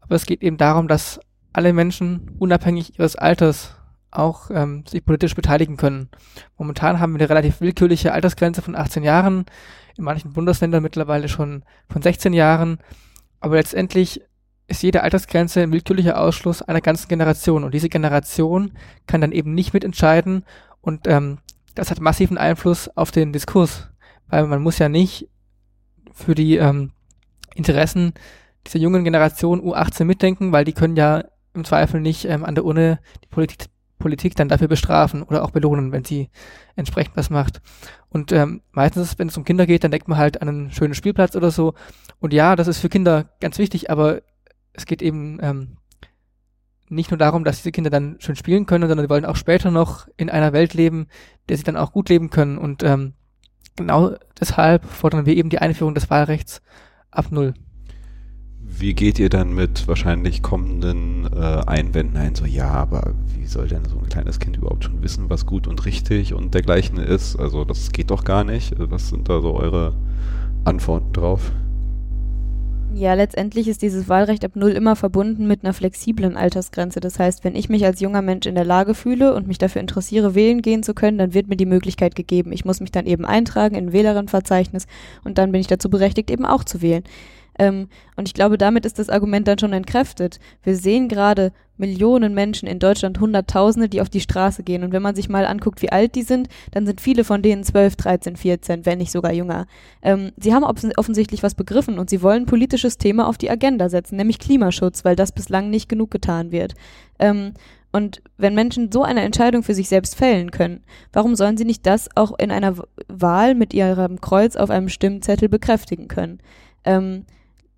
aber 0.00 0.16
es 0.16 0.26
geht 0.26 0.42
eben 0.42 0.56
darum, 0.56 0.88
dass 0.88 1.20
alle 1.52 1.72
Menschen 1.72 2.32
unabhängig 2.38 2.98
ihres 2.98 3.14
Alters 3.16 3.76
auch 4.10 4.50
ähm, 4.50 4.84
sich 4.86 5.04
politisch 5.04 5.34
beteiligen 5.34 5.76
können. 5.76 6.08
Momentan 6.56 7.00
haben 7.00 7.12
wir 7.12 7.20
eine 7.20 7.30
relativ 7.30 7.60
willkürliche 7.60 8.12
Altersgrenze 8.12 8.62
von 8.62 8.76
18 8.76 9.02
Jahren, 9.02 9.46
in 9.96 10.04
manchen 10.04 10.32
Bundesländern 10.32 10.82
mittlerweile 10.82 11.28
schon 11.28 11.64
von 11.88 12.02
16 12.02 12.32
Jahren, 12.32 12.78
aber 13.40 13.56
letztendlich 13.56 14.22
ist 14.66 14.82
jede 14.82 15.02
Altersgrenze 15.02 15.60
ein 15.60 15.72
willkürlicher 15.72 16.18
Ausschluss 16.18 16.62
einer 16.62 16.80
ganzen 16.80 17.08
Generation 17.08 17.64
und 17.64 17.74
diese 17.74 17.88
Generation 17.88 18.72
kann 19.06 19.20
dann 19.20 19.32
eben 19.32 19.54
nicht 19.54 19.74
mitentscheiden 19.74 20.44
und 20.80 21.06
ähm, 21.06 21.38
das 21.74 21.90
hat 21.90 22.00
massiven 22.00 22.38
Einfluss 22.38 22.88
auf 22.96 23.10
den 23.10 23.32
Diskurs, 23.32 23.88
weil 24.28 24.46
man 24.46 24.62
muss 24.62 24.78
ja 24.78 24.88
nicht 24.88 25.28
für 26.12 26.34
die 26.34 26.56
ähm, 26.56 26.92
Interessen 27.54 28.14
dieser 28.66 28.78
jungen 28.78 29.04
Generation 29.04 29.60
U18 29.60 30.04
mitdenken, 30.04 30.52
weil 30.52 30.64
die 30.64 30.72
können 30.72 30.96
ja 30.96 31.24
im 31.54 31.64
Zweifel 31.64 32.00
nicht 32.00 32.24
ähm, 32.24 32.44
an 32.44 32.54
der 32.54 32.64
Uni 32.64 32.96
die 33.22 33.28
Politik, 33.28 33.66
Politik 33.98 34.34
dann 34.34 34.48
dafür 34.48 34.68
bestrafen 34.68 35.22
oder 35.22 35.44
auch 35.44 35.50
belohnen, 35.50 35.92
wenn 35.92 36.04
sie 36.04 36.28
entsprechend 36.76 37.16
was 37.16 37.30
macht. 37.30 37.60
Und 38.08 38.32
ähm, 38.32 38.62
meistens, 38.72 39.18
wenn 39.18 39.28
es 39.28 39.36
um 39.36 39.44
Kinder 39.44 39.66
geht, 39.66 39.84
dann 39.84 39.90
denkt 39.90 40.08
man 40.08 40.18
halt 40.18 40.42
an 40.42 40.48
einen 40.48 40.70
schönen 40.72 40.94
Spielplatz 40.94 41.36
oder 41.36 41.50
so. 41.50 41.74
Und 42.20 42.32
ja, 42.32 42.56
das 42.56 42.68
ist 42.68 42.80
für 42.80 42.88
Kinder 42.88 43.30
ganz 43.40 43.58
wichtig, 43.58 43.90
aber 43.90 44.22
es 44.72 44.86
geht 44.86 45.02
eben 45.02 45.38
ähm, 45.40 45.76
nicht 46.88 47.10
nur 47.10 47.18
darum, 47.18 47.44
dass 47.44 47.56
diese 47.56 47.72
Kinder 47.72 47.90
dann 47.90 48.16
schön 48.18 48.36
spielen 48.36 48.66
können, 48.66 48.88
sondern 48.88 49.06
sie 49.06 49.10
wollen 49.10 49.24
auch 49.24 49.36
später 49.36 49.70
noch 49.70 50.08
in 50.16 50.30
einer 50.30 50.52
Welt 50.52 50.74
leben, 50.74 51.06
der 51.48 51.56
sie 51.56 51.64
dann 51.64 51.76
auch 51.76 51.92
gut 51.92 52.08
leben 52.08 52.30
können. 52.30 52.58
Und 52.58 52.82
ähm, 52.82 53.14
genau 53.76 54.14
deshalb 54.38 54.84
fordern 54.84 55.26
wir 55.26 55.36
eben 55.36 55.50
die 55.50 55.58
Einführung 55.58 55.94
des 55.94 56.10
Wahlrechts 56.10 56.60
ab 57.14 57.26
null. 57.30 57.54
Wie 58.60 58.94
geht 58.94 59.18
ihr 59.18 59.28
dann 59.28 59.54
mit 59.54 59.86
wahrscheinlich 59.86 60.42
kommenden 60.42 61.26
äh, 61.32 61.62
Einwänden 61.66 62.16
ein? 62.16 62.34
So, 62.34 62.44
ja, 62.44 62.70
aber 62.70 63.14
wie 63.36 63.46
soll 63.46 63.68
denn 63.68 63.84
so 63.84 63.98
ein 63.98 64.08
kleines 64.08 64.40
Kind 64.40 64.56
überhaupt 64.56 64.84
schon 64.84 65.02
wissen, 65.02 65.30
was 65.30 65.46
gut 65.46 65.66
und 65.68 65.84
richtig 65.86 66.34
und 66.34 66.54
dergleichen 66.54 66.98
ist? 66.98 67.36
Also, 67.36 67.64
das 67.64 67.92
geht 67.92 68.10
doch 68.10 68.24
gar 68.24 68.42
nicht. 68.42 68.74
Was 68.78 69.10
sind 69.10 69.28
da 69.28 69.40
so 69.40 69.54
eure 69.54 69.94
Antworten 70.64 71.12
drauf? 71.12 71.52
Ja, 72.96 73.14
letztendlich 73.14 73.66
ist 73.66 73.82
dieses 73.82 74.08
Wahlrecht 74.08 74.44
ab 74.44 74.52
Null 74.54 74.70
immer 74.70 74.94
verbunden 74.94 75.48
mit 75.48 75.64
einer 75.64 75.74
flexiblen 75.74 76.36
Altersgrenze. 76.36 77.00
Das 77.00 77.18
heißt, 77.18 77.42
wenn 77.42 77.56
ich 77.56 77.68
mich 77.68 77.84
als 77.84 77.98
junger 77.98 78.22
Mensch 78.22 78.46
in 78.46 78.54
der 78.54 78.64
Lage 78.64 78.94
fühle 78.94 79.34
und 79.34 79.48
mich 79.48 79.58
dafür 79.58 79.80
interessiere, 79.80 80.36
wählen 80.36 80.62
gehen 80.62 80.84
zu 80.84 80.94
können, 80.94 81.18
dann 81.18 81.34
wird 81.34 81.48
mir 81.48 81.56
die 81.56 81.66
Möglichkeit 81.66 82.14
gegeben. 82.14 82.52
Ich 82.52 82.64
muss 82.64 82.78
mich 82.78 82.92
dann 82.92 83.06
eben 83.06 83.24
eintragen 83.24 83.74
in 83.74 83.88
ein 83.88 83.92
Wählerinnenverzeichnis 83.92 84.86
und 85.24 85.38
dann 85.38 85.50
bin 85.50 85.60
ich 85.60 85.66
dazu 85.66 85.90
berechtigt, 85.90 86.30
eben 86.30 86.46
auch 86.46 86.62
zu 86.62 86.82
wählen. 86.82 87.02
Ähm, 87.58 87.88
und 88.16 88.28
ich 88.28 88.34
glaube, 88.34 88.58
damit 88.58 88.86
ist 88.86 88.98
das 88.98 89.08
Argument 89.08 89.46
dann 89.46 89.58
schon 89.58 89.72
entkräftet. 89.72 90.40
Wir 90.62 90.76
sehen 90.76 91.08
gerade 91.08 91.52
Millionen 91.76 92.34
Menschen 92.34 92.68
in 92.68 92.78
Deutschland, 92.78 93.18
Hunderttausende, 93.18 93.88
die 93.88 94.00
auf 94.00 94.08
die 94.08 94.20
Straße 94.20 94.62
gehen. 94.62 94.84
Und 94.84 94.92
wenn 94.92 95.02
man 95.02 95.16
sich 95.16 95.28
mal 95.28 95.44
anguckt, 95.44 95.82
wie 95.82 95.90
alt 95.90 96.14
die 96.14 96.22
sind, 96.22 96.48
dann 96.70 96.86
sind 96.86 97.00
viele 97.00 97.24
von 97.24 97.42
denen 97.42 97.64
12, 97.64 97.96
13, 97.96 98.36
14, 98.36 98.86
wenn 98.86 98.98
nicht 98.98 99.10
sogar 99.10 99.32
jünger. 99.32 99.66
Ähm, 100.02 100.30
sie 100.36 100.54
haben 100.54 100.64
offensichtlich 100.64 101.42
was 101.42 101.54
begriffen 101.54 101.98
und 101.98 102.10
sie 102.10 102.22
wollen 102.22 102.46
politisches 102.46 102.96
Thema 102.96 103.26
auf 103.26 103.38
die 103.38 103.50
Agenda 103.50 103.88
setzen, 103.88 104.16
nämlich 104.16 104.38
Klimaschutz, 104.38 105.04
weil 105.04 105.16
das 105.16 105.32
bislang 105.32 105.70
nicht 105.70 105.88
genug 105.88 106.10
getan 106.10 106.52
wird. 106.52 106.74
Ähm, 107.18 107.54
und 107.90 108.22
wenn 108.38 108.56
Menschen 108.56 108.90
so 108.90 109.04
eine 109.04 109.22
Entscheidung 109.22 109.62
für 109.62 109.74
sich 109.74 109.88
selbst 109.88 110.16
fällen 110.16 110.50
können, 110.50 110.82
warum 111.12 111.36
sollen 111.36 111.56
sie 111.56 111.64
nicht 111.64 111.86
das 111.86 112.08
auch 112.16 112.36
in 112.38 112.50
einer 112.50 112.74
Wahl 113.06 113.54
mit 113.54 113.72
ihrem 113.72 114.20
Kreuz 114.20 114.56
auf 114.56 114.70
einem 114.70 114.88
Stimmzettel 114.88 115.48
bekräftigen 115.48 116.08
können? 116.08 116.40
Ähm, 116.84 117.24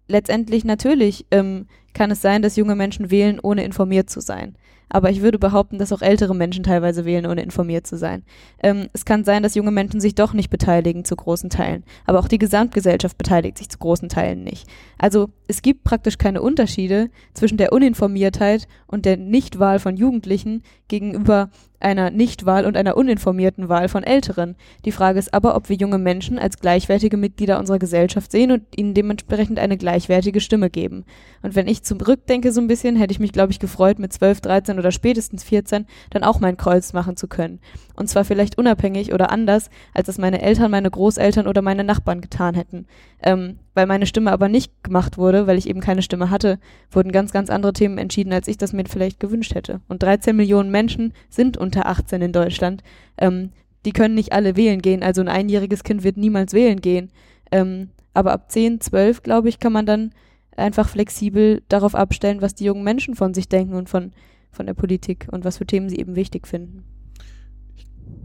letztendlich 0.09 0.65
natürlich 0.65 1.27
ähm, 1.31 1.67
kann 1.95 2.11
es 2.11 2.21
sein, 2.21 2.43
dass 2.43 2.57
junge 2.57 2.77
Menschen 2.77 3.11
wählen, 3.11 3.41
ohne 3.41 3.65
informiert 3.65 4.11
zu 4.11 4.21
sein. 4.21 4.57
Aber 4.89 5.11
ich 5.11 5.21
würde 5.21 5.39
behaupten, 5.39 5.79
dass 5.79 5.93
auch 5.93 6.03
ältere 6.03 6.35
Menschen 6.35 6.63
teilweise 6.63 7.05
wählen, 7.05 7.27
ohne 7.27 7.43
informiert 7.43 7.87
zu 7.87 7.97
sein. 7.97 8.23
Ähm, 8.63 8.89
es 8.93 9.05
kann 9.05 9.25
sein, 9.25 9.43
dass 9.43 9.57
junge 9.57 9.73
Menschen 9.73 10.01
sich 10.01 10.15
doch 10.15 10.33
nicht 10.33 10.49
beteiligen 10.49 11.05
zu 11.05 11.17
großen 11.17 11.51
Teilen. 11.51 11.83
Aber 12.05 12.21
auch 12.21 12.29
die 12.29 12.39
Gesamtgesellschaft 12.39 13.19
beteiligt 13.19 13.59
sich 13.59 13.69
zu 13.69 13.79
großen 13.79 14.09
Teilen 14.09 14.45
nicht. 14.45 14.69
Also 14.97 15.31
es 15.49 15.63
gibt 15.63 15.83
praktisch 15.83 16.19
keine 16.19 16.41
Unterschiede 16.41 17.11
zwischen 17.35 17.59
der 17.59 17.73
Uninformiertheit 17.73 18.69
und 18.87 19.05
der 19.07 19.17
Nichtwahl 19.17 19.81
von 19.81 19.97
Jugendlichen 19.97 20.63
gegenüber 20.87 21.51
einer 21.87 22.11
Nichtwahl 22.11 22.67
und 22.67 22.77
einer 22.77 22.97
uninformierten 22.97 23.69
Wahl 23.69 23.89
von 23.89 24.03
Älteren. 24.03 24.57
Die 24.85 24.91
Frage 24.91 25.21
ist 25.21 25.33
aber, 25.33 25.55
ob 25.55 25.69
wir 25.69 25.77
junge 25.77 25.99
Menschen 25.99 26.37
als 26.37 26.59
gleichwertige 26.59 27.17
Mitglieder 27.17 27.61
unserer 27.61 27.79
Gesellschaft 27.79 28.33
sehen 28.33 28.51
und 28.51 28.63
ihnen 28.75 28.93
dementsprechend 28.93 29.61
eine 29.61 29.77
gleichwertige 29.77 30.41
Stimme 30.41 30.69
geben. 30.69 31.05
Und 31.43 31.55
wenn 31.55 31.69
ich 31.69 31.85
zurückdenke 31.85 32.51
so 32.51 32.61
ein 32.61 32.67
bisschen, 32.67 32.97
hätte 32.97 33.13
ich 33.13 33.21
mich, 33.21 33.31
glaube 33.31 33.53
ich, 33.53 33.61
gefreut, 33.61 34.01
mit 34.01 34.13
12, 34.13 34.41
13 34.41 34.79
oder 34.81 34.91
spätestens 34.91 35.45
14 35.45 35.87
dann 36.11 36.25
auch 36.25 36.41
mein 36.41 36.57
Kreuz 36.57 36.93
machen 36.93 37.17
zu 37.17 37.29
können. 37.29 37.61
Und 37.95 38.09
zwar 38.09 38.25
vielleicht 38.25 38.59
unabhängig 38.59 39.15
oder 39.15 39.31
anders, 39.31 39.71
als 39.95 40.09
es 40.09 40.19
meine 40.19 40.43
Eltern, 40.43 40.73
meine 40.73 40.91
Großeltern 40.91 41.47
oder 41.47 41.63
meine 41.63 41.85
Nachbarn 41.85 42.21
getan 42.21 42.57
hätten. 42.57 42.87
Ähm, 43.23 43.61
weil 43.77 43.87
meine 43.87 44.07
Stimme 44.07 44.33
aber 44.33 44.49
nicht 44.49 44.73
gemacht 44.83 45.19
wurde, 45.19 45.47
weil 45.47 45.59
ich 45.59 45.69
eben 45.69 45.81
keine 45.81 46.01
Stimme 46.01 46.31
hatte, 46.31 46.59
wurden 46.91 47.13
ganz, 47.13 47.31
ganz 47.31 47.51
andere 47.51 47.75
Themen 47.75 47.99
entschieden, 47.99 48.33
als 48.33 48.49
ich 48.49 48.57
das 48.57 48.73
mir 48.73 48.85
vielleicht 48.87 49.21
gewünscht 49.21 49.55
hätte. 49.55 49.83
Und 49.87 50.03
13 50.03 50.35
Millionen 50.35 50.71
Menschen 50.71 51.13
sind 51.29 51.59
unter 51.59 51.76
18 51.85 52.23
in 52.23 52.33
Deutschland. 52.33 52.83
Ähm, 53.19 53.51
die 53.85 53.93
können 53.93 54.15
nicht 54.15 54.33
alle 54.33 54.57
wählen 54.57 54.83
gehen. 54.83 55.03
Also 55.03 55.21
ein 55.21 55.29
einjähriges 55.29 55.85
Kind 55.85 56.03
wird 56.05 56.17
niemals 56.17 56.53
wählen 56.53 56.81
gehen. 56.81 57.11
Ähm, 57.53 57.91
aber 58.15 58.33
ab 58.33 58.51
10, 58.51 58.81
12, 58.81 59.23
glaube 59.23 59.49
ich, 59.49 59.59
kann 59.59 59.73
man 59.73 59.87
dann 59.87 60.13
einfach 60.57 60.89
flexibel 60.89 61.63
darauf 61.69 61.95
abstellen, 61.95 62.41
was 62.41 62.55
die 62.55 62.65
jungen 62.65 62.83
Menschen 62.83 63.15
von 63.15 63.35
sich 63.35 63.49
denken 63.49 63.75
und 63.75 63.89
von, 63.89 64.13
von 64.51 64.67
der 64.67 64.75
Politik 64.75 65.29
und 65.31 65.45
was 65.45 65.59
für 65.59 65.67
Themen 65.67 65.89
sie 65.89 65.99
eben 65.99 66.17
wichtig 66.17 66.49
finden. 66.49 66.85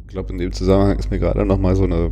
glaube, 0.07 0.31
in 0.31 0.39
dem 0.39 0.51
Zusammenhang 0.53 0.97
ist 0.97 1.11
mir 1.11 1.19
gerade 1.19 1.45
noch 1.45 1.59
mal 1.59 1.75
so 1.75 1.83
eine 1.83 2.11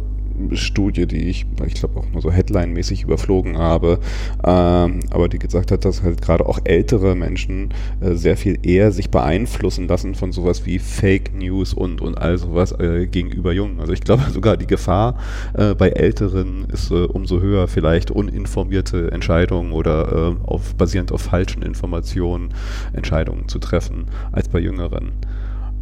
Studie, 0.54 1.06
die 1.06 1.30
ich, 1.30 1.46
ich 1.66 1.74
glaube 1.76 2.00
auch 2.00 2.10
nur 2.12 2.22
so 2.22 2.32
Headline-mäßig 2.32 3.04
überflogen 3.04 3.58
habe, 3.58 4.00
ähm, 4.44 5.00
aber 5.10 5.30
die 5.30 5.40
gesagt 5.40 5.72
hat, 5.72 5.86
dass 5.86 6.04
halt 6.04 6.22
gerade 6.22 6.46
auch 6.46 6.60
ältere 6.64 7.16
Menschen 7.16 7.74
äh, 8.02 8.14
sehr 8.16 8.38
viel 8.38 8.58
eher 8.64 8.92
sich 8.92 9.10
beeinflussen 9.10 9.88
lassen 9.88 10.16
von 10.16 10.32
sowas 10.32 10.66
wie 10.66 10.80
Fake 10.80 11.34
News 11.36 11.74
und, 11.74 12.02
und 12.02 12.18
all 12.18 12.38
sowas 12.38 12.72
äh, 12.80 13.08
gegenüber 13.08 13.54
Jungen. 13.54 13.80
Also 13.80 13.94
ich 13.94 14.02
glaube 14.02 14.24
sogar 14.32 14.58
die 14.58 14.68
Gefahr 14.68 15.18
äh, 15.54 15.76
bei 15.76 15.90
Älteren 15.90 16.66
ist 16.72 16.92
äh, 16.92 17.06
umso 17.06 17.42
höher, 17.42 17.68
vielleicht 17.68 18.12
uninformierte 18.12 19.12
Entscheidungen 19.12 19.72
oder 19.72 20.36
äh, 20.36 20.48
auf, 20.48 20.76
basierend 20.76 21.12
auf 21.12 21.22
falschen 21.22 21.62
Informationen 21.62 22.54
Entscheidungen 22.94 23.48
zu 23.48 23.60
treffen, 23.60 24.06
als 24.32 24.50
bei 24.50 24.60
Jüngeren. 24.60 25.12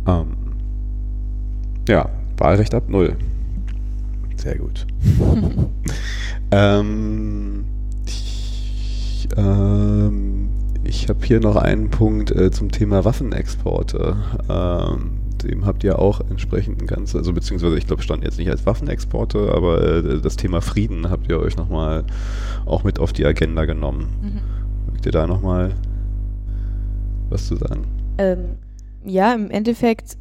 Ähm, 0.08 0.38
ja, 1.88 2.10
Wahlrecht 2.38 2.74
ab 2.74 2.84
Null. 2.88 3.16
Sehr 4.38 4.58
gut. 4.58 4.86
ähm, 6.52 7.66
ich 8.06 9.28
ähm, 9.36 10.50
ich 10.88 11.10
habe 11.10 11.26
hier 11.26 11.40
noch 11.40 11.56
einen 11.56 11.90
Punkt 11.90 12.32
äh, 12.32 12.50
zum 12.52 12.72
Thema 12.72 13.04
Waffenexporte. 13.04 14.16
Ähm, 14.50 15.20
dem 15.44 15.66
habt 15.66 15.84
ihr 15.84 16.00
auch 16.00 16.22
entsprechend 16.30 16.82
ein 16.82 16.88
ganzes, 16.88 17.16
also 17.16 17.34
beziehungsweise 17.34 17.78
ich 17.78 17.86
glaube, 17.86 18.02
stand 18.02 18.24
jetzt 18.24 18.38
nicht 18.38 18.50
als 18.50 18.66
Waffenexporte, 18.66 19.54
aber 19.54 19.84
äh, 19.84 20.22
das 20.22 20.36
Thema 20.36 20.62
Frieden 20.62 21.10
habt 21.10 21.30
ihr 21.30 21.40
euch 21.40 21.58
nochmal 21.58 22.06
auch 22.66 22.84
mit 22.84 23.00
auf 23.00 23.14
die 23.14 23.26
Agenda 23.26 23.66
genommen. 23.66 24.08
Mhm. 24.22 24.92
Mögt 24.94 25.06
ihr 25.06 25.12
da 25.12 25.28
nochmal 25.28 25.74
was 27.30 27.48
zu 27.48 27.56
sagen? 27.58 27.86
Ähm, 28.18 28.58
ja, 29.06 29.34
im 29.34 29.52
Endeffekt 29.52 30.18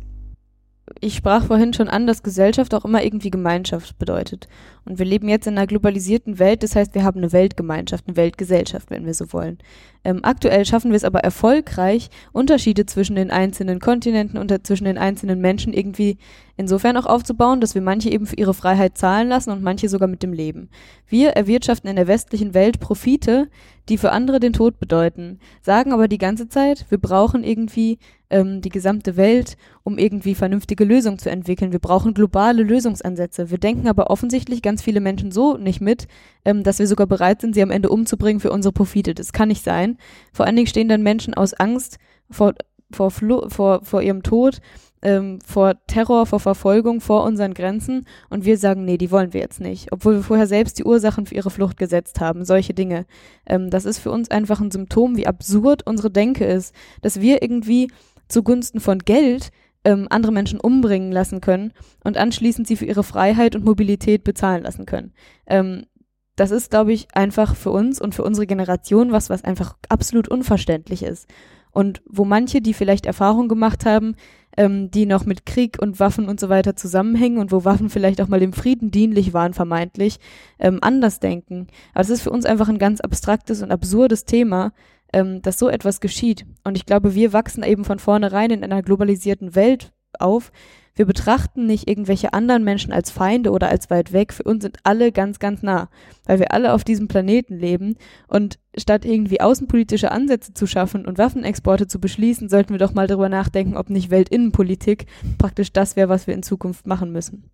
ich 1.01 1.17
sprach 1.17 1.45
vorhin 1.45 1.73
schon 1.73 1.89
an, 1.89 2.07
dass 2.07 2.23
Gesellschaft 2.23 2.73
auch 2.73 2.85
immer 2.85 3.03
irgendwie 3.03 3.31
Gemeinschaft 3.31 3.99
bedeutet. 3.99 4.49
Und 4.85 5.01
wir 5.01 5.07
leben 5.07 5.29
jetzt 5.29 5.47
in 5.49 5.59
einer 5.59 5.67
globalisierten 5.67 6.39
Welt, 6.39 6.63
das 6.63 6.77
heißt, 6.77 6.95
wir 6.95 7.03
haben 7.03 7.19
eine 7.19 7.33
Weltgemeinschaft, 7.33 8.05
eine 8.07 8.17
Weltgesellschaft, 8.17 8.91
wenn 8.91 9.05
wir 9.05 9.15
so 9.15 9.33
wollen. 9.33 9.59
Ähm, 10.05 10.21
aktuell 10.23 10.65
schaffen 10.65 10.93
wir 10.93 10.97
es 10.97 11.03
aber 11.05 11.21
erfolgreich, 11.21 12.09
Unterschiede 12.33 12.87
zwischen 12.87 13.17
den 13.17 13.33
einzelnen 13.33 13.81
Kontinenten 13.81 14.39
und 14.39 14.55
zwischen 14.65 14.85
den 14.85 14.97
einzelnen 14.97 15.41
Menschen 15.41 15.73
irgendwie 15.73 16.19
insofern 16.57 16.97
auch 16.97 17.07
aufzubauen, 17.07 17.61
dass 17.61 17.75
wir 17.75 17.83
manche 17.83 18.11
eben 18.11 18.27
für 18.27 18.37
ihre 18.37 18.55
Freiheit 18.55 18.97
zahlen 18.97 19.29
lassen 19.29 19.51
und 19.51 19.63
manche 19.63 19.89
sogar 19.89 20.09
mit 20.09 20.23
dem 20.23 20.33
Leben. 20.33 20.69
Wir 21.09 21.31
erwirtschaften 21.31 21.91
in 21.91 21.97
der 21.97 22.07
westlichen 22.07 22.55
Welt 22.55 22.79
Profite, 22.79 23.49
die 23.89 23.99
für 23.99 24.13
andere 24.13 24.39
den 24.39 24.53
Tod 24.53 24.79
bedeuten, 24.79 25.41
sagen 25.63 25.93
aber 25.93 26.07
die 26.07 26.19
ganze 26.19 26.49
Zeit, 26.49 26.87
wir 26.89 26.99
brauchen 26.99 27.43
irgendwie 27.43 27.99
ähm, 28.31 28.61
die 28.61 28.69
gesamte 28.69 29.17
Welt, 29.17 29.57
um 29.83 29.99
irgendwie 29.99 30.35
vernünftige 30.35 30.85
Lösungen 30.85 31.19
zu 31.19 31.31
entwickeln. 31.31 31.73
Wir 31.73 31.79
brauchen 31.79 32.15
globale 32.15 32.63
Lösungsansätze. 32.63 33.51
Wir 33.51 33.59
denken 33.59 33.89
aber 33.89 34.11
offensichtlich 34.11 34.63
ganz 34.63 34.83
viele 34.83 35.01
Menschen 35.01 35.31
so 35.31 35.57
nicht 35.57 35.81
mit, 35.81 36.09
ähm, 36.45 36.63
dass 36.63 36.79
wir 36.79 36.87
sogar 36.87 37.07
bereit 37.07 37.41
sind, 37.41 37.55
sie 37.55 37.63
am 37.63 37.71
Ende 37.71 37.89
umzubringen 37.89 38.41
für 38.41 38.51
unsere 38.51 38.73
Profite. 38.73 39.15
Das 39.15 39.33
kann 39.33 39.49
nicht 39.49 39.65
sein. 39.65 39.99
Vor 40.33 40.47
allen 40.47 40.57
Dingen 40.57 40.69
stehen 40.69 40.89
dann 40.89 41.03
Menschen 41.03 41.35
aus 41.35 41.55
Angst 41.55 41.99
vor, 42.31 42.55
vor, 42.91 43.11
Flo 43.11 43.49
vor, 43.49 43.85
vor 43.85 44.03
ihrem 44.03 44.23
Tod 44.23 44.61
ähm, 45.03 45.39
vor 45.45 45.75
Terror, 45.87 46.27
vor 46.27 46.41
Verfolgung 46.41 47.01
vor 47.01 47.23
unseren 47.25 47.55
Grenzen 47.55 48.07
und 48.31 48.45
wir 48.45 48.59
sagen, 48.59 48.85
nee, 48.85 48.99
die 48.99 49.11
wollen 49.11 49.33
wir 49.33 49.41
jetzt 49.41 49.61
nicht, 49.61 49.93
obwohl 49.93 50.17
wir 50.17 50.23
vorher 50.23 50.49
selbst 50.49 50.79
die 50.79 50.85
Ursachen 50.85 51.27
für 51.27 51.35
ihre 51.35 51.51
Flucht 51.51 51.77
gesetzt 51.77 52.21
haben, 52.21 52.45
solche 52.45 52.75
Dinge. 52.75 53.07
Ähm, 53.47 53.71
das 53.71 53.85
ist 53.85 53.99
für 53.99 54.11
uns 54.11 54.31
einfach 54.31 54.61
ein 54.61 54.71
Symptom, 54.71 55.17
wie 55.17 55.27
absurd 55.27 55.87
unsere 55.87 56.11
Denke 56.11 56.45
ist, 56.45 56.75
dass 57.03 57.21
wir 57.21 57.43
irgendwie 57.43 57.89
zugunsten 58.29 58.81
von 58.81 58.99
Geld 59.01 59.51
ähm, 59.85 60.07
andere 60.11 60.33
Menschen 60.33 60.61
umbringen 60.61 61.13
lassen 61.13 61.41
können 61.41 61.73
und 62.03 62.17
anschließend 62.17 62.67
sie 62.67 62.77
für 62.77 62.87
ihre 62.87 63.05
Freiheit 63.05 63.55
und 63.55 63.65
Mobilität 63.65 64.25
bezahlen 64.25 64.65
lassen 64.65 64.85
können. 64.85 65.13
Ähm, 65.47 65.87
das 66.35 66.51
ist, 66.51 66.71
glaube 66.71 66.93
ich, 66.93 67.09
einfach 67.15 67.55
für 67.55 67.71
uns 67.71 68.01
und 68.01 68.15
für 68.15 68.23
unsere 68.25 68.47
Generation 68.47 69.13
was, 69.13 69.31
was 69.31 69.45
einfach 69.45 69.77
absolut 69.89 70.29
unverständlich 70.29 71.03
ist. 71.03 71.29
Und 71.71 72.03
wo 72.07 72.25
manche, 72.25 72.61
die 72.61 72.75
vielleicht 72.75 73.07
Erfahrung 73.07 73.49
gemacht 73.49 73.85
haben, 73.85 74.17
ähm, 74.57 74.91
die 74.91 75.07
noch 75.07 75.27
mit 75.27 75.47
Krieg 75.47 75.77
und 75.81 76.01
Waffen 76.01 76.29
und 76.29 76.41
so 76.41 76.49
weiter 76.49 76.75
zusammenhängen 76.75 77.39
und 77.39 77.53
wo 77.53 77.65
Waffen 77.65 77.91
vielleicht 77.91 78.21
auch 78.21 78.29
mal 78.29 78.41
dem 78.41 78.55
Frieden 78.55 78.91
dienlich 78.91 79.35
waren, 79.35 79.55
vermeintlich, 79.55 80.19
ähm, 80.59 80.79
anders 80.81 81.21
denken. 81.21 81.67
Aber 81.93 82.03
es 82.03 82.11
ist 82.11 82.23
für 82.23 82.31
uns 82.31 82.47
einfach 82.47 82.69
ein 82.69 82.79
ganz 82.79 83.01
abstraktes 83.01 83.63
und 83.63 83.71
absurdes 83.71 84.25
Thema, 84.25 84.73
ähm, 85.13 85.43
dass 85.43 85.59
so 85.59 85.69
etwas 85.69 86.01
geschieht. 86.01 86.47
Und 86.65 86.77
ich 86.77 86.87
glaube, 86.87 87.15
wir 87.15 87.33
wachsen 87.33 87.63
eben 87.63 87.85
von 87.85 87.99
vornherein 87.99 88.51
in 88.51 88.65
einer 88.65 88.83
globalisierten 88.83 89.55
Welt 89.55 89.93
auf, 90.19 90.51
wir 90.97 91.05
betrachten 91.05 91.67
nicht 91.67 91.89
irgendwelche 91.89 92.33
anderen 92.33 92.65
Menschen 92.65 92.91
als 92.91 93.11
Feinde 93.11 93.51
oder 93.51 93.69
als 93.69 93.91
weit 93.91 94.15
weg. 94.15 94.33
Für 94.33 94.45
uns 94.45 94.63
sind 94.63 94.79
alle 94.83 95.13
ganz, 95.13 95.39
ganz 95.39 95.63
nah, 95.63 95.91
weil 96.25 96.39
wir 96.39 96.53
alle 96.53 96.73
auf 96.73 96.85
diesem 96.85 97.07
Planeten 97.07 97.59
leben. 97.59 97.97
Und 98.29 98.59
statt 98.77 99.05
irgendwie 99.05 99.43
außenpolitische 99.43 100.11
Ansätze 100.11 100.55
zu 100.55 100.67
schaffen 100.67 101.05
und 101.05 101.19
Waffenexporte 101.19 101.87
zu 101.87 102.01
beschließen, 102.01 102.49
sollten 102.49 102.71
wir 102.71 102.79
doch 102.79 102.95
mal 102.95 103.07
darüber 103.07 103.29
nachdenken, 103.29 103.77
ob 103.77 103.91
nicht 103.91 104.11
Weltinnenpolitik 104.11 105.05
praktisch 105.37 105.71
das 105.71 105.97
wäre, 105.97 106.09
was 106.09 106.27
wir 106.27 106.35
in 106.35 106.43
Zukunft 106.43 106.87
machen 106.87 107.13
müssen. 107.13 107.51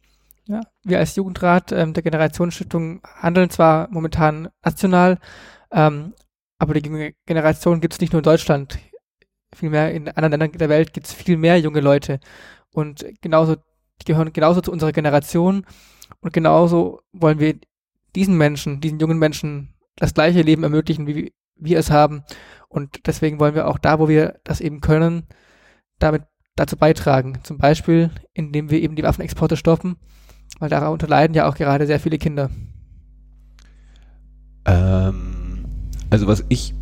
Ja, 0.46 0.60
wir 0.84 0.98
als 1.00 1.16
Jugendrat 1.16 1.72
ähm, 1.72 1.94
der 1.94 2.02
Generationsstiftung 2.04 3.00
handeln 3.04 3.50
zwar 3.50 3.88
momentan 3.90 4.48
national, 4.64 5.18
ähm, 5.72 6.14
aber 6.62 6.74
die 6.74 6.88
junge 6.88 7.12
Generation 7.26 7.80
gibt 7.80 7.94
es 7.94 8.00
nicht 8.00 8.12
nur 8.12 8.20
in 8.20 8.24
Deutschland. 8.24 8.78
Vielmehr 9.52 9.92
in 9.92 10.06
anderen 10.06 10.30
Ländern 10.30 10.52
der 10.52 10.68
Welt 10.68 10.92
gibt 10.92 11.08
es 11.08 11.12
viel 11.12 11.36
mehr 11.36 11.58
junge 11.58 11.80
Leute. 11.80 12.20
Und 12.72 13.04
genauso, 13.20 13.56
die 14.00 14.04
gehören 14.04 14.32
genauso 14.32 14.60
zu 14.60 14.70
unserer 14.70 14.92
Generation. 14.92 15.66
Und 16.20 16.32
genauso 16.32 17.00
wollen 17.12 17.40
wir 17.40 17.58
diesen 18.14 18.38
Menschen, 18.38 18.80
diesen 18.80 19.00
jungen 19.00 19.18
Menschen 19.18 19.74
das 19.96 20.14
gleiche 20.14 20.42
Leben 20.42 20.62
ermöglichen, 20.62 21.08
wie 21.08 21.32
wir 21.56 21.78
es 21.80 21.90
haben. 21.90 22.22
Und 22.68 23.08
deswegen 23.08 23.40
wollen 23.40 23.56
wir 23.56 23.66
auch 23.66 23.78
da, 23.78 23.98
wo 23.98 24.08
wir 24.08 24.38
das 24.44 24.60
eben 24.60 24.80
können, 24.80 25.26
damit 25.98 26.22
dazu 26.54 26.76
beitragen. 26.76 27.40
Zum 27.42 27.58
Beispiel, 27.58 28.10
indem 28.34 28.70
wir 28.70 28.80
eben 28.80 28.94
die 28.94 29.02
Waffenexporte 29.02 29.56
stoppen, 29.56 29.96
weil 30.60 30.70
darunter 30.70 31.08
leiden 31.08 31.34
ja 31.34 31.48
auch 31.48 31.56
gerade 31.56 31.88
sehr 31.88 31.98
viele 31.98 32.18
Kinder. 32.18 32.50
Ähm, 34.64 35.31
also 36.12 36.26
was 36.26 36.44
ich 36.50 36.74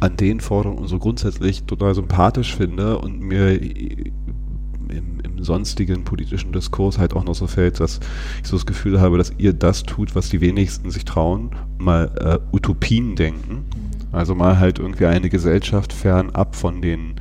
an 0.00 0.16
den 0.16 0.40
Forderungen 0.40 0.88
so 0.88 0.98
grundsätzlich 0.98 1.64
total 1.64 1.94
sympathisch 1.94 2.56
finde 2.56 2.96
und 2.96 3.20
mir 3.20 3.60
im, 3.60 5.20
im 5.22 5.44
sonstigen 5.44 6.04
politischen 6.04 6.50
Diskurs 6.50 6.96
halt 6.96 7.12
auch 7.12 7.24
noch 7.24 7.34
so 7.34 7.46
fällt, 7.46 7.78
dass 7.78 8.00
ich 8.40 8.48
so 8.48 8.56
das 8.56 8.64
Gefühl 8.64 9.02
habe, 9.02 9.18
dass 9.18 9.34
ihr 9.36 9.52
das 9.52 9.82
tut, 9.82 10.14
was 10.14 10.30
die 10.30 10.40
wenigsten 10.40 10.90
sich 10.90 11.04
trauen, 11.04 11.50
mal 11.76 12.10
äh, 12.18 12.56
Utopien 12.56 13.16
denken. 13.16 13.66
Also 14.12 14.34
mal 14.34 14.58
halt 14.58 14.78
irgendwie 14.78 15.04
eine 15.06 15.28
Gesellschaft 15.28 15.92
fernab 15.92 16.56
von 16.56 16.80
den 16.80 17.16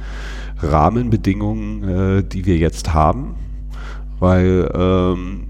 Rahmenbedingungen, 0.60 1.84
äh, 1.90 2.24
die 2.24 2.46
wir 2.46 2.56
jetzt 2.56 2.94
haben. 2.94 3.36
Weil 4.18 4.72
ähm, 4.74 5.44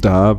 da 0.00 0.38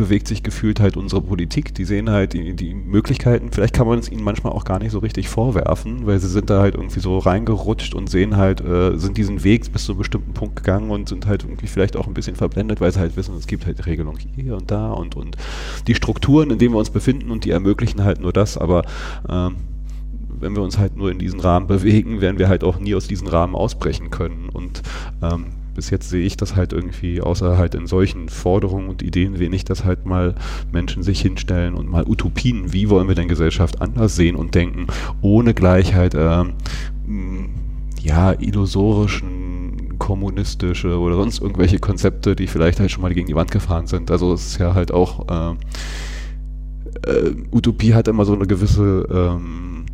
bewegt 0.00 0.28
sich 0.28 0.42
gefühlt 0.42 0.80
halt 0.80 0.96
unsere 0.96 1.20
Politik. 1.20 1.74
Die 1.74 1.84
sehen 1.84 2.08
halt 2.08 2.32
die, 2.32 2.56
die 2.56 2.72
Möglichkeiten. 2.72 3.50
Vielleicht 3.52 3.74
kann 3.74 3.86
man 3.86 3.98
es 3.98 4.10
ihnen 4.10 4.24
manchmal 4.24 4.54
auch 4.54 4.64
gar 4.64 4.78
nicht 4.78 4.92
so 4.92 4.98
richtig 4.98 5.28
vorwerfen, 5.28 6.06
weil 6.06 6.18
sie 6.18 6.28
sind 6.28 6.48
da 6.48 6.62
halt 6.62 6.74
irgendwie 6.74 7.00
so 7.00 7.18
reingerutscht 7.18 7.94
und 7.94 8.08
sehen 8.08 8.38
halt, 8.38 8.62
äh, 8.62 8.96
sind 8.96 9.18
diesen 9.18 9.44
Weg 9.44 9.70
bis 9.70 9.84
zu 9.84 9.92
einem 9.92 9.98
bestimmten 9.98 10.32
Punkt 10.32 10.56
gegangen 10.56 10.90
und 10.90 11.10
sind 11.10 11.26
halt 11.26 11.44
irgendwie 11.44 11.66
vielleicht 11.66 11.98
auch 11.98 12.06
ein 12.06 12.14
bisschen 12.14 12.34
verblendet, 12.34 12.80
weil 12.80 12.90
sie 12.90 12.98
halt 12.98 13.14
wissen, 13.18 13.36
es 13.36 13.46
gibt 13.46 13.66
halt 13.66 13.84
Regelungen 13.84 14.18
hier 14.34 14.56
und 14.56 14.70
da 14.70 14.90
und, 14.90 15.16
und 15.16 15.36
die 15.86 15.94
Strukturen, 15.94 16.50
in 16.50 16.58
denen 16.58 16.72
wir 16.72 16.78
uns 16.78 16.88
befinden 16.88 17.30
und 17.30 17.44
die 17.44 17.50
ermöglichen 17.50 18.02
halt 18.02 18.22
nur 18.22 18.32
das, 18.32 18.56
aber 18.56 18.84
ähm, 19.28 19.56
wenn 20.38 20.56
wir 20.56 20.62
uns 20.62 20.78
halt 20.78 20.96
nur 20.96 21.10
in 21.10 21.18
diesen 21.18 21.40
Rahmen 21.40 21.66
bewegen, 21.66 22.22
werden 22.22 22.38
wir 22.38 22.48
halt 22.48 22.64
auch 22.64 22.78
nie 22.78 22.94
aus 22.94 23.06
diesen 23.06 23.28
Rahmen 23.28 23.54
ausbrechen 23.54 24.08
können. 24.08 24.48
Und 24.48 24.80
ähm, 25.20 25.59
bis 25.74 25.90
jetzt 25.90 26.10
sehe 26.10 26.24
ich 26.24 26.36
das 26.36 26.56
halt 26.56 26.72
irgendwie, 26.72 27.20
außer 27.20 27.56
halt 27.58 27.74
in 27.74 27.86
solchen 27.86 28.28
Forderungen 28.28 28.88
und 28.88 29.02
Ideen 29.02 29.38
wenig, 29.38 29.64
dass 29.64 29.84
halt 29.84 30.06
mal 30.06 30.34
Menschen 30.72 31.02
sich 31.02 31.20
hinstellen 31.20 31.74
und 31.74 31.88
mal 31.88 32.04
Utopien, 32.06 32.72
wie 32.72 32.88
wollen 32.90 33.08
wir 33.08 33.14
denn 33.14 33.28
Gesellschaft 33.28 33.80
anders 33.80 34.16
sehen 34.16 34.36
und 34.36 34.54
denken, 34.54 34.86
ohne 35.20 35.54
Gleichheit, 35.54 36.14
äh, 36.14 36.44
ja, 38.02 38.32
illusorischen 38.32 39.98
kommunistische 39.98 40.98
oder 40.98 41.16
sonst 41.16 41.40
irgendwelche 41.40 41.78
Konzepte, 41.78 42.34
die 42.34 42.46
vielleicht 42.46 42.80
halt 42.80 42.90
schon 42.90 43.02
mal 43.02 43.12
gegen 43.12 43.26
die 43.26 43.34
Wand 43.34 43.50
gefahren 43.50 43.86
sind. 43.86 44.10
Also 44.10 44.32
es 44.32 44.46
ist 44.46 44.58
ja 44.58 44.74
halt 44.74 44.92
auch 44.92 45.28
äh, 45.28 45.54
äh, 47.06 47.34
Utopie 47.52 47.94
hat 47.94 48.08
immer 48.08 48.24
so 48.24 48.34
eine 48.34 48.46
gewisse 48.46 49.06
ähm, 49.10 49.86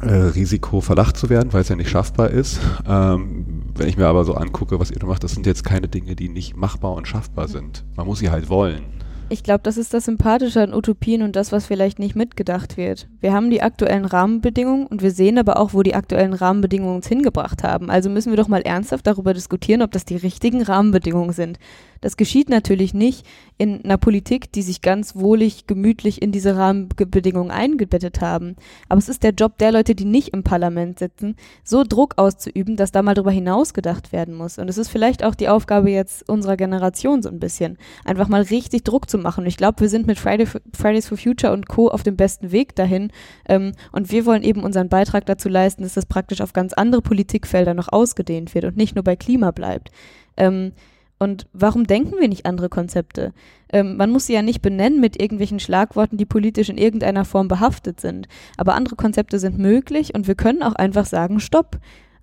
äh, 0.00 0.12
Risiko 0.12 0.80
verlacht 0.80 1.16
zu 1.16 1.28
werden, 1.28 1.52
weil 1.52 1.62
es 1.62 1.68
ja 1.68 1.76
nicht 1.76 1.90
schaffbar 1.90 2.30
ist. 2.30 2.60
Ähm, 2.86 3.57
wenn 3.78 3.88
ich 3.88 3.96
mir 3.96 4.06
aber 4.06 4.24
so 4.24 4.34
angucke, 4.34 4.80
was 4.80 4.90
ihr 4.90 4.98
da 4.98 5.06
macht, 5.06 5.24
das 5.24 5.32
sind 5.32 5.46
jetzt 5.46 5.64
keine 5.64 5.88
Dinge, 5.88 6.16
die 6.16 6.28
nicht 6.28 6.56
machbar 6.56 6.94
und 6.94 7.06
schaffbar 7.06 7.48
sind. 7.48 7.84
Man 7.96 8.06
muss 8.06 8.18
sie 8.18 8.30
halt 8.30 8.48
wollen. 8.48 8.84
Ich 9.30 9.42
glaube, 9.42 9.60
das 9.62 9.76
ist 9.76 9.92
das 9.92 10.06
Sympathische 10.06 10.62
an 10.62 10.72
Utopien 10.72 11.20
und 11.20 11.36
das, 11.36 11.52
was 11.52 11.66
vielleicht 11.66 11.98
nicht 11.98 12.16
mitgedacht 12.16 12.78
wird. 12.78 13.08
Wir 13.20 13.34
haben 13.34 13.50
die 13.50 13.60
aktuellen 13.60 14.06
Rahmenbedingungen 14.06 14.86
und 14.86 15.02
wir 15.02 15.10
sehen 15.10 15.36
aber 15.36 15.58
auch, 15.58 15.74
wo 15.74 15.82
die 15.82 15.94
aktuellen 15.94 16.32
Rahmenbedingungen 16.32 16.96
uns 16.96 17.08
hingebracht 17.08 17.62
haben. 17.62 17.90
Also 17.90 18.08
müssen 18.08 18.32
wir 18.32 18.38
doch 18.38 18.48
mal 18.48 18.62
ernsthaft 18.62 19.06
darüber 19.06 19.34
diskutieren, 19.34 19.82
ob 19.82 19.92
das 19.92 20.06
die 20.06 20.16
richtigen 20.16 20.62
Rahmenbedingungen 20.62 21.34
sind. 21.34 21.58
Das 22.00 22.16
geschieht 22.16 22.48
natürlich 22.48 22.94
nicht 22.94 23.26
in 23.56 23.84
einer 23.84 23.98
Politik, 23.98 24.52
die 24.52 24.62
sich 24.62 24.82
ganz 24.82 25.16
wohlig, 25.16 25.66
gemütlich 25.66 26.22
in 26.22 26.32
diese 26.32 26.56
Rahmenbedingungen 26.56 27.50
eingebettet 27.50 28.20
haben. 28.20 28.56
Aber 28.88 28.98
es 28.98 29.08
ist 29.08 29.24
der 29.24 29.32
Job 29.32 29.58
der 29.58 29.72
Leute, 29.72 29.94
die 29.94 30.04
nicht 30.04 30.28
im 30.28 30.44
Parlament 30.44 31.00
sitzen, 31.00 31.36
so 31.64 31.84
Druck 31.84 32.14
auszuüben, 32.16 32.76
dass 32.76 32.92
da 32.92 33.02
mal 33.02 33.14
drüber 33.14 33.32
hinaus 33.32 33.74
gedacht 33.74 34.12
werden 34.12 34.34
muss. 34.34 34.58
Und 34.58 34.68
es 34.68 34.78
ist 34.78 34.88
vielleicht 34.88 35.24
auch 35.24 35.34
die 35.34 35.48
Aufgabe 35.48 35.90
jetzt 35.90 36.28
unserer 36.28 36.56
Generation 36.56 37.20
so 37.20 37.28
ein 37.28 37.40
bisschen, 37.40 37.78
einfach 38.04 38.28
mal 38.28 38.42
richtig 38.42 38.84
Druck 38.84 39.10
zu 39.10 39.17
machen. 39.22 39.40
Und 39.42 39.46
ich 39.46 39.56
glaube, 39.56 39.80
wir 39.80 39.88
sind 39.88 40.06
mit 40.06 40.18
Friday 40.18 40.46
for, 40.46 40.60
Fridays 40.74 41.08
for 41.08 41.18
Future 41.18 41.52
und 41.52 41.68
Co. 41.68 41.88
auf 41.88 42.02
dem 42.02 42.16
besten 42.16 42.52
Weg 42.52 42.74
dahin. 42.76 43.10
Ähm, 43.48 43.72
und 43.92 44.10
wir 44.10 44.26
wollen 44.26 44.42
eben 44.42 44.62
unseren 44.62 44.88
Beitrag 44.88 45.26
dazu 45.26 45.48
leisten, 45.48 45.82
dass 45.82 45.94
das 45.94 46.06
praktisch 46.06 46.40
auf 46.40 46.52
ganz 46.52 46.72
andere 46.72 47.02
Politikfelder 47.02 47.74
noch 47.74 47.92
ausgedehnt 47.92 48.54
wird 48.54 48.64
und 48.64 48.76
nicht 48.76 48.94
nur 48.94 49.04
bei 49.04 49.16
Klima 49.16 49.50
bleibt. 49.50 49.90
Ähm, 50.36 50.72
und 51.18 51.46
warum 51.52 51.84
denken 51.84 52.14
wir 52.20 52.28
nicht 52.28 52.46
andere 52.46 52.68
Konzepte? 52.68 53.32
Ähm, 53.72 53.96
man 53.96 54.10
muss 54.10 54.26
sie 54.26 54.34
ja 54.34 54.42
nicht 54.42 54.62
benennen 54.62 55.00
mit 55.00 55.20
irgendwelchen 55.20 55.58
Schlagworten, 55.58 56.16
die 56.16 56.24
politisch 56.24 56.68
in 56.68 56.78
irgendeiner 56.78 57.24
Form 57.24 57.48
behaftet 57.48 58.00
sind. 58.00 58.28
Aber 58.56 58.74
andere 58.74 58.96
Konzepte 58.96 59.38
sind 59.38 59.58
möglich 59.58 60.14
und 60.14 60.28
wir 60.28 60.36
können 60.36 60.62
auch 60.62 60.74
einfach 60.74 61.06
sagen, 61.06 61.40
stopp. 61.40 61.78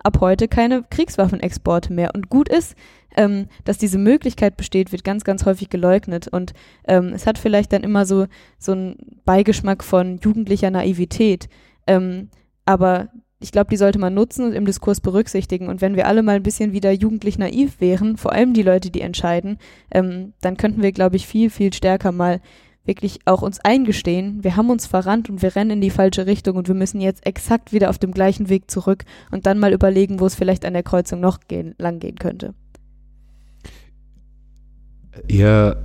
Ab 0.05 0.19
heute 0.21 0.47
keine 0.47 0.83
Kriegswaffenexporte 0.83 1.91
mehr. 1.91 2.11
Und 2.13 2.29
gut 2.29 2.47
ist, 2.47 2.75
ähm, 3.17 3.47
dass 3.63 3.79
diese 3.79 3.97
Möglichkeit 3.97 4.55
besteht, 4.55 4.91
wird 4.91 5.03
ganz, 5.03 5.23
ganz 5.23 5.45
häufig 5.45 5.69
geleugnet. 5.69 6.27
Und 6.27 6.53
ähm, 6.87 7.11
es 7.13 7.25
hat 7.25 7.39
vielleicht 7.39 7.73
dann 7.73 7.83
immer 7.83 8.05
so, 8.05 8.27
so 8.59 8.73
einen 8.73 9.19
Beigeschmack 9.25 9.83
von 9.83 10.19
jugendlicher 10.19 10.69
Naivität. 10.69 11.49
Ähm, 11.87 12.29
aber 12.65 13.09
ich 13.39 13.51
glaube, 13.51 13.69
die 13.69 13.77
sollte 13.77 13.99
man 13.99 14.13
nutzen 14.13 14.45
und 14.45 14.53
im 14.53 14.65
Diskurs 14.65 15.01
berücksichtigen. 15.01 15.69
Und 15.69 15.81
wenn 15.81 15.95
wir 15.95 16.07
alle 16.07 16.23
mal 16.23 16.35
ein 16.35 16.43
bisschen 16.43 16.71
wieder 16.71 16.91
jugendlich 16.91 17.39
naiv 17.39 17.81
wären, 17.81 18.15
vor 18.15 18.31
allem 18.31 18.53
die 18.53 18.63
Leute, 18.63 18.91
die 18.91 19.01
entscheiden, 19.01 19.57
ähm, 19.91 20.33
dann 20.41 20.57
könnten 20.57 20.81
wir, 20.83 20.91
glaube 20.91 21.15
ich, 21.15 21.27
viel, 21.27 21.49
viel 21.49 21.73
stärker 21.73 22.11
mal 22.11 22.41
wirklich 22.85 23.19
auch 23.25 23.41
uns 23.41 23.59
eingestehen, 23.59 24.43
wir 24.43 24.55
haben 24.55 24.69
uns 24.69 24.85
verrannt 24.85 25.29
und 25.29 25.41
wir 25.41 25.55
rennen 25.55 25.71
in 25.71 25.81
die 25.81 25.89
falsche 25.89 26.25
Richtung 26.25 26.55
und 26.55 26.67
wir 26.67 26.75
müssen 26.75 27.01
jetzt 27.01 27.25
exakt 27.25 27.73
wieder 27.73 27.89
auf 27.89 27.97
dem 27.97 28.11
gleichen 28.11 28.49
Weg 28.49 28.69
zurück 28.69 29.03
und 29.31 29.45
dann 29.45 29.59
mal 29.59 29.73
überlegen, 29.73 30.19
wo 30.19 30.25
es 30.25 30.35
vielleicht 30.35 30.65
an 30.65 30.73
der 30.73 30.83
Kreuzung 30.83 31.19
noch 31.19 31.39
gehen, 31.47 31.75
lang 31.77 31.99
gehen 31.99 32.17
könnte. 32.17 32.53
Ihr 35.27 35.77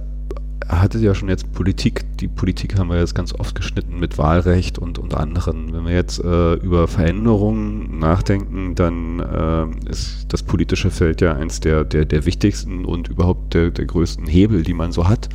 hattet 0.69 1.03
ja 1.03 1.15
schon 1.15 1.29
jetzt 1.29 1.53
Politik. 1.53 2.05
Die 2.19 2.29
Politik 2.29 2.79
haben 2.79 2.89
wir 2.89 2.99
jetzt 2.99 3.15
ganz 3.15 3.35
oft 3.35 3.55
geschnitten 3.55 3.99
mit 3.99 4.19
Wahlrecht 4.19 4.79
und, 4.79 4.99
und 4.99 5.15
anderen. 5.15 5.73
Wenn 5.73 5.85
wir 5.85 5.95
jetzt 5.95 6.23
äh, 6.23 6.55
über 6.55 6.89
Veränderungen 6.89 7.99
nachdenken, 7.99 8.75
dann 8.75 9.21
äh, 9.21 9.91
ist 9.91 10.27
das 10.29 10.43
politische 10.43 10.91
Feld 10.91 11.21
ja 11.21 11.35
eins 11.35 11.61
der, 11.61 11.85
der, 11.85 12.05
der 12.05 12.27
wichtigsten 12.27 12.85
und 12.85 13.09
überhaupt 13.09 13.55
der, 13.55 13.71
der 13.71 13.87
größten 13.87 14.27
Hebel, 14.27 14.63
die 14.63 14.75
man 14.75 14.93
so 14.93 15.09
hat. 15.09 15.29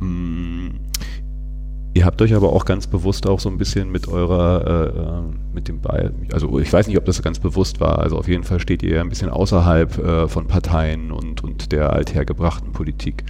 Mm, 0.00 0.68
Ihr 1.92 2.04
habt 2.04 2.22
euch 2.22 2.34
aber 2.34 2.52
auch 2.52 2.66
ganz 2.66 2.86
bewusst 2.86 3.26
auch 3.26 3.40
so 3.40 3.48
ein 3.48 3.58
bisschen 3.58 3.90
mit 3.90 4.06
eurer, 4.06 4.64
äh, 4.64 4.98
äh, 5.00 5.22
mit 5.52 5.66
dem 5.66 5.80
Ball, 5.80 6.14
also 6.32 6.60
ich 6.60 6.72
weiß 6.72 6.86
nicht, 6.86 6.96
ob 6.96 7.04
das 7.04 7.20
ganz 7.20 7.40
bewusst 7.40 7.80
war, 7.80 7.98
also 7.98 8.16
auf 8.16 8.28
jeden 8.28 8.44
Fall 8.44 8.60
steht 8.60 8.84
ihr 8.84 9.00
ein 9.00 9.08
bisschen 9.08 9.28
außerhalb 9.28 9.98
äh, 9.98 10.28
von 10.28 10.46
Parteien 10.46 11.10
und, 11.10 11.42
und 11.42 11.72
der 11.72 11.92
althergebrachten 11.92 12.70
Politik. 12.70 13.24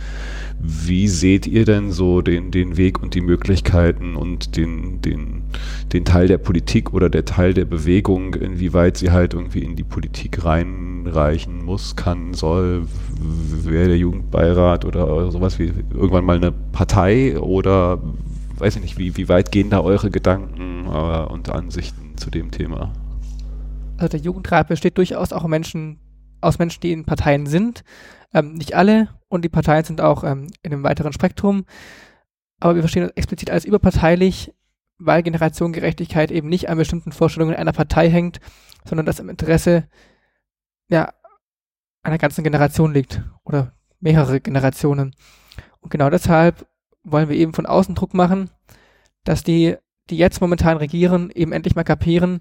Wie 0.60 1.08
seht 1.08 1.46
ihr 1.46 1.64
denn 1.64 1.90
so 1.90 2.20
den, 2.20 2.50
den 2.50 2.76
Weg 2.76 3.02
und 3.02 3.14
die 3.14 3.22
Möglichkeiten 3.22 4.14
und 4.14 4.58
den, 4.58 5.00
den, 5.00 5.44
den 5.94 6.04
Teil 6.04 6.28
der 6.28 6.36
Politik 6.36 6.92
oder 6.92 7.08
der 7.08 7.24
Teil 7.24 7.54
der 7.54 7.64
Bewegung, 7.64 8.34
inwieweit 8.34 8.98
sie 8.98 9.10
halt 9.10 9.32
irgendwie 9.32 9.64
in 9.64 9.74
die 9.74 9.84
Politik 9.84 10.44
reinreichen 10.44 11.64
muss, 11.64 11.96
kann, 11.96 12.34
soll, 12.34 12.82
wäre 13.20 13.88
der 13.88 13.98
Jugendbeirat 13.98 14.84
oder 14.84 15.30
sowas 15.30 15.58
wie 15.58 15.72
irgendwann 15.90 16.24
mal 16.24 16.36
eine 16.36 16.52
Partei 16.52 17.38
oder 17.38 18.00
weiß 18.58 18.76
ich 18.76 18.82
nicht, 18.82 18.98
wie, 18.98 19.16
wie 19.16 19.28
weit 19.28 19.52
gehen 19.52 19.70
da 19.70 19.80
eure 19.80 20.10
Gedanken 20.10 20.86
äh, 20.86 21.32
und 21.32 21.48
Ansichten 21.48 22.16
zu 22.16 22.30
dem 22.30 22.50
Thema? 22.50 22.92
Also 23.96 24.08
der 24.08 24.20
Jugendrat 24.20 24.68
besteht 24.68 24.98
durchaus 24.98 25.32
auch 25.32 25.46
Menschen, 25.46 25.98
aus 26.40 26.58
Menschen, 26.58 26.80
die 26.80 26.92
in 26.92 27.04
Parteien 27.04 27.46
sind. 27.46 27.84
Ähm, 28.32 28.54
nicht 28.54 28.74
alle 28.74 29.08
und 29.28 29.44
die 29.44 29.48
Parteien 29.48 29.84
sind 29.84 30.00
auch 30.00 30.24
ähm, 30.24 30.48
in 30.62 30.72
einem 30.72 30.82
weiteren 30.82 31.12
Spektrum. 31.12 31.64
Aber 32.60 32.74
wir 32.74 32.82
verstehen 32.82 33.02
das 33.02 33.16
explizit 33.16 33.50
als 33.50 33.64
überparteilich, 33.64 34.52
weil 34.98 35.22
Generationengerechtigkeit 35.22 36.30
eben 36.30 36.48
nicht 36.48 36.68
an 36.68 36.78
bestimmten 36.78 37.12
Vorstellungen 37.12 37.56
einer 37.56 37.72
Partei 37.72 38.10
hängt, 38.10 38.40
sondern 38.84 39.06
das 39.06 39.18
im 39.18 39.28
Interesse 39.28 39.88
ja, 40.88 41.12
einer 42.02 42.18
ganzen 42.18 42.44
Generation 42.44 42.92
liegt 42.92 43.22
oder 43.44 43.72
mehrere 44.00 44.40
Generationen. 44.40 45.14
Und 45.80 45.90
genau 45.90 46.10
deshalb 46.10 46.66
wollen 47.02 47.28
wir 47.28 47.36
eben 47.36 47.54
von 47.54 47.66
außen 47.66 47.94
Druck 47.94 48.14
machen, 48.14 48.50
dass 49.24 49.42
die, 49.42 49.76
die 50.08 50.16
jetzt 50.16 50.40
momentan 50.40 50.76
regieren, 50.76 51.30
eben 51.34 51.52
endlich 51.52 51.74
mal 51.74 51.84
kapieren, 51.84 52.40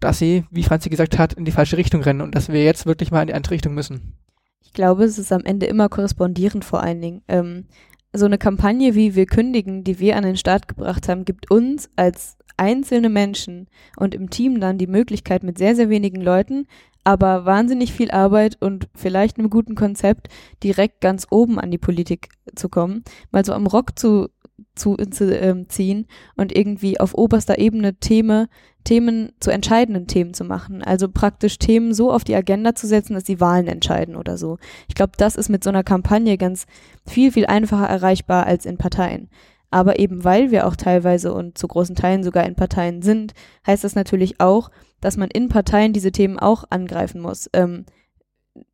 dass 0.00 0.18
sie, 0.18 0.44
wie 0.50 0.62
Franzi 0.62 0.90
gesagt 0.90 1.18
hat, 1.18 1.32
in 1.32 1.44
die 1.44 1.52
falsche 1.52 1.76
Richtung 1.76 2.02
rennen 2.02 2.20
und 2.20 2.34
dass 2.34 2.48
wir 2.48 2.62
jetzt 2.64 2.86
wirklich 2.86 3.10
mal 3.10 3.22
in 3.22 3.28
die 3.28 3.34
andere 3.34 3.54
Richtung 3.54 3.74
müssen. 3.74 4.18
Ich 4.60 4.72
glaube, 4.72 5.04
es 5.04 5.18
ist 5.18 5.32
am 5.32 5.44
Ende 5.44 5.66
immer 5.66 5.88
korrespondierend 5.88 6.64
vor 6.64 6.82
allen 6.82 7.00
Dingen. 7.00 7.22
Ähm, 7.28 7.66
so 8.12 8.26
eine 8.26 8.38
Kampagne 8.38 8.94
wie 8.94 9.14
Wir 9.14 9.26
kündigen, 9.26 9.84
die 9.84 9.98
wir 9.98 10.16
an 10.16 10.24
den 10.24 10.36
Start 10.36 10.68
gebracht 10.68 11.08
haben, 11.08 11.24
gibt 11.24 11.50
uns 11.50 11.88
als 11.96 12.36
einzelne 12.56 13.08
Menschen 13.08 13.68
und 13.96 14.14
im 14.14 14.30
Team 14.30 14.60
dann 14.60 14.78
die 14.78 14.86
Möglichkeit, 14.86 15.42
mit 15.42 15.58
sehr, 15.58 15.76
sehr 15.76 15.90
wenigen 15.90 16.20
Leuten 16.20 16.66
aber 17.06 17.44
wahnsinnig 17.44 17.92
viel 17.92 18.10
Arbeit 18.10 18.56
und 18.60 18.88
vielleicht 18.96 19.38
einem 19.38 19.48
guten 19.48 19.76
Konzept 19.76 20.28
direkt 20.64 21.00
ganz 21.00 21.28
oben 21.30 21.60
an 21.60 21.70
die 21.70 21.78
Politik 21.78 22.30
zu 22.56 22.68
kommen, 22.68 23.04
mal 23.30 23.44
so 23.44 23.52
am 23.52 23.68
Rock 23.68 23.96
zu, 23.96 24.28
zu, 24.74 24.96
zu 24.96 25.32
ähm, 25.32 25.68
ziehen 25.68 26.08
und 26.34 26.56
irgendwie 26.56 26.98
auf 26.98 27.14
oberster 27.14 27.58
Ebene 27.58 27.94
Themen, 27.94 28.48
Themen 28.82 29.30
zu 29.38 29.52
entscheidenden 29.52 30.08
Themen 30.08 30.34
zu 30.34 30.42
machen. 30.42 30.82
Also 30.82 31.08
praktisch 31.08 31.58
Themen 31.58 31.94
so 31.94 32.10
auf 32.10 32.24
die 32.24 32.34
Agenda 32.34 32.74
zu 32.74 32.88
setzen, 32.88 33.14
dass 33.14 33.22
die 33.22 33.40
Wahlen 33.40 33.68
entscheiden 33.68 34.16
oder 34.16 34.36
so. 34.36 34.58
Ich 34.88 34.96
glaube, 34.96 35.12
das 35.16 35.36
ist 35.36 35.48
mit 35.48 35.62
so 35.62 35.70
einer 35.70 35.84
Kampagne 35.84 36.36
ganz 36.36 36.66
viel, 37.06 37.30
viel 37.30 37.46
einfacher 37.46 37.86
erreichbar 37.86 38.46
als 38.46 38.66
in 38.66 38.78
Parteien. 38.78 39.30
Aber 39.70 39.98
eben 39.98 40.24
weil 40.24 40.50
wir 40.50 40.66
auch 40.66 40.76
teilweise 40.76 41.32
und 41.32 41.58
zu 41.58 41.68
großen 41.68 41.96
Teilen 41.96 42.22
sogar 42.22 42.44
in 42.46 42.54
Parteien 42.54 43.02
sind, 43.02 43.34
heißt 43.66 43.84
das 43.84 43.94
natürlich 43.94 44.40
auch, 44.40 44.70
dass 45.00 45.16
man 45.16 45.28
in 45.30 45.48
Parteien 45.48 45.92
diese 45.92 46.12
Themen 46.12 46.38
auch 46.38 46.64
angreifen 46.70 47.20
muss. 47.20 47.50
Ähm, 47.52 47.84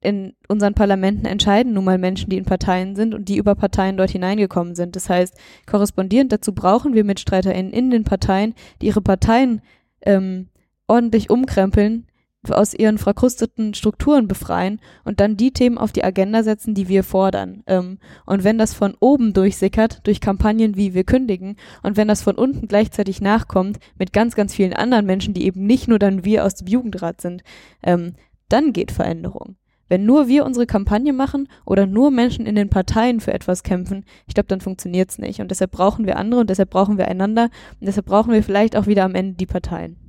in 0.00 0.34
unseren 0.48 0.74
Parlamenten 0.74 1.26
entscheiden 1.26 1.72
nun 1.72 1.84
mal 1.84 1.98
Menschen, 1.98 2.30
die 2.30 2.36
in 2.36 2.44
Parteien 2.44 2.94
sind 2.94 3.14
und 3.14 3.28
die 3.28 3.36
über 3.36 3.54
Parteien 3.54 3.96
dort 3.96 4.10
hineingekommen 4.10 4.74
sind. 4.74 4.94
Das 4.96 5.08
heißt, 5.08 5.36
korrespondierend 5.66 6.30
dazu 6.30 6.54
brauchen 6.54 6.94
wir 6.94 7.04
MitstreiterInnen 7.04 7.72
in 7.72 7.90
den 7.90 8.04
Parteien, 8.04 8.54
die 8.80 8.86
ihre 8.86 9.00
Parteien 9.00 9.60
ähm, 10.02 10.48
ordentlich 10.86 11.30
umkrempeln, 11.30 12.06
aus 12.50 12.74
ihren 12.74 12.98
verkrusteten 12.98 13.72
Strukturen 13.74 14.26
befreien 14.26 14.80
und 15.04 15.20
dann 15.20 15.36
die 15.36 15.52
Themen 15.52 15.78
auf 15.78 15.92
die 15.92 16.02
Agenda 16.02 16.42
setzen, 16.42 16.74
die 16.74 16.88
wir 16.88 17.04
fordern. 17.04 17.62
Ähm, 17.66 17.98
und 18.26 18.42
wenn 18.42 18.58
das 18.58 18.74
von 18.74 18.96
oben 18.98 19.32
durchsickert, 19.32 20.00
durch 20.04 20.20
Kampagnen 20.20 20.76
wie 20.76 20.94
wir 20.94 21.04
kündigen, 21.04 21.56
und 21.82 21.96
wenn 21.96 22.08
das 22.08 22.22
von 22.22 22.34
unten 22.34 22.66
gleichzeitig 22.66 23.20
nachkommt, 23.20 23.78
mit 23.96 24.12
ganz, 24.12 24.34
ganz 24.34 24.54
vielen 24.54 24.72
anderen 24.72 25.06
Menschen, 25.06 25.34
die 25.34 25.44
eben 25.44 25.66
nicht 25.66 25.86
nur 25.86 25.98
dann 25.98 26.24
wir 26.24 26.44
aus 26.44 26.56
dem 26.56 26.66
Jugendrat 26.66 27.20
sind, 27.20 27.42
ähm, 27.82 28.14
dann 28.48 28.72
geht 28.72 28.90
Veränderung. 28.90 29.56
Wenn 29.88 30.06
nur 30.06 30.26
wir 30.26 30.46
unsere 30.46 30.66
Kampagne 30.66 31.12
machen 31.12 31.48
oder 31.66 31.86
nur 31.86 32.10
Menschen 32.10 32.46
in 32.46 32.54
den 32.54 32.70
Parteien 32.70 33.20
für 33.20 33.34
etwas 33.34 33.62
kämpfen, 33.62 34.04
ich 34.26 34.34
glaube, 34.34 34.46
dann 34.48 34.62
funktioniert's 34.62 35.18
nicht. 35.18 35.40
Und 35.40 35.50
deshalb 35.50 35.70
brauchen 35.70 36.06
wir 36.06 36.16
andere 36.16 36.40
und 36.40 36.50
deshalb 36.50 36.70
brauchen 36.70 36.96
wir 36.96 37.08
einander 37.08 37.50
und 37.78 37.86
deshalb 37.86 38.06
brauchen 38.06 38.32
wir 38.32 38.42
vielleicht 38.42 38.74
auch 38.74 38.86
wieder 38.86 39.04
am 39.04 39.14
Ende 39.14 39.34
die 39.34 39.46
Parteien. 39.46 40.01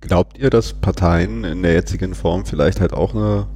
Glaubt 0.00 0.38
ihr, 0.38 0.50
dass 0.50 0.74
Parteien 0.74 1.44
in 1.44 1.62
der 1.62 1.72
jetzigen 1.72 2.14
Form 2.14 2.44
vielleicht 2.44 2.80
halt 2.80 2.92
auch 2.92 3.14
eine 3.14 3.46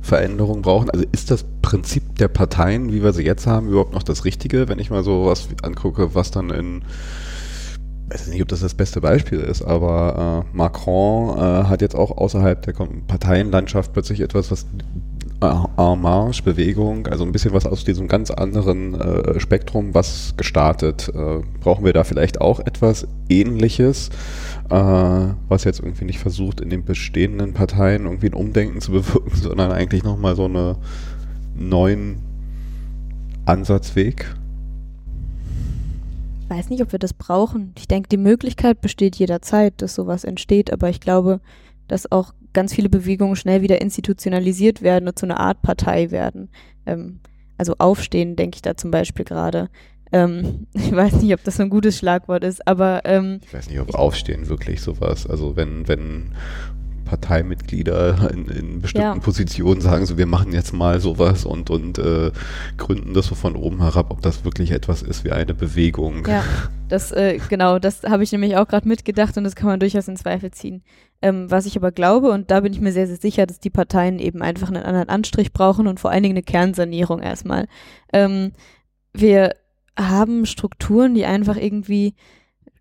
Veränderung 0.00 0.62
brauchen? 0.62 0.90
Also 0.90 1.04
ist 1.12 1.30
das 1.30 1.44
Prinzip 1.62 2.16
der 2.16 2.28
Parteien, 2.28 2.92
wie 2.92 3.02
wir 3.02 3.12
sie 3.12 3.24
jetzt 3.24 3.46
haben, 3.46 3.68
überhaupt 3.68 3.94
noch 3.94 4.02
das 4.02 4.24
Richtige? 4.24 4.68
Wenn 4.68 4.78
ich 4.78 4.90
mal 4.90 5.04
so 5.04 5.26
was 5.26 5.48
angucke, 5.62 6.14
was 6.14 6.30
dann 6.30 6.50
in 6.50 6.82
ich 8.06 8.20
weiß 8.20 8.26
nicht, 8.28 8.42
ob 8.42 8.48
das 8.48 8.60
das 8.60 8.74
beste 8.74 9.00
Beispiel 9.00 9.40
ist, 9.40 9.62
aber 9.62 10.44
äh, 10.52 10.56
Macron 10.56 11.38
äh, 11.38 11.64
hat 11.64 11.80
jetzt 11.80 11.96
auch 11.96 12.16
außerhalb 12.16 12.60
der 12.62 12.72
Parteienlandschaft 12.72 13.92
plötzlich 13.92 14.20
etwas, 14.20 14.50
was 14.50 14.66
En 15.76 16.00
Marche, 16.00 16.42
Bewegung, 16.42 17.06
also 17.06 17.24
ein 17.24 17.32
bisschen 17.32 17.52
was 17.52 17.66
aus 17.66 17.84
diesem 17.84 18.08
ganz 18.08 18.30
anderen 18.30 18.94
äh, 18.94 19.40
Spektrum, 19.40 19.94
was 19.94 20.34
gestartet. 20.36 21.10
Äh, 21.14 21.40
brauchen 21.60 21.84
wir 21.84 21.92
da 21.92 22.04
vielleicht 22.04 22.40
auch 22.40 22.60
etwas 22.60 23.06
Ähnliches, 23.28 24.10
äh, 24.70 24.74
was 25.48 25.64
jetzt 25.64 25.80
irgendwie 25.80 26.04
nicht 26.04 26.18
versucht, 26.18 26.60
in 26.60 26.70
den 26.70 26.84
bestehenden 26.84 27.52
Parteien 27.52 28.04
irgendwie 28.04 28.28
ein 28.28 28.34
Umdenken 28.34 28.80
zu 28.80 28.92
bewirken, 28.92 29.36
sondern 29.36 29.72
eigentlich 29.72 30.02
nochmal 30.02 30.36
so 30.36 30.44
eine 30.44 30.76
neuen 31.54 32.22
Ansatzweg? 33.46 34.34
Ich 36.42 36.50
weiß 36.50 36.70
nicht, 36.70 36.82
ob 36.82 36.92
wir 36.92 36.98
das 36.98 37.14
brauchen. 37.14 37.72
Ich 37.76 37.88
denke, 37.88 38.08
die 38.08 38.16
Möglichkeit 38.16 38.80
besteht 38.80 39.16
jederzeit, 39.16 39.74
dass 39.80 39.94
sowas 39.94 40.24
entsteht, 40.24 40.72
aber 40.72 40.90
ich 40.90 41.00
glaube, 41.00 41.40
dass 41.88 42.10
auch 42.12 42.32
ganz 42.54 42.74
viele 42.74 42.88
Bewegungen 42.88 43.36
schnell 43.36 43.62
wieder 43.62 43.80
institutionalisiert 43.80 44.80
werden 44.80 45.08
und 45.08 45.18
zu 45.18 45.26
einer 45.26 45.40
Art 45.40 45.60
Partei 45.62 46.10
werden. 46.10 46.48
Ähm, 46.86 47.20
also 47.58 47.74
aufstehen, 47.78 48.36
denke 48.36 48.56
ich 48.56 48.62
da 48.62 48.76
zum 48.76 48.90
Beispiel 48.90 49.24
gerade. 49.24 49.68
Ähm, 50.12 50.66
ich 50.72 50.94
weiß 50.94 51.20
nicht, 51.20 51.34
ob 51.34 51.44
das 51.44 51.60
ein 51.60 51.70
gutes 51.70 51.98
Schlagwort 51.98 52.44
ist, 52.44 52.66
aber 52.66 53.02
ähm, 53.04 53.40
ich 53.44 53.52
weiß 53.52 53.68
nicht, 53.68 53.80
ob 53.80 53.94
Aufstehen 53.94 54.48
wirklich 54.48 54.80
sowas. 54.80 55.26
Also 55.26 55.56
wenn, 55.56 55.86
wenn 55.88 56.34
Parteimitglieder 57.14 58.30
in, 58.32 58.48
in 58.48 58.80
bestimmten 58.80 59.18
ja. 59.18 59.22
Positionen 59.22 59.80
sagen, 59.80 60.04
so 60.04 60.18
wir 60.18 60.26
machen 60.26 60.52
jetzt 60.52 60.72
mal 60.72 60.98
sowas 60.98 61.44
und, 61.44 61.70
und 61.70 61.98
äh, 61.98 62.32
gründen 62.76 63.14
das 63.14 63.26
so 63.26 63.36
von 63.36 63.54
oben 63.54 63.82
herab, 63.82 64.10
ob 64.10 64.20
das 64.20 64.44
wirklich 64.44 64.72
etwas 64.72 65.02
ist 65.02 65.22
wie 65.24 65.30
eine 65.30 65.54
Bewegung. 65.54 66.26
Ja, 66.26 66.42
das 66.88 67.12
äh, 67.12 67.38
genau, 67.48 67.78
das 67.78 68.02
habe 68.02 68.24
ich 68.24 68.32
nämlich 68.32 68.56
auch 68.56 68.66
gerade 68.66 68.88
mitgedacht 68.88 69.36
und 69.36 69.44
das 69.44 69.54
kann 69.54 69.68
man 69.68 69.78
durchaus 69.78 70.08
in 70.08 70.16
Zweifel 70.16 70.50
ziehen. 70.50 70.82
Ähm, 71.22 71.48
was 71.50 71.66
ich 71.66 71.76
aber 71.76 71.92
glaube, 71.92 72.30
und 72.30 72.50
da 72.50 72.60
bin 72.60 72.72
ich 72.72 72.80
mir 72.80 72.92
sehr, 72.92 73.06
sehr 73.06 73.16
sicher, 73.16 73.46
dass 73.46 73.60
die 73.60 73.70
Parteien 73.70 74.18
eben 74.18 74.42
einfach 74.42 74.68
einen 74.68 74.82
anderen 74.82 75.08
Anstrich 75.08 75.52
brauchen 75.52 75.86
und 75.86 76.00
vor 76.00 76.10
allen 76.10 76.24
Dingen 76.24 76.34
eine 76.34 76.42
Kernsanierung 76.42 77.20
erstmal. 77.20 77.68
Ähm, 78.12 78.52
wir 79.12 79.54
haben 79.96 80.46
Strukturen, 80.46 81.14
die 81.14 81.26
einfach 81.26 81.56
irgendwie 81.56 82.16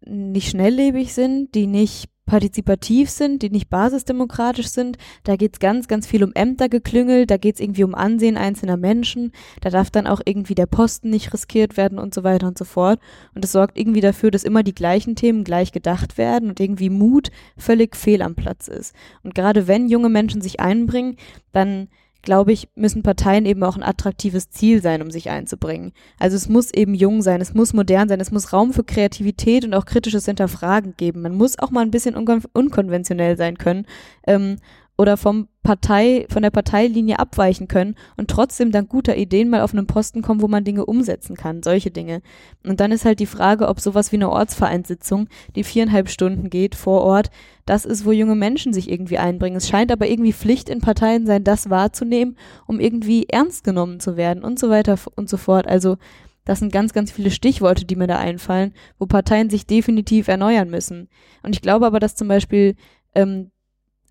nicht 0.05 0.49
schnelllebig 0.49 1.13
sind, 1.13 1.53
die 1.53 1.67
nicht 1.67 2.09
partizipativ 2.25 3.09
sind, 3.09 3.41
die 3.41 3.49
nicht 3.49 3.69
basisdemokratisch 3.69 4.67
sind. 4.67 4.97
Da 5.23 5.35
geht's 5.35 5.59
ganz, 5.59 5.87
ganz 5.87 6.07
viel 6.07 6.23
um 6.23 6.31
Ämtergeklüngel, 6.33 7.25
da 7.25 7.37
geht's 7.37 7.59
irgendwie 7.59 7.83
um 7.83 7.95
Ansehen 7.95 8.37
einzelner 8.37 8.77
Menschen, 8.77 9.31
da 9.61 9.69
darf 9.69 9.91
dann 9.91 10.07
auch 10.07 10.21
irgendwie 10.25 10.55
der 10.55 10.65
Posten 10.65 11.09
nicht 11.09 11.33
riskiert 11.33 11.77
werden 11.77 11.99
und 11.99 12.13
so 12.13 12.23
weiter 12.23 12.47
und 12.47 12.57
so 12.57 12.65
fort. 12.65 12.99
Und 13.35 13.43
das 13.43 13.51
sorgt 13.51 13.77
irgendwie 13.77 14.01
dafür, 14.01 14.31
dass 14.31 14.43
immer 14.43 14.63
die 14.63 14.75
gleichen 14.75 15.15
Themen 15.15 15.43
gleich 15.43 15.71
gedacht 15.71 16.17
werden 16.17 16.49
und 16.49 16.59
irgendwie 16.59 16.89
Mut 16.89 17.29
völlig 17.57 17.95
fehl 17.95 18.21
am 18.21 18.35
Platz 18.35 18.67
ist. 18.67 18.95
Und 19.23 19.35
gerade 19.35 19.67
wenn 19.67 19.89
junge 19.89 20.09
Menschen 20.09 20.41
sich 20.41 20.59
einbringen, 20.59 21.17
dann 21.51 21.89
glaube 22.23 22.53
ich, 22.53 22.69
müssen 22.73 23.03
Parteien 23.03 23.45
eben 23.45 23.63
auch 23.63 23.75
ein 23.75 23.83
attraktives 23.83 24.49
Ziel 24.49 24.81
sein, 24.81 25.01
um 25.01 25.11
sich 25.11 25.29
einzubringen. 25.29 25.91
Also 26.17 26.35
es 26.35 26.49
muss 26.49 26.73
eben 26.73 26.95
jung 26.95 27.21
sein, 27.21 27.41
es 27.41 27.53
muss 27.53 27.73
modern 27.73 28.09
sein, 28.09 28.19
es 28.19 28.31
muss 28.31 28.53
Raum 28.53 28.73
für 28.73 28.83
Kreativität 28.83 29.65
und 29.65 29.73
auch 29.73 29.85
kritisches 29.85 30.25
Hinterfragen 30.25 30.95
geben. 30.97 31.21
Man 31.21 31.35
muss 31.35 31.59
auch 31.59 31.69
mal 31.69 31.81
ein 31.81 31.91
bisschen 31.91 32.15
unkon 32.15 32.41
unkonventionell 32.53 33.37
sein 33.37 33.57
können. 33.57 33.85
Ähm, 34.25 34.55
oder 34.97 35.17
vom 35.17 35.47
Partei, 35.63 36.25
von 36.29 36.43
der 36.43 36.51
Parteilinie 36.51 37.17
abweichen 37.17 37.67
können 37.67 37.95
und 38.17 38.29
trotzdem 38.29 38.71
dank 38.71 38.89
guter 38.89 39.17
Ideen 39.17 39.49
mal 39.49 39.61
auf 39.61 39.73
einen 39.73 39.87
Posten 39.87 40.21
kommen, 40.21 40.41
wo 40.41 40.47
man 40.47 40.63
Dinge 40.63 40.85
umsetzen 40.85 41.35
kann, 41.35 41.63
solche 41.63 41.89
Dinge. 41.89 42.21
Und 42.63 42.79
dann 42.79 42.91
ist 42.91 43.05
halt 43.05 43.19
die 43.19 43.25
Frage, 43.25 43.69
ob 43.69 43.79
sowas 43.79 44.11
wie 44.11 44.17
eine 44.17 44.29
Ortsvereinssitzung, 44.29 45.29
die 45.55 45.63
viereinhalb 45.63 46.09
Stunden 46.09 46.49
geht 46.49 46.75
vor 46.75 47.01
Ort, 47.01 47.31
das 47.65 47.85
ist, 47.85 48.05
wo 48.05 48.11
junge 48.11 48.35
Menschen 48.35 48.73
sich 48.73 48.91
irgendwie 48.91 49.17
einbringen. 49.17 49.55
Es 49.55 49.69
scheint 49.69 49.91
aber 49.91 50.07
irgendwie 50.07 50.33
Pflicht 50.33 50.69
in 50.69 50.81
Parteien 50.81 51.25
sein, 51.25 51.43
das 51.43 51.69
wahrzunehmen, 51.69 52.37
um 52.67 52.79
irgendwie 52.79 53.25
ernst 53.29 53.63
genommen 53.63 53.99
zu 53.99 54.17
werden 54.17 54.43
und 54.43 54.59
so 54.59 54.69
weiter 54.69 54.99
und 55.15 55.29
so 55.29 55.37
fort. 55.37 55.67
Also 55.67 55.97
das 56.45 56.59
sind 56.59 56.73
ganz, 56.73 56.93
ganz 56.93 57.11
viele 57.11 57.31
Stichworte, 57.31 57.85
die 57.85 57.95
mir 57.95 58.07
da 58.07 58.19
einfallen, 58.19 58.73
wo 58.99 59.05
Parteien 59.05 59.49
sich 59.49 59.65
definitiv 59.65 60.27
erneuern 60.27 60.69
müssen. 60.69 61.07
Und 61.41 61.55
ich 61.55 61.61
glaube 61.61 61.85
aber, 61.85 62.01
dass 62.01 62.15
zum 62.15 62.27
Beispiel 62.27 62.75
ähm, 63.15 63.51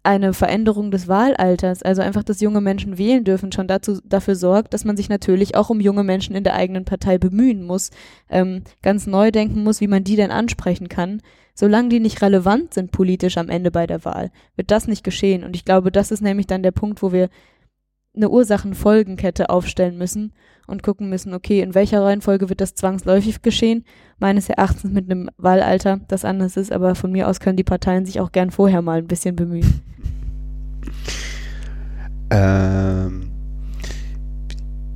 eine 0.04 0.32
Veränderung 0.32 0.90
des 0.90 1.06
Wahlalters, 1.06 1.82
also 1.82 2.02
einfach, 2.02 2.24
dass 2.24 2.40
junge 2.40 2.60
Menschen 2.60 2.98
wählen 2.98 3.22
dürfen, 3.22 3.52
schon 3.52 3.68
dazu, 3.68 4.00
dafür 4.04 4.34
sorgt, 4.34 4.74
dass 4.74 4.84
man 4.84 4.96
sich 4.96 5.08
natürlich 5.08 5.54
auch 5.54 5.70
um 5.70 5.80
junge 5.80 6.02
Menschen 6.02 6.34
in 6.34 6.42
der 6.44 6.54
eigenen 6.54 6.84
Partei 6.84 7.18
bemühen 7.18 7.62
muss, 7.62 7.90
ähm, 8.28 8.62
ganz 8.82 9.06
neu 9.06 9.30
denken 9.30 9.62
muss, 9.62 9.80
wie 9.80 9.86
man 9.86 10.02
die 10.02 10.16
denn 10.16 10.32
ansprechen 10.32 10.88
kann. 10.88 11.22
Solange 11.54 11.90
die 11.90 12.00
nicht 12.00 12.22
relevant 12.22 12.74
sind 12.74 12.90
politisch 12.92 13.36
am 13.36 13.48
Ende 13.48 13.70
bei 13.70 13.86
der 13.86 14.04
Wahl, 14.04 14.30
wird 14.56 14.70
das 14.70 14.88
nicht 14.88 15.04
geschehen. 15.04 15.44
Und 15.44 15.54
ich 15.54 15.64
glaube, 15.64 15.92
das 15.92 16.10
ist 16.10 16.22
nämlich 16.22 16.46
dann 16.46 16.62
der 16.62 16.72
Punkt, 16.72 17.02
wo 17.02 17.12
wir 17.12 17.28
eine 18.14 18.28
Ursachen-Folgenkette 18.28 19.48
aufstellen 19.48 19.96
müssen 19.96 20.32
und 20.66 20.82
gucken 20.82 21.08
müssen, 21.08 21.34
okay, 21.34 21.60
in 21.60 21.74
welcher 21.74 22.02
Reihenfolge 22.02 22.48
wird 22.48 22.60
das 22.60 22.74
zwangsläufig 22.74 23.42
geschehen? 23.42 23.84
Meines 24.18 24.48
Erachtens 24.48 24.92
mit 24.92 25.10
einem 25.10 25.30
Wahlalter, 25.38 26.00
das 26.08 26.24
anders 26.24 26.56
ist, 26.56 26.72
aber 26.72 26.94
von 26.94 27.10
mir 27.10 27.28
aus 27.28 27.40
können 27.40 27.56
die 27.56 27.64
Parteien 27.64 28.04
sich 28.04 28.20
auch 28.20 28.32
gern 28.32 28.50
vorher 28.50 28.82
mal 28.82 28.98
ein 28.98 29.08
bisschen 29.08 29.36
bemühen. 29.36 29.82
Ähm, 32.34 33.30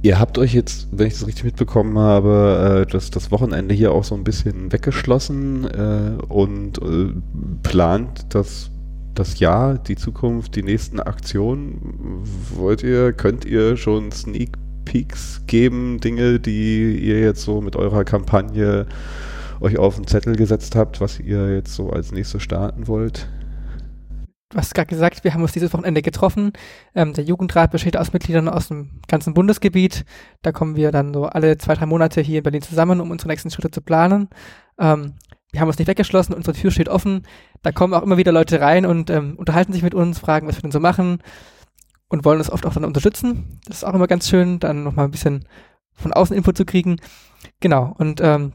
ihr 0.01 0.19
habt 0.19 0.39
euch 0.39 0.55
jetzt, 0.55 0.89
wenn 0.91 1.07
ich 1.07 1.13
das 1.13 1.27
richtig 1.27 1.45
mitbekommen 1.45 1.99
habe, 1.99 2.87
äh, 2.87 2.91
das, 2.91 3.11
das 3.11 3.31
Wochenende 3.31 3.75
hier 3.75 3.93
auch 3.93 4.05
so 4.05 4.15
ein 4.15 4.25
bisschen 4.25 4.73
weggeschlossen 4.73 5.67
äh, 5.67 6.23
und 6.29 6.79
äh, 6.79 7.13
plant 7.63 8.25
das 8.31 8.71
das 9.19 9.39
Jahr, 9.41 9.79
die 9.79 9.97
Zukunft, 9.97 10.57
die 10.57 10.63
nächsten 10.63 11.01
Aktionen? 11.01 12.23
Wollt 12.55 12.83
ihr, 12.83 13.13
könnt 13.13 13.45
ihr 13.45 13.77
schon 13.77 14.13
Sneak 14.13 14.57
Peeks 14.85 15.43
geben, 15.47 15.99
Dinge, 16.01 16.39
die 16.39 16.99
ihr 16.99 17.21
jetzt 17.21 17.43
so 17.43 17.61
mit 17.61 17.77
eurer 17.77 18.05
Kampagne 18.05 18.87
euch 19.61 19.79
auf 19.79 19.97
den 19.97 20.07
Zettel 20.07 20.37
gesetzt 20.37 20.77
habt, 20.77 21.01
was 21.01 21.19
ihr 21.19 21.55
jetzt 21.55 21.75
so 21.75 21.91
als 21.91 22.13
nächstes 22.13 22.43
starten 22.43 22.87
wollt? 22.87 23.29
Du 24.51 24.59
hast 24.59 24.75
gerade 24.75 24.89
gesagt, 24.89 25.25
wir 25.25 25.35
haben 25.35 25.43
uns 25.43 25.53
dieses 25.53 25.73
Wochenende 25.73 26.03
getroffen. 26.03 26.53
Ähm, 26.95 27.13
der 27.13 27.25
Jugendrat 27.25 27.73
besteht 27.73 27.97
aus 27.97 28.13
Mitgliedern 28.13 28.49
aus 28.49 28.69
dem 28.69 29.01
ganzen 29.09 29.35
Bundesgebiet. 29.35 30.05
Da 30.43 30.53
kommen 30.53 30.77
wir 30.77 30.93
dann 30.93 31.13
so 31.13 31.25
alle 31.25 31.59
zwei, 31.59 31.75
drei 31.75 31.87
Monate 31.87 32.21
hier 32.21 32.39
in 32.39 32.45
Berlin 32.45 32.63
zusammen, 32.63 33.01
um 33.01 33.11
unsere 33.11 33.29
nächsten 33.29 33.51
Schritte 33.51 33.73
zu 33.73 33.81
planen. 33.81 34.29
Ähm, 34.79 35.15
wir 35.51 35.61
haben 35.61 35.69
uns 35.69 35.79
nicht 35.79 35.89
weggeschlossen, 35.89 36.35
unsere 36.35 36.57
Tür 36.57 36.71
steht 36.71 36.89
offen. 36.89 37.23
Da 37.67 37.73
kommen 37.73 37.95
auch 37.95 38.05
immer 38.05 38.17
wieder 38.17 38.31
Leute 38.31 38.61
rein 38.61 38.87
und 38.87 39.11
ähm, 39.11 39.35
unterhalten 39.37 39.73
sich 39.73 39.83
mit 39.83 39.93
uns, 39.93 40.21
fragen, 40.21 40.47
was 40.47 40.55
wir 40.55 40.63
denn 40.63 40.71
so 40.71 40.79
machen 40.79 41.19
und 42.07 42.25
wollen 42.25 42.39
uns 42.39 42.49
oft 42.49 42.65
auch 42.65 42.75
dann 42.75 42.85
unterstützen. 42.85 43.59
Das 43.67 43.79
ist 43.79 43.85
auch 43.85 43.93
immer 43.93 44.07
ganz 44.07 44.29
schön, 44.29 44.61
dann 44.61 44.85
nochmal 44.85 45.07
ein 45.07 45.11
bisschen 45.11 45.49
von 45.93 46.13
außen 46.13 46.37
Info 46.37 46.53
zu 46.53 46.65
kriegen. 46.65 47.01
Genau, 47.59 47.93
und 47.99 48.21
ähm, 48.21 48.53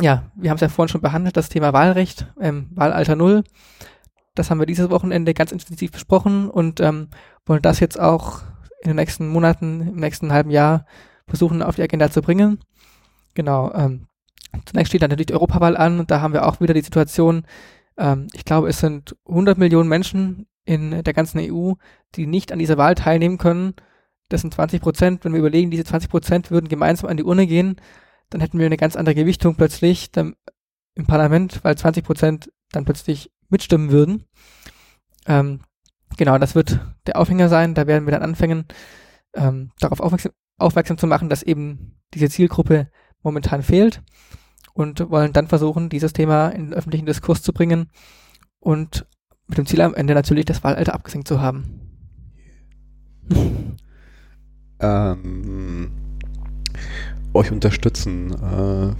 ja, 0.00 0.30
wir 0.34 0.48
haben 0.48 0.54
es 0.54 0.62
ja 0.62 0.70
vorhin 0.70 0.88
schon 0.88 1.02
behandelt, 1.02 1.36
das 1.36 1.50
Thema 1.50 1.74
Wahlrecht, 1.74 2.32
ähm, 2.40 2.70
Wahlalter 2.74 3.14
Null. 3.14 3.44
Das 4.34 4.50
haben 4.50 4.58
wir 4.58 4.64
dieses 4.64 4.88
Wochenende 4.88 5.34
ganz 5.34 5.52
intensiv 5.52 5.92
besprochen 5.92 6.48
und 6.48 6.80
ähm, 6.80 7.08
wollen 7.44 7.60
das 7.60 7.78
jetzt 7.78 8.00
auch 8.00 8.40
in 8.80 8.88
den 8.88 8.96
nächsten 8.96 9.28
Monaten, 9.28 9.82
im 9.82 9.96
nächsten 9.96 10.32
halben 10.32 10.50
Jahr 10.50 10.86
versuchen 11.28 11.62
auf 11.62 11.76
die 11.76 11.82
Agenda 11.82 12.10
zu 12.10 12.22
bringen. 12.22 12.60
Genau. 13.34 13.70
Ähm, 13.74 14.06
zunächst 14.64 14.92
steht 14.92 15.02
dann 15.02 15.10
natürlich 15.10 15.26
die 15.26 15.34
Europawahl 15.34 15.76
an 15.76 16.00
und 16.00 16.10
da 16.10 16.22
haben 16.22 16.32
wir 16.32 16.46
auch 16.46 16.58
wieder 16.60 16.72
die 16.72 16.80
Situation, 16.80 17.44
ähm, 17.98 18.28
ich 18.32 18.44
glaube, 18.44 18.68
es 18.68 18.80
sind 18.80 19.16
100 19.26 19.58
Millionen 19.58 19.88
Menschen 19.88 20.46
in 20.64 21.02
der 21.02 21.14
ganzen 21.14 21.38
EU, 21.40 21.74
die 22.14 22.26
nicht 22.26 22.52
an 22.52 22.58
dieser 22.58 22.76
Wahl 22.76 22.94
teilnehmen 22.94 23.38
können. 23.38 23.74
Das 24.28 24.40
sind 24.40 24.54
20 24.54 24.80
Prozent. 24.82 25.24
Wenn 25.24 25.32
wir 25.32 25.38
überlegen, 25.38 25.70
diese 25.70 25.84
20 25.84 26.10
Prozent 26.10 26.50
würden 26.50 26.68
gemeinsam 26.68 27.08
an 27.08 27.16
die 27.16 27.24
Urne 27.24 27.46
gehen, 27.46 27.76
dann 28.30 28.40
hätten 28.40 28.58
wir 28.58 28.66
eine 28.66 28.76
ganz 28.76 28.96
andere 28.96 29.14
Gewichtung 29.14 29.54
plötzlich 29.54 30.10
im 30.16 31.06
Parlament, 31.06 31.60
weil 31.62 31.78
20 31.78 32.04
Prozent 32.04 32.52
dann 32.72 32.84
plötzlich 32.84 33.30
mitstimmen 33.48 33.90
würden. 33.90 34.24
Ähm, 35.26 35.60
genau, 36.16 36.38
das 36.38 36.56
wird 36.56 36.80
der 37.06 37.16
Aufhänger 37.16 37.48
sein. 37.48 37.74
Da 37.74 37.86
werden 37.86 38.06
wir 38.06 38.12
dann 38.12 38.22
anfangen, 38.22 38.64
ähm, 39.34 39.70
darauf 39.78 40.00
aufmerksam, 40.00 40.32
aufmerksam 40.58 40.98
zu 40.98 41.06
machen, 41.06 41.28
dass 41.28 41.44
eben 41.44 42.00
diese 42.14 42.28
Zielgruppe 42.28 42.90
momentan 43.22 43.62
fehlt 43.62 44.02
und 44.76 45.10
wollen 45.10 45.32
dann 45.32 45.48
versuchen, 45.48 45.88
dieses 45.88 46.12
Thema 46.12 46.50
in 46.50 46.66
den 46.66 46.74
öffentlichen 46.74 47.06
Diskurs 47.06 47.42
zu 47.42 47.52
bringen 47.52 47.88
und 48.60 49.06
mit 49.48 49.58
dem 49.58 49.66
Ziel 49.66 49.80
am 49.80 49.94
Ende 49.94 50.14
natürlich 50.14 50.44
das 50.44 50.62
Wahlalter 50.62 50.94
abgesenkt 50.94 51.26
zu 51.26 51.40
haben. 51.40 51.80
ähm, 54.80 55.90
euch 57.32 57.50
unterstützen. 57.50 58.32
Äh, 58.32 58.94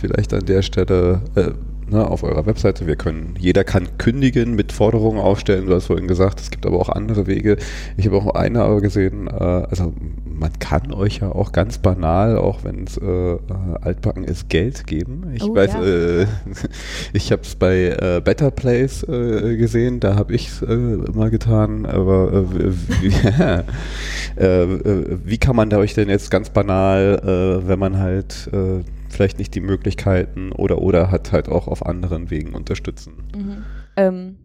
vielleicht 0.00 0.32
an 0.32 0.46
der 0.46 0.62
Stelle 0.62 1.22
äh, 1.34 1.50
ne, 1.90 2.06
auf 2.06 2.22
eurer 2.22 2.46
Webseite. 2.46 2.86
Wir 2.86 2.96
können, 2.96 3.34
jeder 3.38 3.64
kann 3.64 3.98
kündigen, 3.98 4.54
mit 4.54 4.70
Forderungen 4.70 5.18
aufstellen, 5.18 5.66
du 5.66 5.74
hast 5.74 5.86
vorhin 5.86 6.06
gesagt, 6.06 6.40
es 6.40 6.50
gibt 6.50 6.64
aber 6.64 6.78
auch 6.78 6.90
andere 6.90 7.26
Wege. 7.26 7.56
Ich 7.96 8.06
habe 8.06 8.16
auch 8.18 8.34
eine 8.34 8.62
aber 8.62 8.80
gesehen, 8.80 9.26
äh, 9.26 9.32
also 9.32 9.92
man 10.38 10.58
kann 10.58 10.92
euch 10.92 11.18
ja 11.18 11.32
auch 11.32 11.52
ganz 11.52 11.78
banal, 11.78 12.38
auch 12.38 12.64
wenn 12.64 12.84
es 12.84 12.96
äh, 12.96 13.04
äh, 13.04 13.38
altbacken 13.80 14.24
ist, 14.24 14.48
Geld 14.48 14.86
geben. 14.86 15.32
Ich 15.34 15.42
oh, 15.42 15.54
weiß, 15.54 15.72
ja. 15.74 15.84
äh, 15.84 16.26
ich 17.12 17.32
habe 17.32 17.42
es 17.42 17.56
bei 17.56 17.88
äh, 17.88 18.20
Better 18.24 18.50
Place 18.50 19.02
äh, 19.02 19.56
gesehen, 19.56 20.00
da 20.00 20.14
habe 20.14 20.34
ich 20.34 20.48
es 20.48 20.62
äh, 20.62 20.72
immer 20.72 21.30
getan, 21.30 21.86
aber 21.86 22.32
äh, 22.32 23.64
wie, 25.24 25.38
kann 25.38 25.56
man 25.56 25.70
da 25.70 25.78
euch 25.78 25.94
denn 25.94 26.08
jetzt 26.08 26.30
ganz 26.30 26.50
banal, 26.50 27.62
wenn 27.66 27.78
man 27.78 27.98
halt 27.98 28.50
vielleicht 29.08 29.38
nicht 29.38 29.54
die 29.54 29.60
Möglichkeiten 29.60 30.52
oder 30.52 30.78
oder 30.78 31.10
hat 31.10 31.32
halt 31.32 31.48
auch 31.48 31.66
auf 31.66 31.84
anderen 31.84 32.30
Wegen 32.30 32.54
unterstützen? 32.54 33.14
Mhm. 33.34 33.64
Ähm 33.96 34.36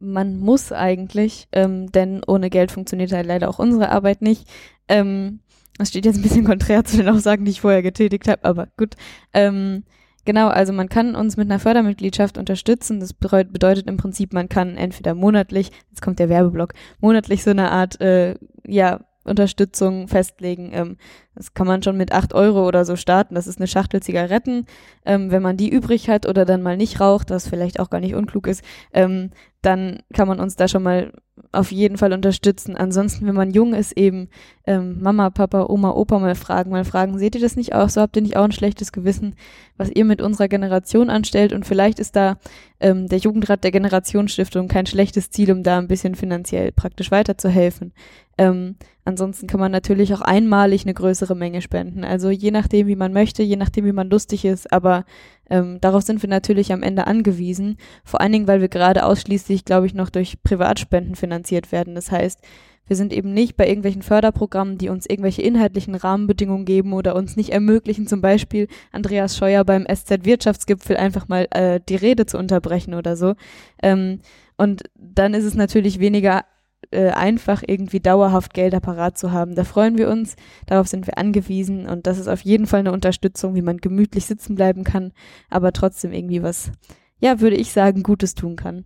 man 0.00 0.38
muss 0.38 0.72
eigentlich, 0.72 1.48
ähm, 1.52 1.90
denn 1.92 2.22
ohne 2.26 2.50
Geld 2.50 2.72
funktioniert 2.72 3.12
halt 3.12 3.26
leider 3.26 3.48
auch 3.48 3.58
unsere 3.58 3.90
Arbeit 3.90 4.22
nicht. 4.22 4.48
Ähm, 4.92 5.40
Das 5.78 5.88
steht 5.88 6.04
jetzt 6.04 6.16
ein 6.16 6.22
bisschen 6.22 6.44
konträr 6.44 6.84
zu 6.84 6.98
den 6.98 7.08
Aussagen, 7.08 7.44
die 7.44 7.50
ich 7.50 7.60
vorher 7.60 7.82
getätigt 7.82 8.28
habe, 8.28 8.44
aber 8.44 8.68
gut. 8.76 8.94
Ähm, 9.32 9.84
genau, 10.24 10.48
also 10.48 10.72
man 10.72 10.88
kann 10.88 11.14
uns 11.14 11.36
mit 11.36 11.50
einer 11.50 11.58
Fördermitgliedschaft 11.58 12.36
unterstützen. 12.38 13.00
Das 13.00 13.14
bedeutet 13.14 13.88
im 13.88 13.96
Prinzip, 13.96 14.32
man 14.32 14.48
kann 14.48 14.76
entweder 14.76 15.14
monatlich, 15.14 15.70
jetzt 15.90 16.02
kommt 16.02 16.18
der 16.18 16.28
Werbeblock, 16.28 16.74
monatlich 17.00 17.42
so 17.42 17.50
eine 17.50 17.70
Art, 17.70 18.00
äh, 18.00 18.36
ja, 18.66 19.00
Unterstützung 19.24 20.08
festlegen. 20.08 20.70
Ähm, 20.72 20.96
das 21.34 21.54
kann 21.54 21.66
man 21.66 21.82
schon 21.82 21.96
mit 21.96 22.12
acht 22.12 22.34
Euro 22.34 22.66
oder 22.66 22.84
so 22.84 22.96
starten. 22.96 23.34
Das 23.34 23.46
ist 23.46 23.58
eine 23.58 23.66
Schachtel 23.66 24.02
Zigaretten. 24.02 24.66
Ähm, 25.04 25.30
wenn 25.30 25.42
man 25.42 25.56
die 25.56 25.70
übrig 25.70 26.08
hat 26.08 26.26
oder 26.26 26.44
dann 26.44 26.62
mal 26.62 26.76
nicht 26.76 27.00
raucht, 27.00 27.30
was 27.30 27.48
vielleicht 27.48 27.80
auch 27.80 27.90
gar 27.90 28.00
nicht 28.00 28.14
unklug 28.14 28.46
ist, 28.46 28.62
ähm, 28.92 29.30
dann 29.62 30.00
kann 30.12 30.28
man 30.28 30.40
uns 30.40 30.56
da 30.56 30.66
schon 30.68 30.82
mal 30.82 31.12
auf 31.52 31.70
jeden 31.70 31.96
Fall 31.96 32.12
unterstützen. 32.12 32.76
Ansonsten, 32.76 33.26
wenn 33.26 33.34
man 33.34 33.52
jung 33.52 33.74
ist, 33.74 33.96
eben 33.96 34.28
ähm, 34.66 35.00
Mama, 35.00 35.30
Papa, 35.30 35.66
Oma, 35.68 35.92
Opa 35.92 36.18
mal 36.18 36.34
fragen, 36.34 36.70
mal 36.70 36.84
fragen, 36.84 37.18
seht 37.18 37.34
ihr 37.34 37.40
das 37.40 37.56
nicht 37.56 37.74
auch 37.74 37.88
so? 37.88 38.00
Habt 38.00 38.16
ihr 38.16 38.22
nicht 38.22 38.36
auch 38.36 38.44
ein 38.44 38.52
schlechtes 38.52 38.92
Gewissen, 38.92 39.34
was 39.76 39.90
ihr 39.90 40.04
mit 40.04 40.20
unserer 40.20 40.48
Generation 40.48 41.10
anstellt? 41.10 41.52
Und 41.52 41.64
vielleicht 41.64 42.00
ist 42.00 42.16
da 42.16 42.38
ähm, 42.80 43.06
der 43.06 43.18
Jugendrat 43.18 43.64
der 43.64 43.70
Generationsstiftung 43.70 44.68
kein 44.68 44.86
schlechtes 44.86 45.30
Ziel, 45.30 45.52
um 45.52 45.62
da 45.62 45.78
ein 45.78 45.88
bisschen 45.88 46.14
finanziell 46.16 46.72
praktisch 46.72 47.10
weiterzuhelfen. 47.10 47.92
Ähm, 48.38 48.76
ansonsten 49.04 49.46
kann 49.46 49.60
man 49.60 49.72
natürlich 49.72 50.12
auch 50.14 50.22
einmalig 50.22 50.82
eine 50.82 50.94
größere 50.94 51.21
Menge 51.34 51.62
spenden. 51.62 52.04
Also 52.04 52.30
je 52.30 52.50
nachdem, 52.50 52.86
wie 52.86 52.96
man 52.96 53.12
möchte, 53.12 53.42
je 53.42 53.56
nachdem, 53.56 53.84
wie 53.84 53.92
man 53.92 54.10
lustig 54.10 54.44
ist, 54.44 54.72
aber 54.72 55.04
ähm, 55.48 55.80
darauf 55.80 56.02
sind 56.02 56.22
wir 56.22 56.28
natürlich 56.28 56.72
am 56.72 56.82
Ende 56.82 57.06
angewiesen. 57.06 57.76
Vor 58.04 58.20
allen 58.20 58.32
Dingen, 58.32 58.48
weil 58.48 58.60
wir 58.60 58.68
gerade 58.68 59.04
ausschließlich, 59.04 59.64
glaube 59.64 59.86
ich, 59.86 59.94
noch 59.94 60.10
durch 60.10 60.42
Privatspenden 60.42 61.14
finanziert 61.14 61.72
werden. 61.72 61.94
Das 61.94 62.10
heißt, 62.10 62.40
wir 62.86 62.96
sind 62.96 63.12
eben 63.12 63.32
nicht 63.32 63.56
bei 63.56 63.68
irgendwelchen 63.68 64.02
Förderprogrammen, 64.02 64.76
die 64.76 64.88
uns 64.88 65.06
irgendwelche 65.06 65.42
inhaltlichen 65.42 65.94
Rahmenbedingungen 65.94 66.64
geben 66.64 66.92
oder 66.92 67.14
uns 67.14 67.36
nicht 67.36 67.50
ermöglichen, 67.50 68.06
zum 68.06 68.20
Beispiel 68.20 68.66
Andreas 68.90 69.36
Scheuer 69.36 69.64
beim 69.64 69.86
SZ-Wirtschaftsgipfel 69.86 70.96
einfach 70.96 71.28
mal 71.28 71.46
äh, 71.50 71.80
die 71.88 71.96
Rede 71.96 72.26
zu 72.26 72.38
unterbrechen 72.38 72.94
oder 72.94 73.16
so. 73.16 73.34
Ähm, 73.82 74.20
und 74.56 74.82
dann 74.94 75.34
ist 75.34 75.44
es 75.44 75.54
natürlich 75.54 76.00
weniger 76.00 76.44
äh, 76.90 77.10
einfach 77.10 77.62
irgendwie 77.66 78.00
dauerhaft 78.00 78.54
Gelder 78.54 78.80
parat 78.80 79.16
zu 79.16 79.32
haben. 79.32 79.54
Da 79.54 79.64
freuen 79.64 79.98
wir 79.98 80.08
uns, 80.08 80.36
darauf 80.66 80.88
sind 80.88 81.06
wir 81.06 81.18
angewiesen 81.18 81.86
und 81.86 82.06
das 82.06 82.18
ist 82.18 82.28
auf 82.28 82.40
jeden 82.42 82.66
Fall 82.66 82.80
eine 82.80 82.92
Unterstützung, 82.92 83.54
wie 83.54 83.62
man 83.62 83.78
gemütlich 83.78 84.26
sitzen 84.26 84.54
bleiben 84.54 84.84
kann, 84.84 85.12
aber 85.50 85.72
trotzdem 85.72 86.12
irgendwie 86.12 86.42
was, 86.42 86.72
ja, 87.18 87.40
würde 87.40 87.56
ich 87.56 87.72
sagen, 87.72 88.02
Gutes 88.02 88.34
tun 88.34 88.56
kann. 88.56 88.84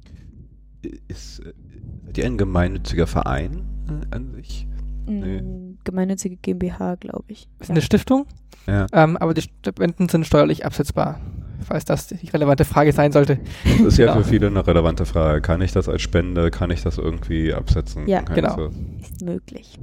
Ist, 1.09 1.37
seid 1.37 2.19
äh, 2.19 2.21
ihr 2.21 2.27
ein 2.27 2.39
gemeinnütziger 2.39 3.07
Verein 3.07 3.65
äh, 3.89 4.15
an 4.15 4.33
sich? 4.35 4.69
Mm, 5.07 5.21
nee. 5.21 5.43
Gemeinnützige 5.85 6.37
GmbH, 6.37 6.97
glaube 6.97 7.25
ich. 7.29 7.49
Ist 7.61 7.69
ja. 7.69 7.75
eine 7.75 7.83
Stiftung, 7.83 8.27
ja. 8.67 8.87
ähm, 8.93 9.17
aber 9.17 9.35
die 9.35 9.43
Spenden 9.43 10.09
sind 10.09 10.27
steuerlich 10.27 10.65
absetzbar 10.65 11.21
falls 11.63 11.85
das 11.85 12.09
die 12.09 12.29
relevante 12.29 12.65
Frage 12.65 12.93
sein 12.93 13.13
sollte. 13.13 13.39
Das 13.65 13.81
ist 13.81 13.99
ja 13.99 14.07
genau. 14.07 14.23
für 14.23 14.31
viele 14.31 14.47
eine 14.49 14.67
relevante 14.67 15.07
Frage. 15.07 15.41
Kann 15.41 15.61
ich 15.61 15.73
das 15.73 15.89
als 15.89 16.03
Spende, 16.03 16.51
kann 16.51 16.71
ich 16.71 16.83
das 16.83 16.99
irgendwie 16.99 17.53
absetzen? 17.53 18.07
Ja, 18.09 18.23
kann 18.23 18.35
genau. 18.35 18.57
So? 18.57 18.71
Ist 19.01 19.23
möglich. 19.23 19.79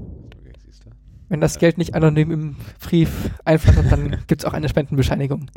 Wenn 1.30 1.42
das 1.42 1.58
Geld 1.58 1.78
nicht 1.78 1.96
anonym 1.96 2.32
im 2.32 2.56
Brief 2.80 3.32
einflattert, 3.46 3.92
dann 3.92 4.18
gibt 4.28 4.42
es 4.42 4.46
auch 4.46 4.54
eine 4.54 4.70
Spendenbescheinigung. 4.70 5.50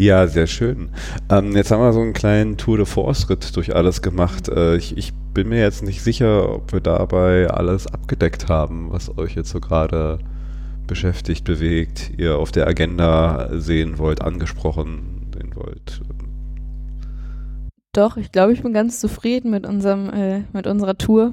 Ja, 0.00 0.28
sehr 0.28 0.46
schön. 0.46 0.90
Ähm, 1.28 1.56
jetzt 1.56 1.72
haben 1.72 1.80
wir 1.80 1.92
so 1.92 2.00
einen 2.00 2.12
kleinen 2.12 2.56
Tour 2.56 2.76
de 2.76 2.86
Force-Ritt 2.86 3.56
durch 3.56 3.74
alles 3.74 4.00
gemacht. 4.00 4.48
Äh, 4.48 4.76
ich, 4.76 4.96
ich, 4.96 5.12
bin 5.34 5.48
mir 5.48 5.60
jetzt 5.60 5.82
nicht 5.82 6.02
sicher, 6.02 6.52
ob 6.52 6.72
wir 6.72 6.80
dabei 6.80 7.48
alles 7.48 7.86
abgedeckt 7.86 8.48
haben, 8.48 8.90
was 8.90 9.18
euch 9.18 9.34
jetzt 9.34 9.50
so 9.50 9.60
gerade 9.60 10.18
beschäftigt, 10.88 11.44
bewegt, 11.44 12.10
ihr 12.18 12.36
auf 12.36 12.50
der 12.50 12.66
Agenda 12.66 13.48
sehen 13.52 13.98
wollt, 13.98 14.20
angesprochen 14.20 15.30
sehen 15.32 15.54
wollt? 15.54 16.00
Doch, 17.92 18.16
ich 18.16 18.32
glaube, 18.32 18.52
ich 18.52 18.62
bin 18.62 18.72
ganz 18.72 19.00
zufrieden 19.00 19.50
mit 19.50 19.66
unserem, 19.66 20.10
äh, 20.10 20.42
mit 20.52 20.66
unserer 20.66 20.98
Tour. 20.98 21.32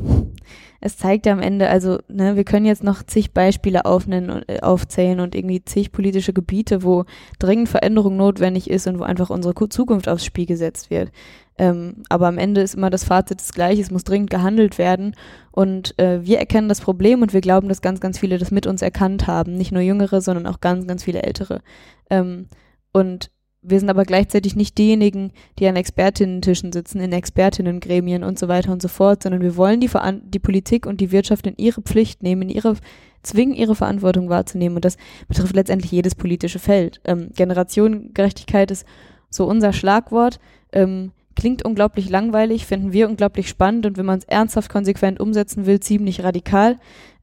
Es 0.81 0.97
zeigt 0.97 1.25
ja 1.25 1.33
am 1.33 1.39
Ende, 1.39 1.69
also, 1.69 1.99
ne, 2.07 2.35
wir 2.35 2.43
können 2.43 2.65
jetzt 2.65 2.83
noch 2.83 3.03
zig 3.03 3.33
Beispiele 3.33 3.85
aufnennen, 3.85 4.43
äh, 4.47 4.61
aufzählen 4.61 5.19
und 5.19 5.35
irgendwie 5.35 5.63
zig 5.65 5.91
politische 5.91 6.31
Gebiete, 6.31 6.83
wo 6.83 7.05
dringend 7.39 7.69
Veränderung 7.69 8.17
notwendig 8.17 8.69
ist 8.69 8.87
und 8.87 8.99
wo 8.99 9.03
einfach 9.03 9.29
unsere 9.29 9.53
Zukunft 9.69 10.07
aufs 10.07 10.25
Spiel 10.25 10.45
gesetzt 10.45 10.89
wird. 10.89 11.11
Ähm, 11.57 12.03
aber 12.09 12.27
am 12.27 12.37
Ende 12.37 12.61
ist 12.61 12.75
immer 12.75 12.89
das 12.89 13.05
Fazit 13.05 13.39
das 13.39 13.53
gleiche, 13.53 13.81
es 13.81 13.91
muss 13.91 14.03
dringend 14.03 14.29
gehandelt 14.29 14.77
werden. 14.77 15.15
Und 15.51 15.97
äh, 15.99 16.25
wir 16.25 16.39
erkennen 16.39 16.67
das 16.67 16.81
Problem 16.81 17.21
und 17.21 17.33
wir 17.33 17.41
glauben, 17.41 17.69
dass 17.69 17.81
ganz, 17.81 18.01
ganz 18.01 18.19
viele 18.19 18.37
das 18.37 18.51
mit 18.51 18.67
uns 18.67 18.81
erkannt 18.81 19.27
haben. 19.27 19.55
Nicht 19.55 19.71
nur 19.71 19.81
Jüngere, 19.81 20.21
sondern 20.21 20.47
auch 20.47 20.59
ganz, 20.59 20.85
ganz 20.85 21.03
viele 21.03 21.23
Ältere. 21.23 21.61
Ähm, 22.09 22.47
und 22.91 23.31
wir 23.67 23.79
sind 23.79 23.89
aber 23.89 24.03
gleichzeitig 24.03 24.55
nicht 24.55 24.77
diejenigen, 24.77 25.31
die 25.57 25.67
an 25.67 25.75
Expertinnen-Tischen 25.75 26.71
sitzen, 26.71 26.99
in 26.99 27.11
Expertinnen-Gremien 27.11 28.23
und 28.23 28.37
so 28.37 28.47
weiter 28.47 28.71
und 28.71 28.81
so 28.81 28.87
fort, 28.87 29.23
sondern 29.23 29.41
wir 29.41 29.55
wollen 29.55 29.79
die, 29.79 29.89
die 30.25 30.39
Politik 30.39 30.85
und 30.85 31.01
die 31.01 31.11
Wirtschaft 31.11 31.47
in 31.47 31.55
ihre 31.57 31.81
Pflicht 31.81 32.21
nehmen, 32.21 32.43
in 32.43 32.49
ihre, 32.49 32.75
zwingen, 33.23 33.55
ihre 33.55 33.75
Verantwortung 33.75 34.29
wahrzunehmen. 34.29 34.75
Und 34.75 34.85
das 34.85 34.97
betrifft 35.27 35.55
letztendlich 35.55 35.91
jedes 35.91 36.13
politische 36.13 36.59
Feld. 36.59 37.01
Ähm, 37.05 37.31
Generationengerechtigkeit 37.35 38.69
ist 38.69 38.85
so 39.31 39.45
unser 39.45 39.73
Schlagwort. 39.73 40.39
Ähm, 40.71 41.11
Klingt 41.35 41.65
unglaublich 41.65 42.09
langweilig, 42.09 42.65
finden 42.65 42.93
wir 42.93 43.09
unglaublich 43.09 43.49
spannend 43.49 43.85
und 43.85 43.97
wenn 43.97 44.05
man 44.05 44.19
es 44.19 44.25
ernsthaft 44.25 44.69
konsequent 44.69 45.19
umsetzen 45.19 45.65
will, 45.65 45.79
ziemlich 45.79 46.23
radikal. 46.23 46.77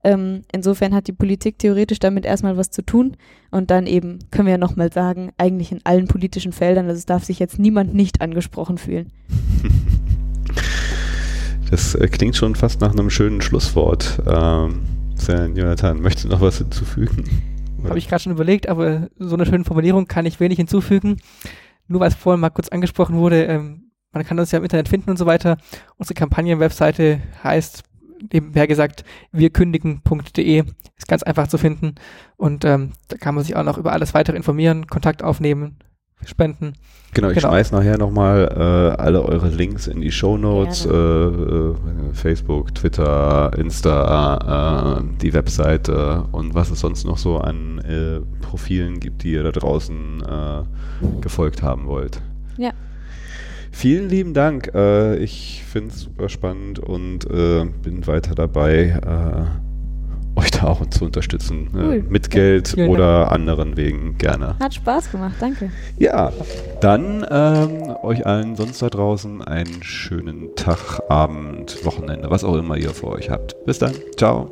Ähm, 0.04 0.42
insofern 0.52 0.94
hat 0.94 1.06
die 1.06 1.12
Politik 1.12 1.58
theoretisch 1.58 1.98
damit 1.98 2.24
erstmal 2.24 2.56
was 2.56 2.70
zu 2.70 2.82
tun 2.82 3.16
und 3.50 3.70
dann 3.70 3.86
eben, 3.86 4.18
können 4.30 4.46
wir 4.46 4.52
ja 4.52 4.58
nochmal 4.58 4.92
sagen, 4.92 5.30
eigentlich 5.38 5.72
in 5.72 5.80
allen 5.84 6.08
politischen 6.08 6.52
Feldern, 6.52 6.86
also 6.86 6.98
es 6.98 7.06
darf 7.06 7.24
sich 7.24 7.38
jetzt 7.38 7.58
niemand 7.58 7.94
nicht 7.94 8.20
angesprochen 8.20 8.78
fühlen. 8.78 9.12
Das 11.70 11.94
äh, 11.94 12.06
klingt 12.06 12.36
schon 12.36 12.54
fast 12.54 12.82
nach 12.82 12.92
einem 12.92 13.08
schönen 13.08 13.40
Schlusswort. 13.40 14.20
Ähm, 14.26 14.82
Jonathan, 15.26 16.02
möchtest 16.02 16.26
du 16.26 16.28
noch 16.28 16.42
was 16.42 16.58
hinzufügen? 16.58 17.24
Habe 17.84 17.98
ich 17.98 18.08
gerade 18.08 18.22
schon 18.22 18.32
überlegt, 18.32 18.68
aber 18.68 19.08
so 19.18 19.36
eine 19.36 19.46
schöne 19.46 19.64
Formulierung 19.64 20.06
kann 20.06 20.26
ich 20.26 20.38
wenig 20.38 20.58
hinzufügen. 20.58 21.16
Nur 21.88 22.00
weil 22.00 22.08
es 22.08 22.14
vorhin 22.14 22.40
mal 22.40 22.50
kurz 22.50 22.68
angesprochen 22.68 23.16
wurde, 23.16 23.44
ähm, 23.44 23.91
man 24.12 24.24
kann 24.24 24.38
uns 24.38 24.52
ja 24.52 24.58
im 24.58 24.64
Internet 24.64 24.88
finden 24.88 25.10
und 25.10 25.16
so 25.16 25.26
weiter. 25.26 25.56
Unsere 25.96 26.14
Kampagnenwebseite 26.14 27.20
heißt 27.42 27.84
nebenher 28.32 28.66
gesagt 28.66 29.04
wirkündigen.de 29.32 30.64
ist 30.96 31.08
ganz 31.08 31.22
einfach 31.22 31.48
zu 31.48 31.58
finden 31.58 31.96
und 32.36 32.64
ähm, 32.64 32.92
da 33.08 33.16
kann 33.16 33.34
man 33.34 33.42
sich 33.42 33.56
auch 33.56 33.64
noch 33.64 33.78
über 33.78 33.92
alles 33.92 34.14
weitere 34.14 34.36
informieren, 34.36 34.86
Kontakt 34.86 35.22
aufnehmen, 35.22 35.78
spenden. 36.24 36.74
Genau, 37.14 37.28
ich 37.28 37.34
genau. 37.34 37.48
schmeiß 37.48 37.72
nachher 37.72 37.98
nochmal 37.98 38.48
äh, 38.56 39.02
alle 39.02 39.22
eure 39.22 39.48
Links 39.48 39.86
in 39.86 40.00
die 40.00 40.12
Show 40.12 40.38
Notes, 40.38 40.86
äh, 40.86 40.90
äh, 40.90 41.74
Facebook, 42.12 42.74
Twitter, 42.74 43.50
Insta, 43.58 44.98
äh, 44.98 45.02
die 45.20 45.34
Webseite 45.34 46.24
und 46.32 46.54
was 46.54 46.70
es 46.70 46.80
sonst 46.80 47.04
noch 47.04 47.18
so 47.18 47.38
an 47.38 47.80
äh, 47.80 48.20
Profilen 48.40 48.98
gibt, 49.00 49.24
die 49.24 49.32
ihr 49.32 49.42
da 49.42 49.50
draußen 49.50 50.22
äh, 50.22 51.20
gefolgt 51.20 51.62
haben 51.62 51.86
wollt. 51.86 52.22
Ja. 52.56 52.70
Vielen 53.72 54.08
lieben 54.08 54.34
Dank. 54.34 54.70
Äh, 54.74 55.16
ich 55.16 55.64
finde 55.66 55.88
es 55.90 56.02
super 56.02 56.28
spannend 56.28 56.78
und 56.78 57.24
äh, 57.28 57.64
bin 57.82 58.06
weiter 58.06 58.34
dabei, 58.34 59.00
äh, 59.04 60.38
euch 60.38 60.50
da 60.50 60.64
auch 60.68 60.84
zu 60.86 61.06
unterstützen. 61.06 61.70
Ne? 61.72 61.82
Cool. 61.82 62.04
mit 62.08 62.30
Geld 62.30 62.76
ja, 62.76 62.86
oder 62.86 63.20
Dank. 63.20 63.32
anderen 63.32 63.76
Wegen 63.76 64.18
gerne. 64.18 64.56
Hat 64.60 64.74
Spaß 64.74 65.10
gemacht, 65.10 65.34
danke. 65.40 65.70
Ja, 65.98 66.32
dann 66.80 67.26
ähm, 67.28 67.96
euch 68.02 68.26
allen 68.26 68.56
sonst 68.56 68.80
da 68.82 68.88
draußen 68.88 69.42
einen 69.42 69.82
schönen 69.82 70.54
Tag, 70.54 71.00
Abend, 71.08 71.84
Wochenende, 71.84 72.30
was 72.30 72.44
auch 72.44 72.54
immer 72.54 72.76
ihr 72.76 72.90
vor 72.90 73.12
euch 73.12 73.30
habt. 73.30 73.56
Bis 73.64 73.78
dann. 73.78 73.92
Ciao. 74.16 74.50